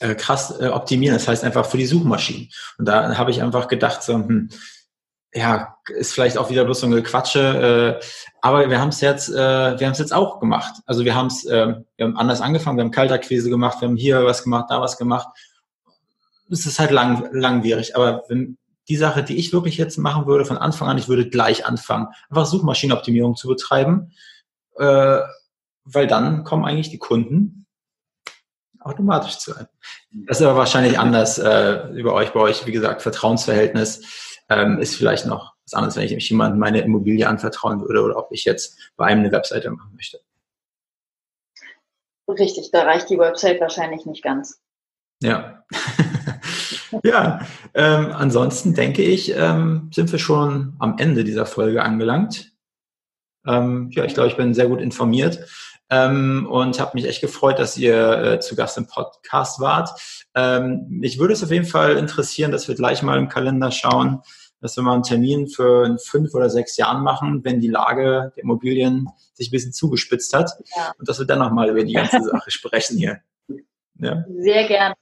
äh, 0.00 0.14
krass 0.14 0.58
äh, 0.60 0.68
optimieren. 0.68 1.16
Das 1.16 1.28
heißt 1.28 1.44
einfach 1.44 1.66
für 1.66 1.78
die 1.78 1.86
Suchmaschinen. 1.86 2.50
Und 2.78 2.86
da 2.86 3.16
habe 3.16 3.30
ich 3.30 3.42
einfach 3.42 3.68
gedacht, 3.68 4.02
so, 4.02 4.14
hm, 4.14 4.50
ja, 5.36 5.76
ist 5.88 6.14
vielleicht 6.14 6.38
auch 6.38 6.48
wieder 6.48 6.64
bloß 6.64 6.80
so 6.80 6.86
eine 6.86 7.02
Quatsche, 7.02 8.00
äh, 8.00 8.04
aber 8.40 8.70
wir 8.70 8.80
haben 8.80 8.88
es 8.88 9.02
jetzt, 9.02 9.28
äh, 9.28 9.34
wir 9.34 9.86
haben 9.86 9.92
es 9.92 9.98
jetzt 9.98 10.14
auch 10.14 10.40
gemacht. 10.40 10.76
Also 10.86 11.04
wir 11.04 11.14
haben 11.14 11.26
es, 11.26 11.44
äh, 11.44 11.74
wir 11.96 12.06
haben 12.06 12.16
anders 12.16 12.40
angefangen, 12.40 12.78
wir 12.78 12.84
haben 12.84 12.90
Kaltakquise 12.90 13.50
gemacht, 13.50 13.80
wir 13.80 13.88
haben 13.88 13.96
hier 13.96 14.24
was 14.24 14.42
gemacht, 14.42 14.66
da 14.70 14.80
was 14.80 14.96
gemacht 14.96 15.28
es 16.50 16.66
ist 16.66 16.78
halt 16.78 16.90
lang, 16.90 17.28
langwierig. 17.32 17.96
Aber 17.96 18.24
wenn 18.28 18.58
die 18.88 18.96
Sache, 18.96 19.22
die 19.22 19.36
ich 19.36 19.52
wirklich 19.52 19.76
jetzt 19.76 19.98
machen 19.98 20.26
würde, 20.26 20.44
von 20.44 20.58
Anfang 20.58 20.88
an, 20.88 20.98
ich 20.98 21.08
würde 21.08 21.28
gleich 21.28 21.66
anfangen, 21.66 22.08
einfach 22.30 22.46
Suchmaschinenoptimierung 22.46 23.36
zu 23.36 23.48
betreiben, 23.48 24.12
äh, 24.78 25.18
weil 25.84 26.06
dann 26.06 26.44
kommen 26.44 26.64
eigentlich 26.64 26.90
die 26.90 26.98
Kunden 26.98 27.66
automatisch 28.80 29.38
zu 29.38 29.56
einem. 29.56 29.68
Das 30.26 30.40
ist 30.40 30.46
aber 30.46 30.56
wahrscheinlich 30.56 30.98
anders 30.98 31.38
äh, 31.38 31.88
über 31.90 32.14
euch, 32.14 32.32
bei 32.32 32.40
euch, 32.40 32.66
wie 32.66 32.72
gesagt, 32.72 33.02
Vertrauensverhältnis 33.02 34.38
ähm, 34.48 34.78
ist 34.78 34.94
vielleicht 34.94 35.26
noch 35.26 35.54
was 35.64 35.74
anderes, 35.74 35.96
wenn 35.96 36.04
ich 36.04 36.30
jemandem 36.30 36.60
meine 36.60 36.80
Immobilie 36.80 37.28
anvertrauen 37.28 37.80
würde 37.80 38.02
oder 38.02 38.16
ob 38.16 38.28
ich 38.30 38.44
jetzt 38.44 38.92
bei 38.96 39.06
einem 39.06 39.22
eine 39.22 39.32
Webseite 39.32 39.70
machen 39.70 39.92
möchte. 39.96 40.20
Richtig, 42.28 42.70
da 42.72 42.82
reicht 42.82 43.10
die 43.10 43.18
Website 43.18 43.60
wahrscheinlich 43.60 44.06
nicht 44.06 44.22
ganz. 44.22 44.60
Ja. 45.22 45.64
ja, 47.04 47.40
ähm, 47.74 48.12
ansonsten 48.12 48.74
denke 48.74 49.02
ich, 49.02 49.34
ähm, 49.36 49.90
sind 49.92 50.10
wir 50.12 50.18
schon 50.18 50.74
am 50.78 50.98
Ende 50.98 51.24
dieser 51.24 51.46
Folge 51.46 51.82
angelangt. 51.82 52.52
Ähm, 53.46 53.90
ja, 53.92 54.04
ich 54.04 54.14
glaube, 54.14 54.28
ich 54.28 54.36
bin 54.36 54.54
sehr 54.54 54.68
gut 54.68 54.80
informiert 54.80 55.46
ähm, 55.90 56.46
und 56.50 56.80
habe 56.80 56.92
mich 56.94 57.06
echt 57.06 57.20
gefreut, 57.20 57.58
dass 57.58 57.76
ihr 57.76 58.18
äh, 58.18 58.40
zu 58.40 58.56
Gast 58.56 58.76
im 58.76 58.86
Podcast 58.86 59.60
wart. 59.60 59.90
Ähm, 60.34 60.86
mich 60.88 61.18
würde 61.18 61.34
es 61.34 61.44
auf 61.44 61.50
jeden 61.50 61.66
Fall 61.66 61.96
interessieren, 61.96 62.50
dass 62.50 62.68
wir 62.68 62.74
gleich 62.74 63.02
mal 63.02 63.18
im 63.18 63.28
Kalender 63.28 63.70
schauen, 63.70 64.20
dass 64.60 64.76
wir 64.76 64.82
mal 64.82 64.94
einen 64.94 65.02
Termin 65.02 65.48
für 65.48 65.86
in 65.86 65.98
fünf 65.98 66.34
oder 66.34 66.50
sechs 66.50 66.76
Jahren 66.76 67.02
machen, 67.02 67.44
wenn 67.44 67.60
die 67.60 67.68
Lage 67.68 68.32
der 68.34 68.42
Immobilien 68.42 69.08
sich 69.34 69.48
ein 69.48 69.52
bisschen 69.52 69.72
zugespitzt 69.72 70.34
hat 70.34 70.50
ja. 70.76 70.92
und 70.98 71.08
dass 71.08 71.18
wir 71.18 71.26
dann 71.26 71.38
nochmal 71.38 71.70
über 71.70 71.84
die 71.84 71.92
ganze 71.92 72.22
Sache 72.22 72.50
sprechen 72.50 72.98
hier. 72.98 73.20
Ja? 73.98 74.24
Sehr 74.38 74.66
gerne. 74.66 74.94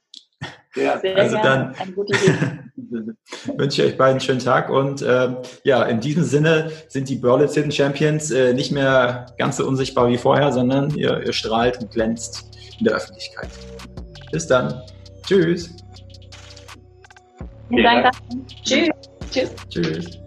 Ja, 0.75 0.99
Sehr 0.99 1.15
also 1.15 1.37
dann 1.37 1.73
wünsche 3.57 3.81
ich 3.81 3.91
euch 3.91 3.97
beiden 3.97 4.13
einen 4.13 4.19
schönen 4.19 4.39
Tag 4.39 4.69
und 4.69 5.01
äh, 5.01 5.29
ja, 5.63 5.83
in 5.83 5.99
diesem 5.99 6.23
Sinne 6.23 6.71
sind 6.87 7.09
die 7.09 7.15
Berlitz 7.15 7.53
Hidden 7.53 7.71
Champions 7.71 8.31
äh, 8.31 8.53
nicht 8.53 8.71
mehr 8.71 9.27
ganz 9.37 9.57
so 9.57 9.65
unsichtbar 9.65 10.09
wie 10.09 10.17
vorher, 10.17 10.51
sondern 10.51 10.89
ihr, 10.95 11.25
ihr 11.25 11.33
strahlt 11.33 11.79
und 11.79 11.91
glänzt 11.91 12.45
in 12.77 12.85
der 12.85 12.95
Öffentlichkeit. 12.95 13.49
Bis 14.31 14.47
dann. 14.47 14.81
Tschüss. 15.25 15.69
Vielen 17.69 17.83
Dank. 17.83 18.11
Tschüss. 18.63 18.89
Tschüss. 19.31 19.51
Tschüss. 19.69 20.24